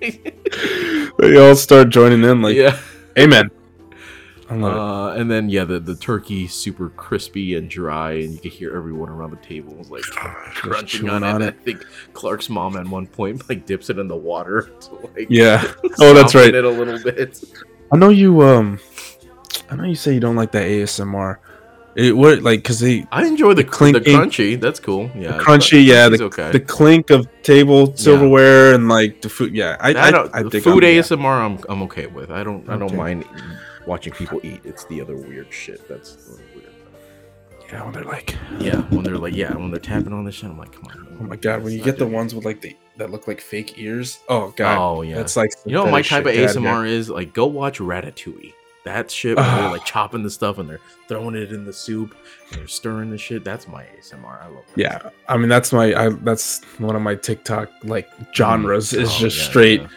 [1.19, 2.77] They all start joining in, like, yeah,
[3.17, 3.49] Amen.
[4.49, 4.79] I love it.
[4.79, 8.75] Uh, and then yeah, the, the turkey super crispy and dry, and you could hear
[8.75, 10.01] everyone around the table was like
[10.55, 11.47] crunching on, on it.
[11.47, 11.55] it.
[11.59, 15.27] I think Clark's mom at one point like dips it in the water to like
[15.29, 15.63] Yeah.
[15.99, 16.53] Oh, that's right.
[16.53, 17.43] it a little bit.
[17.91, 18.41] I know you.
[18.41, 18.79] Um,
[19.69, 21.37] I know you say you don't like that ASMR.
[21.95, 24.59] It what like because they I enjoy the the clinking- crunchy.
[24.59, 25.11] That's cool.
[25.15, 26.51] Yeah, crunchy, yeah, the, okay.
[26.51, 29.53] the clink of table silverware and like the food.
[29.55, 30.27] Yeah, I, I I, don't.
[30.33, 31.01] Uh, I, the think food I'm- yeah.
[31.01, 32.31] ASMR, I'm I'm okay with.
[32.31, 32.95] I don't I don't Okay.
[32.95, 33.25] mind
[33.85, 34.61] watching people eat.
[34.63, 36.17] It's the other weird shit that's
[36.55, 36.69] weird.
[37.71, 40.49] Yeah, when they're like, Yeah, when they're like, yeah, when they're tapping on this shit,
[40.49, 41.17] I'm like, come on.
[41.21, 43.79] oh my god, when you get the ones with like the that look like fake
[43.79, 44.19] ears.
[44.29, 46.41] Oh god, Oh yeah, that's like you know what my type of shit.
[46.41, 48.53] Get outta ASMR is like go watch Ratatouille.
[48.83, 52.15] That shit when they're like chopping the stuff and they're throwing it in the soup
[52.51, 53.43] and they're stirring the shit.
[53.43, 54.43] That's my ASMR.
[54.43, 54.65] I love.
[54.75, 58.35] Yeah, I mean that's my I, that's one of my TikTok like mm.
[58.35, 59.87] genres is Oh, just yeah, straight yeah.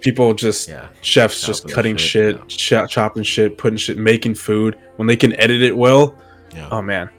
[0.00, 0.88] people just Yeah.
[1.02, 5.32] chefs just cutting shit, shit, cho- chopping shit, putting shit, making food when they can
[5.34, 6.16] edit it well.
[6.54, 6.68] Yeah.
[6.70, 7.10] Oh man,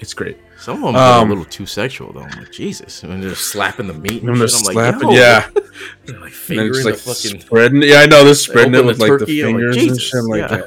[0.00, 0.36] it's great.
[0.58, 2.22] Some of them Um, a little too sexual though.
[2.22, 3.02] I'm like, Jesus.
[3.04, 5.48] and they're slapping the meat and they're I'm slapping, like, yeah,
[6.04, 7.40] They're like and fingering just the like fucking.
[7.40, 7.82] spreading.
[7.82, 10.24] Yeah, I know they're spreading it with the like the I'm like, fingers and shit.
[10.24, 10.62] Like, yeah.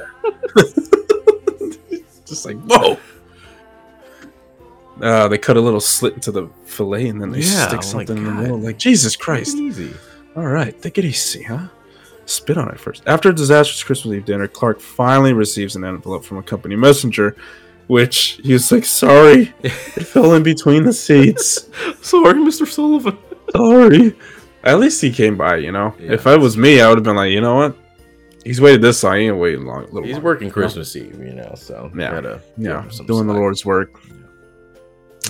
[2.26, 2.98] just like whoa.
[5.00, 8.16] Uh, they cut a little slit into the fillet and then they Yeah, stick something
[8.16, 8.58] like, in the middle.
[8.58, 9.56] Like Jesus Christ!
[9.56, 9.92] easy.
[10.36, 11.66] All right, take it easy, huh?
[12.24, 13.02] Spit on it first.
[13.06, 17.36] After a disastrous Christmas Eve dinner, Clark finally receives an envelope from a company messenger,
[17.88, 21.68] which he's like, "Sorry, it fell in between the seats.
[22.02, 22.66] Sorry, Mr.
[22.66, 23.18] Sullivan.
[23.54, 24.16] Sorry."
[24.64, 25.92] At least he came by, you know.
[25.98, 26.12] Yeah.
[26.12, 27.76] if I was me, I would have been like, you know what?
[28.44, 29.16] He's waited this long.
[29.16, 29.82] He ain't waiting long.
[29.86, 30.54] Little He's longer, working you know?
[30.54, 32.10] Christmas Eve, you know, so Yeah.
[32.12, 33.32] gotta Yeah, doing the.
[33.32, 34.00] Lord's work.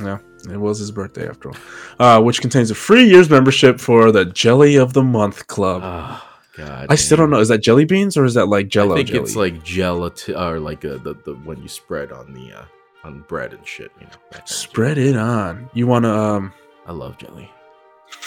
[0.02, 0.18] Yeah,
[0.50, 1.56] it was his birthday after all.
[1.98, 5.82] Uh, which contains a free year's membership for the Jelly of the Month Club.
[5.84, 6.22] Oh,
[6.56, 6.86] God.
[6.90, 7.40] I still don't know.
[7.40, 8.94] Is that jelly beans or is that like Jello?
[8.94, 9.20] I think jelly?
[9.20, 12.64] it's like gelatin or like uh, the the when you spread on the uh,
[13.04, 13.90] on bread and shit.
[13.98, 15.70] You know, that kind of spread it on.
[15.72, 16.52] You want to um.
[16.86, 17.50] I love jelly.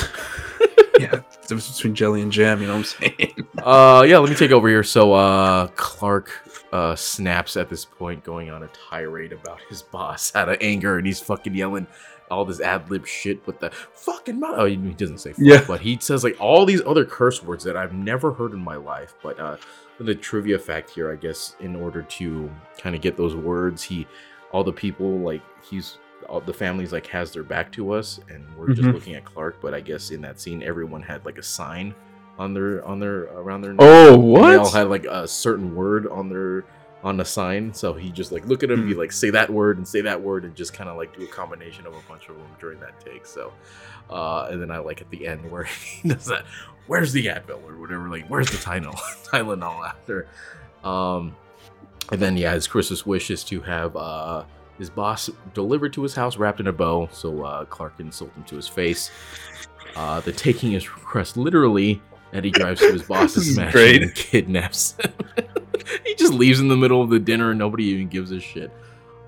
[1.00, 2.60] yeah, the difference between jelly and jam.
[2.60, 3.46] You know what I'm saying?
[3.62, 4.18] Uh, yeah.
[4.18, 4.82] Let me take over here.
[4.82, 6.32] So, uh, Clark
[6.72, 10.98] uh snaps at this point, going on a tirade about his boss out of anger,
[10.98, 11.86] and he's fucking yelling
[12.32, 14.54] all this ad lib shit with the fucking mouth.
[14.58, 15.64] Oh, he he doesn't say fuck, Yeah.
[15.66, 18.76] but he says like all these other curse words that I've never heard in my
[18.76, 19.14] life.
[19.22, 19.56] But uh,
[19.98, 24.06] the trivia fact here, I guess, in order to kind of get those words, he,
[24.52, 25.98] all the people like he's.
[26.28, 28.94] All the families like has their back to us, and we're just Mhm.
[28.94, 29.60] looking at Clark.
[29.60, 31.94] But I guess in that scene, everyone had like a sign
[32.38, 33.80] on their on their around their neck.
[33.82, 36.64] Oh, And they all had like a certain word on their
[37.02, 37.74] on the sign.
[37.74, 40.20] So he just like look at him, be like say that word and say that
[40.20, 42.80] word, and just kind of like do a combination of a bunch of them during
[42.80, 43.26] that take.
[43.26, 43.52] So,
[44.10, 45.64] uh, and then I like at the end where
[46.02, 46.44] he does that.
[46.86, 48.08] Where's the Advil or whatever?
[48.08, 48.94] Like where's the Tylenol?
[49.24, 50.28] Tylenol after.
[50.84, 51.36] Um,
[52.10, 54.44] and then yeah, his Christmas wish is to have uh
[54.78, 58.42] his boss delivered to his house wrapped in a bow, so uh, Clark insults him
[58.44, 59.10] to his face.
[59.94, 62.00] Uh, the taking his request literally,
[62.32, 65.12] and he drives to his boss's mansion and kidnaps him.
[66.04, 68.70] he just leaves in the middle of the dinner and nobody even gives a shit.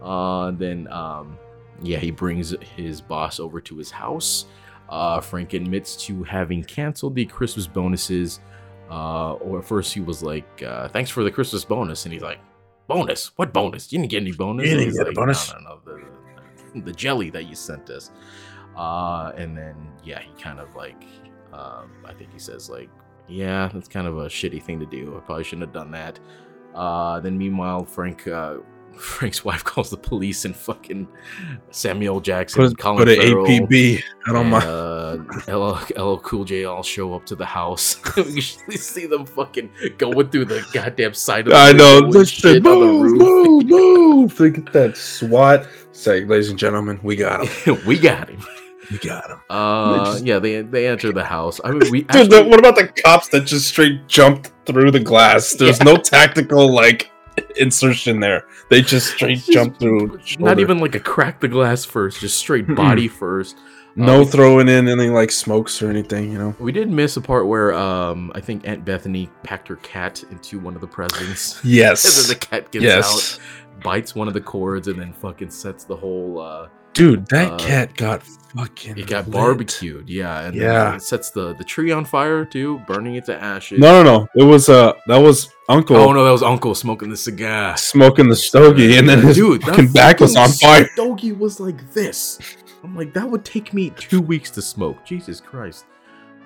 [0.02, 1.39] Uh, then, um,
[1.82, 4.47] yeah, he brings his boss over to his house.
[4.89, 8.40] Uh, Frank admits to having canceled the Christmas bonuses.
[8.90, 12.22] Uh, or at first he was like, uh, "Thanks for the Christmas bonus," and he's
[12.22, 12.39] like,
[12.86, 13.36] "Bonus?
[13.36, 13.90] What bonus?
[13.90, 15.52] You didn't get any bonus." You didn't get a like, bonus.
[15.52, 16.02] No, no, no,
[16.74, 18.10] the, the jelly that you sent us.
[18.76, 19.74] Uh, and then
[20.05, 21.02] yeah, he kind of like,
[21.55, 22.90] um, I think he says like,
[23.28, 25.16] "Yeah, that's kind of a shitty thing to do.
[25.16, 26.18] I probably shouldn't have done that."
[26.74, 28.56] Uh, then meanwhile, Frank, uh,
[28.97, 31.06] Frank's wife calls the police and fucking
[31.70, 34.02] Samuel Jackson, Put, Colin put an Farrell, APB.
[34.26, 34.64] I don't and, mind.
[35.48, 38.01] uh, LL, LL Cool J all show up to the house.
[38.16, 41.98] we see them fucking going through the goddamn side of the I know.
[42.09, 44.40] Let's shit on Move, move, move.
[44.40, 45.66] Look at that SWAT.
[45.93, 47.78] Say, ladies and gentlemen, we got him.
[47.86, 48.40] we got him.
[48.90, 49.40] We got him.
[49.51, 51.61] Uh, just- yeah, they they enter the house.
[51.65, 55.01] I mean, we Dude, the- what about the cops that just straight jumped through the
[55.01, 55.52] glass?
[55.59, 57.11] There's no tactical like
[57.56, 58.44] insertion there.
[58.70, 60.20] They just straight Just jump through.
[60.39, 63.56] not even like a crack the glass first, just straight body first.
[63.97, 66.31] no Uh, throwing in any like smokes or anything.
[66.32, 66.56] You know.
[66.59, 70.59] We did miss a part where um I think Aunt Bethany packed her cat into
[70.59, 71.61] one of the presents.
[71.65, 72.05] Yes.
[72.05, 73.39] and then the cat gets Yes.
[73.39, 77.52] out, bites one of the cords, and then fucking sets the whole uh Dude, that
[77.52, 78.22] Uh, cat got
[78.56, 78.96] fucking.
[78.98, 79.32] it got lit.
[79.32, 80.94] barbecued, yeah, and Yeah.
[80.96, 83.78] it sets the the tree on fire too, burning it to ashes.
[83.80, 84.28] No, no, no.
[84.36, 87.76] It was uh that was Uncle Oh no, that was Uncle smoking the cigar.
[87.76, 90.88] smoking the stogie, and then his Dude, that fucking back was on fucking fire.
[90.94, 92.38] Stogie was like this.
[92.84, 95.04] I'm like, that would take me two weeks to smoke.
[95.06, 95.86] Jesus Christ.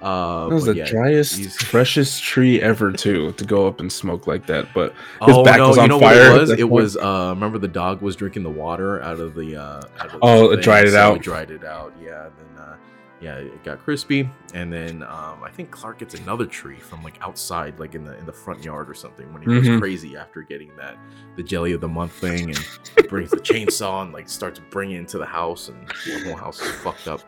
[0.01, 3.93] Uh, That was the yeah, driest, he's- freshest tree ever, too, to go up and
[3.93, 4.69] smoke like that.
[4.75, 4.93] But
[5.25, 6.31] his oh back no, was you on know fire.
[6.31, 6.51] what it was?
[6.53, 6.97] It was.
[6.97, 9.57] Uh, remember the dog was drinking the water out of the.
[9.57, 11.17] Uh, out of Oh, it dried it so out.
[11.17, 11.93] It dried it out.
[12.01, 12.29] Yeah.
[12.57, 12.65] Then.
[12.65, 12.77] Uh,
[13.21, 17.19] yeah, it got crispy, and then um, I think Clark gets another tree from like
[17.21, 19.65] outside, like in the in the front yard or something, when he Mhm.
[19.67, 20.97] goes crazy after getting that
[21.35, 25.01] the jelly of the month thing, and brings the chainsaw and like starts bringing it
[25.01, 27.23] into the house, and the whole house is fucked up.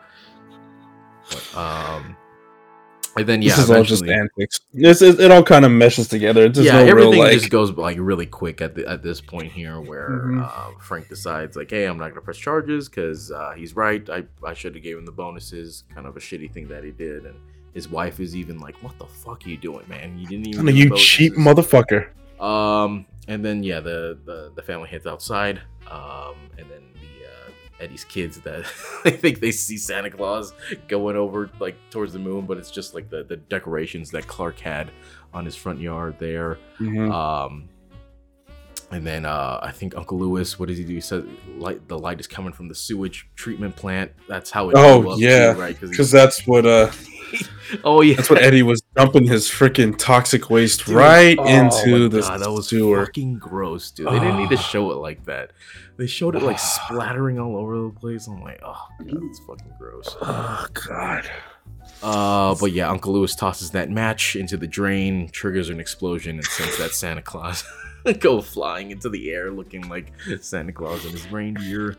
[1.29, 2.15] But, um,
[3.17, 4.59] and then yeah, this is all just antics.
[4.73, 6.45] This is, it all kind of meshes together.
[6.45, 7.33] It's just yeah, no real everything like.
[7.33, 10.43] just goes like really quick at the, at this point here, where Mhm.
[10.43, 14.07] uh, Frank decides like, "Hey, I'm not gonna press charges because uh, he's right.
[14.09, 15.83] I I should have gave him the bonuses.
[15.93, 17.35] Kind of a shitty thing that he did." And
[17.73, 20.17] his wife is even like, "What the fuck are you doing, man?
[20.17, 22.07] You didn't even." "Oh, give you cheap motherfucker.
[22.41, 25.61] Um, and then yeah, the the, the family heads outside.
[25.89, 26.90] Um, and then the
[27.81, 28.65] Eddie's kids that
[29.05, 30.53] I think they see Santa Claus
[30.87, 34.59] going over like towards the moon, but it's just like the the decorations that Clark
[34.59, 34.91] had
[35.33, 36.57] on his front yard there.
[36.79, 37.11] Mhm.
[37.11, 37.69] Um,
[38.91, 40.93] and then uh, I think Uncle Lewis, what does he do?
[40.93, 41.23] He says
[41.57, 44.11] light the light is coming from the sewage treatment plant.
[44.27, 44.75] That's how it.
[44.77, 45.79] Oh, yeah, too, right?
[45.79, 46.91] Because that's what uh,
[47.83, 52.09] oh yeah, that's what Eddie was dumping his freaking toxic waste Dude, right oh into
[52.09, 53.05] the God, that was sewer.
[53.05, 54.07] fucking gross, dude.
[54.07, 55.51] They didn't need to show it like that.
[55.97, 58.27] They showed it like splattering all over the place.
[58.27, 60.15] I'm like, oh god, it's fucking gross.
[60.21, 61.29] Oh god.
[62.03, 66.45] Uh, but yeah, Uncle Lewis tosses that match into the drain, triggers an explosion, and
[66.45, 67.63] sends that Santa Claus
[68.19, 71.97] go flying into the air, looking like Santa Claus and his reindeer.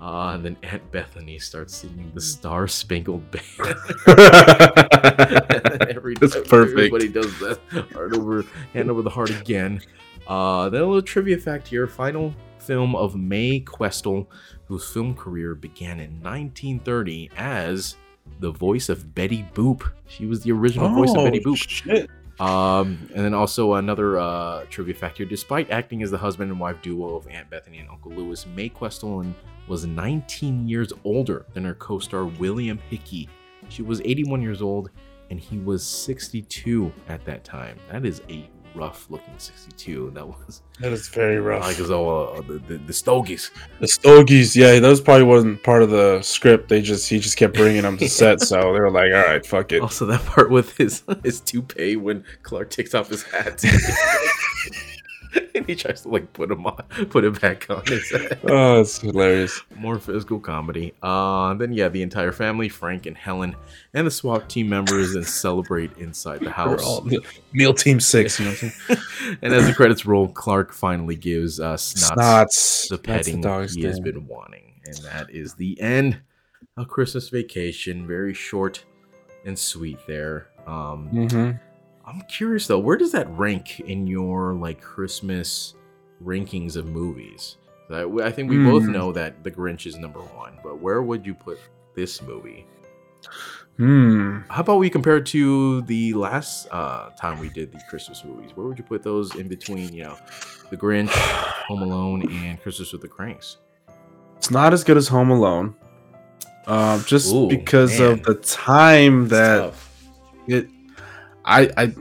[0.00, 3.74] Uh, and then Aunt Bethany starts singing the Star Spangled Banner.
[5.88, 6.78] Every That's time perfect.
[6.78, 7.58] Everybody does that.
[7.92, 9.80] Heart over, hand over the heart again.
[10.26, 14.26] Uh, then a little trivia fact here: final film of Mae Questel,
[14.66, 17.96] whose film career began in 1930 as
[18.40, 19.82] the voice of Betty Boop.
[20.08, 21.68] She was the original voice of Betty Oh, Boop.
[21.68, 22.10] shit.
[22.38, 26.60] Um, and then also another uh, trivia fact here: despite acting as the husband and
[26.60, 29.22] wife duo of Aunt Bethany and Uncle Lewis, Mae Questel
[29.68, 33.28] was 19 years older than her co-star William Hickey.
[33.68, 34.90] She was 81 years old,
[35.30, 37.78] and he was 62 at that time.
[37.90, 40.10] That is a rough-looking 62.
[40.14, 41.62] That was That is very rough.
[41.62, 43.50] like as all uh, the, the the Stogies.
[43.80, 46.68] The Stogies, yeah, those probably wasn't part of the script.
[46.68, 49.44] They just he just kept bringing them to set, so they were like, "All right,
[49.44, 53.62] fuck it." Also, that part with his his toupee when Clark takes off his hat.
[55.66, 56.76] he tries to like put him on,
[57.10, 58.38] put it back on his head.
[58.44, 59.60] Oh, it's hilarious.
[59.76, 60.92] More physical comedy.
[61.02, 63.56] Uh, then yeah, the entire family, Frank and Helen,
[63.94, 66.84] and the SWAT team members, and celebrate inside the house.
[66.84, 67.20] all meal,
[67.52, 69.38] meal team six, you know what I'm saying?
[69.42, 72.88] and as the credits roll, Clark finally gives uh, Snots, Snots.
[72.88, 76.20] the petting dog's he has been wanting, and that is the end
[76.76, 78.06] of Christmas Vacation.
[78.06, 78.84] Very short
[79.44, 80.48] and sweet there.
[80.66, 81.60] Um, Mhm.
[82.06, 85.74] I'm curious though, where does that rank in your like Christmas
[86.22, 87.56] rankings of movies?
[87.90, 88.92] I, I think we both Hmm.
[88.92, 91.58] know that The Grinch is number one, but where would you put
[91.94, 92.66] this movie?
[93.76, 94.38] Hmm.
[94.48, 98.52] How about we compare it to the last uh, time we did the Christmas movies?
[98.54, 100.16] Where would you put those in between, you know,
[100.70, 103.58] The Grinch, Home Alone, and Christmas with the Cranks?
[104.38, 105.74] It's not as good as Home Alone,
[106.66, 108.12] um, just Ooh, because man.
[108.12, 109.74] of the time that
[110.46, 110.68] it.
[111.46, 111.94] I I.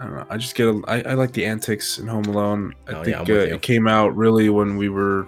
[0.00, 0.26] I don't know.
[0.30, 0.68] I just get.
[0.68, 2.72] A, I, I like the antics in Home Alone.
[2.86, 5.26] I Oh, think yeah, uh, it came out really when we were,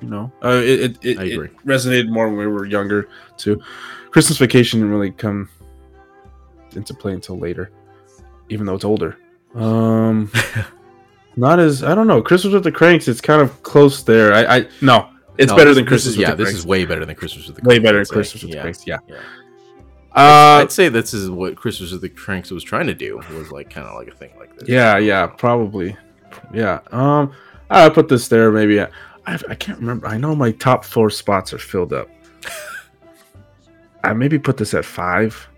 [0.00, 3.60] you know, uh, it it, it, it resonated more when we were younger too.
[4.10, 5.48] Christmas Vacation didn't really come
[6.74, 7.70] into play until later,
[8.48, 9.16] even though it's older.
[9.54, 10.28] Um,
[11.36, 12.20] not as I don't know.
[12.20, 13.06] Christmas with the Cranks.
[13.06, 14.32] It's kind of close there.
[14.34, 15.08] I I no.
[15.38, 17.46] It's No, better this- than this Christmas is- yeah, this is way better than Christmas
[17.46, 17.68] with the Cranks.
[17.68, 18.06] way better than.
[18.06, 18.86] Christmas with the Cranks.
[18.88, 18.98] Yeah.
[19.08, 19.20] yeah.
[20.14, 23.16] Uh, I'd say this is what Christmas with the Cranks was trying to do.
[23.32, 24.68] Was like kind of like a thing like this.
[24.68, 25.96] Yeah, yeah, probably.
[26.52, 26.80] Yeah.
[26.92, 27.32] Um,
[27.68, 28.52] I put this there.
[28.52, 28.88] Maybe I,
[29.26, 30.06] I, I can't remember.
[30.06, 32.08] I know my top four spots are filled up.
[34.04, 35.48] I maybe put this at five.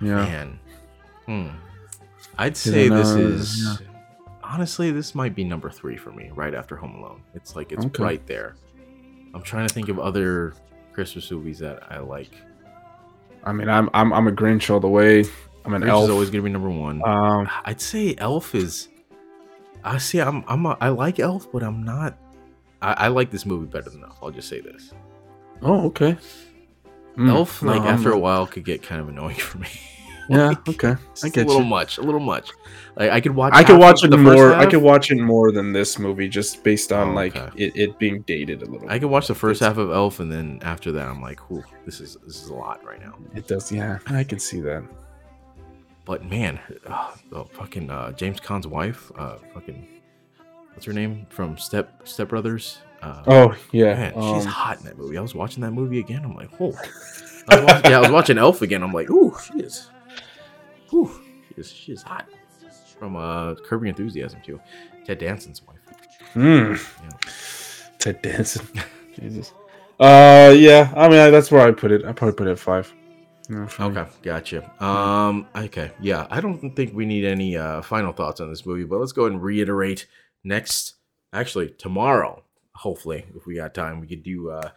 [0.00, 0.16] Yeah.
[0.24, 0.58] Man.
[1.26, 1.48] Hmm.
[2.36, 3.82] I'd say then, this uh, is
[4.42, 7.22] honestly this might be number three for me, right after Home Alone.
[7.34, 8.02] It's like it's Okay.
[8.02, 8.56] right there.
[9.34, 10.54] I'm trying to think of other
[10.92, 12.32] Christmas movies that I like.
[13.44, 15.24] I mean, I'm I'm I'm a Grinch all the way.
[15.64, 16.04] I'm an Grinch elf.
[16.04, 17.02] is always gonna be number one.
[17.04, 18.88] um, I'd say Elf is.
[19.84, 20.20] I see.
[20.20, 20.44] I'm.
[20.46, 20.64] I'm.
[20.66, 22.16] A, I like Elf, but I'm not.
[22.80, 24.18] I, I like this movie better than Elf.
[24.22, 24.92] I'll just say this.
[25.62, 26.16] oh, okay.
[27.16, 29.68] Mm, Elf, no, like I'm after a while, could get kind of annoying for me.
[30.28, 30.94] Yeah, okay.
[31.22, 31.68] I get a little you.
[31.68, 32.50] much, a little much.
[32.96, 33.52] Like I could watch.
[33.54, 34.54] I could watch it more.
[34.54, 37.50] I could watch it more than this movie, just based on Oh, like okay.
[37.56, 38.88] it, it being dated a little.
[38.88, 41.64] I could watch the first half of Elf, and then after that, I'm like, "Ooh,
[41.84, 43.98] this is this is a lot right now." It does, yeah.
[44.06, 44.84] I can see that.
[46.04, 49.86] But man, uh, the fucking uh, James Caan's wife, uh, fucking,
[50.72, 52.78] what's her name from Step Step Brothers?
[53.02, 55.18] Uh, Oh yeah, man, she's um, hot in that movie.
[55.18, 56.24] I was watching that movie again.
[56.24, 56.72] I'm like, oh.
[57.48, 58.82] I was watching, yeah, I was watching Elf again.
[58.84, 59.90] I'm like, ooh, she is,
[60.92, 61.10] ooh,
[61.48, 62.26] she is, she is hot.
[62.98, 64.60] From uh, Curb Your Enthusiasm too.
[65.04, 65.78] Ted Danson's wife.
[66.34, 66.78] mm.
[67.02, 67.96] Yeah.
[67.98, 68.66] Ted Danson.
[69.20, 69.52] Jesus.
[69.98, 70.92] Uh, yeah.
[70.96, 72.04] I mean, I, that's where I put it.
[72.04, 72.92] I probably put it at five.
[73.48, 73.66] Me.
[73.80, 74.70] Okay, gotcha.
[74.82, 78.84] Um, okay, yeah, I don't think we need any uh final thoughts on this movie,
[78.84, 80.06] but let's go ahead and reiterate
[80.44, 80.94] next.
[81.32, 82.44] Actually, tomorrow,
[82.74, 84.70] hopefully, if we got time, we could do uh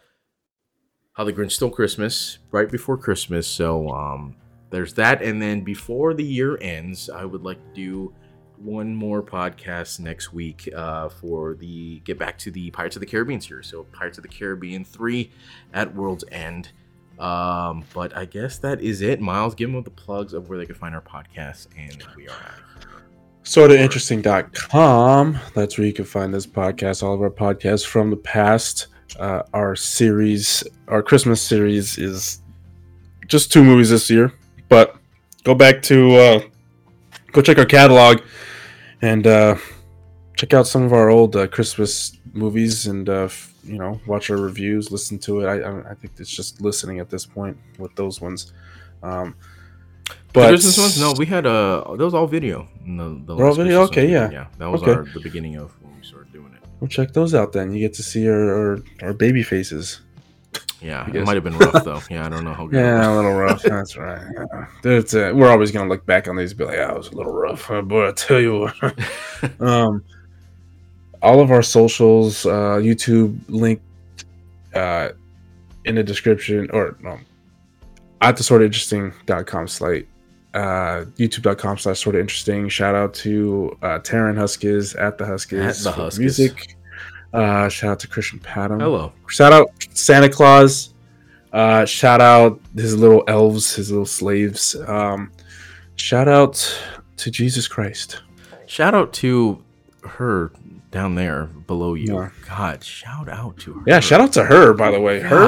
[1.12, 3.46] How the Grinch Stole Christmas right before Christmas.
[3.46, 4.34] So, um,
[4.70, 8.14] there's that, and then before the year ends, I would like to do
[8.58, 13.06] one more podcast next week uh, for the get back to the Pirates of the
[13.06, 13.66] Caribbean series.
[13.66, 15.30] So, Pirates of the Caribbean three
[15.72, 16.70] at World's End.
[17.18, 19.20] Um, but I guess that is it.
[19.20, 22.32] Miles, give them the plugs of where they can find our podcast, and we are
[22.32, 22.86] out.
[23.44, 28.88] sortainteresting.com that's where you can find this podcast all of our podcasts from the past
[29.20, 32.42] uh, our series our christmas series is
[33.28, 34.32] just two movies this year
[34.68, 34.96] but
[35.44, 36.40] go back to uh,
[37.32, 38.20] go check our catalog
[39.02, 39.56] and uh,
[40.36, 44.30] check out some of our old uh, christmas movies and uh, f- you know watch
[44.30, 47.56] our reviews listen to it I, I, I think it's just listening at this point
[47.78, 48.52] with those ones
[49.02, 49.34] um,
[50.32, 52.68] But Christmas ones, no, we had uh, that was all video.
[52.86, 53.02] The,
[53.34, 53.86] all video?
[53.86, 54.30] Christmas Okay, yeah.
[54.30, 54.46] yeah.
[54.58, 54.92] That was Okay.
[54.92, 56.62] our the beginning of when we started doing it.
[56.80, 57.72] Well, check those out then.
[57.72, 60.00] You get to see our our, our baby faces.
[60.82, 62.00] Yeah, it might have been rough though.
[62.10, 62.76] Yeah, I don't know how good.
[62.78, 63.62] Yeah, a little rough.
[63.62, 64.20] That's right.
[64.84, 64.98] Yeah.
[64.98, 67.16] Uh, we're always gonna look back on these and be like, "Yeah, it was a
[67.16, 69.60] little rough." Uh, boy, I tell you what.
[69.60, 70.04] um,
[71.22, 73.80] all of our socials, uh, YouTube link
[74.74, 75.10] uh,
[75.86, 77.18] in the description, or no,
[78.20, 80.08] at the sort of interesting.com slate.
[80.54, 82.66] Uh, youtube.com slash sort of interesting.
[82.68, 86.18] Shout out to uh, Taryn Huskis at the Huskis At the Huskis.
[86.18, 86.76] music.
[87.36, 88.80] Uh, shout out to Christian Patton.
[88.80, 89.12] Hello.
[89.28, 90.94] Shout out Santa Claus.
[91.52, 94.74] Uh, shout out his little elves, his little slaves.
[94.86, 95.30] Um,
[95.96, 96.80] shout out
[97.18, 98.22] to Jesus Christ.
[98.66, 99.62] Shout out to
[100.04, 100.50] her
[100.90, 102.14] down there below you.
[102.14, 102.30] Yeah.
[102.48, 103.82] God, shout out to her.
[103.86, 105.20] Yeah, shout out to her, by the way.
[105.20, 105.38] Her,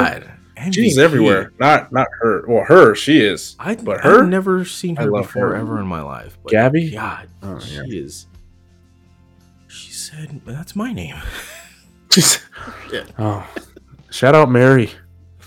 [0.56, 1.52] God, she's everywhere.
[1.58, 2.44] Not not her.
[2.46, 3.56] Well, her, she is.
[3.58, 4.22] I, But her?
[4.24, 5.56] I've never seen her love before her.
[5.56, 6.38] ever in my life.
[6.42, 6.90] But Gabby?
[6.90, 7.82] God, Oh, she yeah.
[7.86, 8.26] is.
[9.68, 11.16] She said, "That's my name."
[12.92, 13.04] Yeah.
[13.18, 13.46] Oh,
[14.10, 14.90] shout out Mary.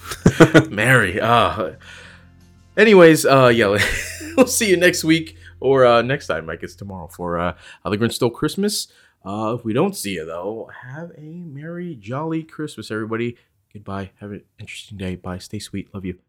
[0.70, 1.20] Mary.
[1.20, 1.74] Uh
[2.78, 3.68] anyways, uh yeah,
[4.38, 7.98] we'll see you next week or uh next time, I guess tomorrow for uh the
[7.98, 8.88] Grinch Stole Christmas.
[9.26, 13.38] Uh if we don't see you though, have a merry jolly Christmas, everybody.
[13.74, 14.12] Goodbye.
[14.20, 15.16] Have an interesting day.
[15.16, 15.38] Bye.
[15.38, 15.94] Stay sweet.
[15.94, 16.20] Love you.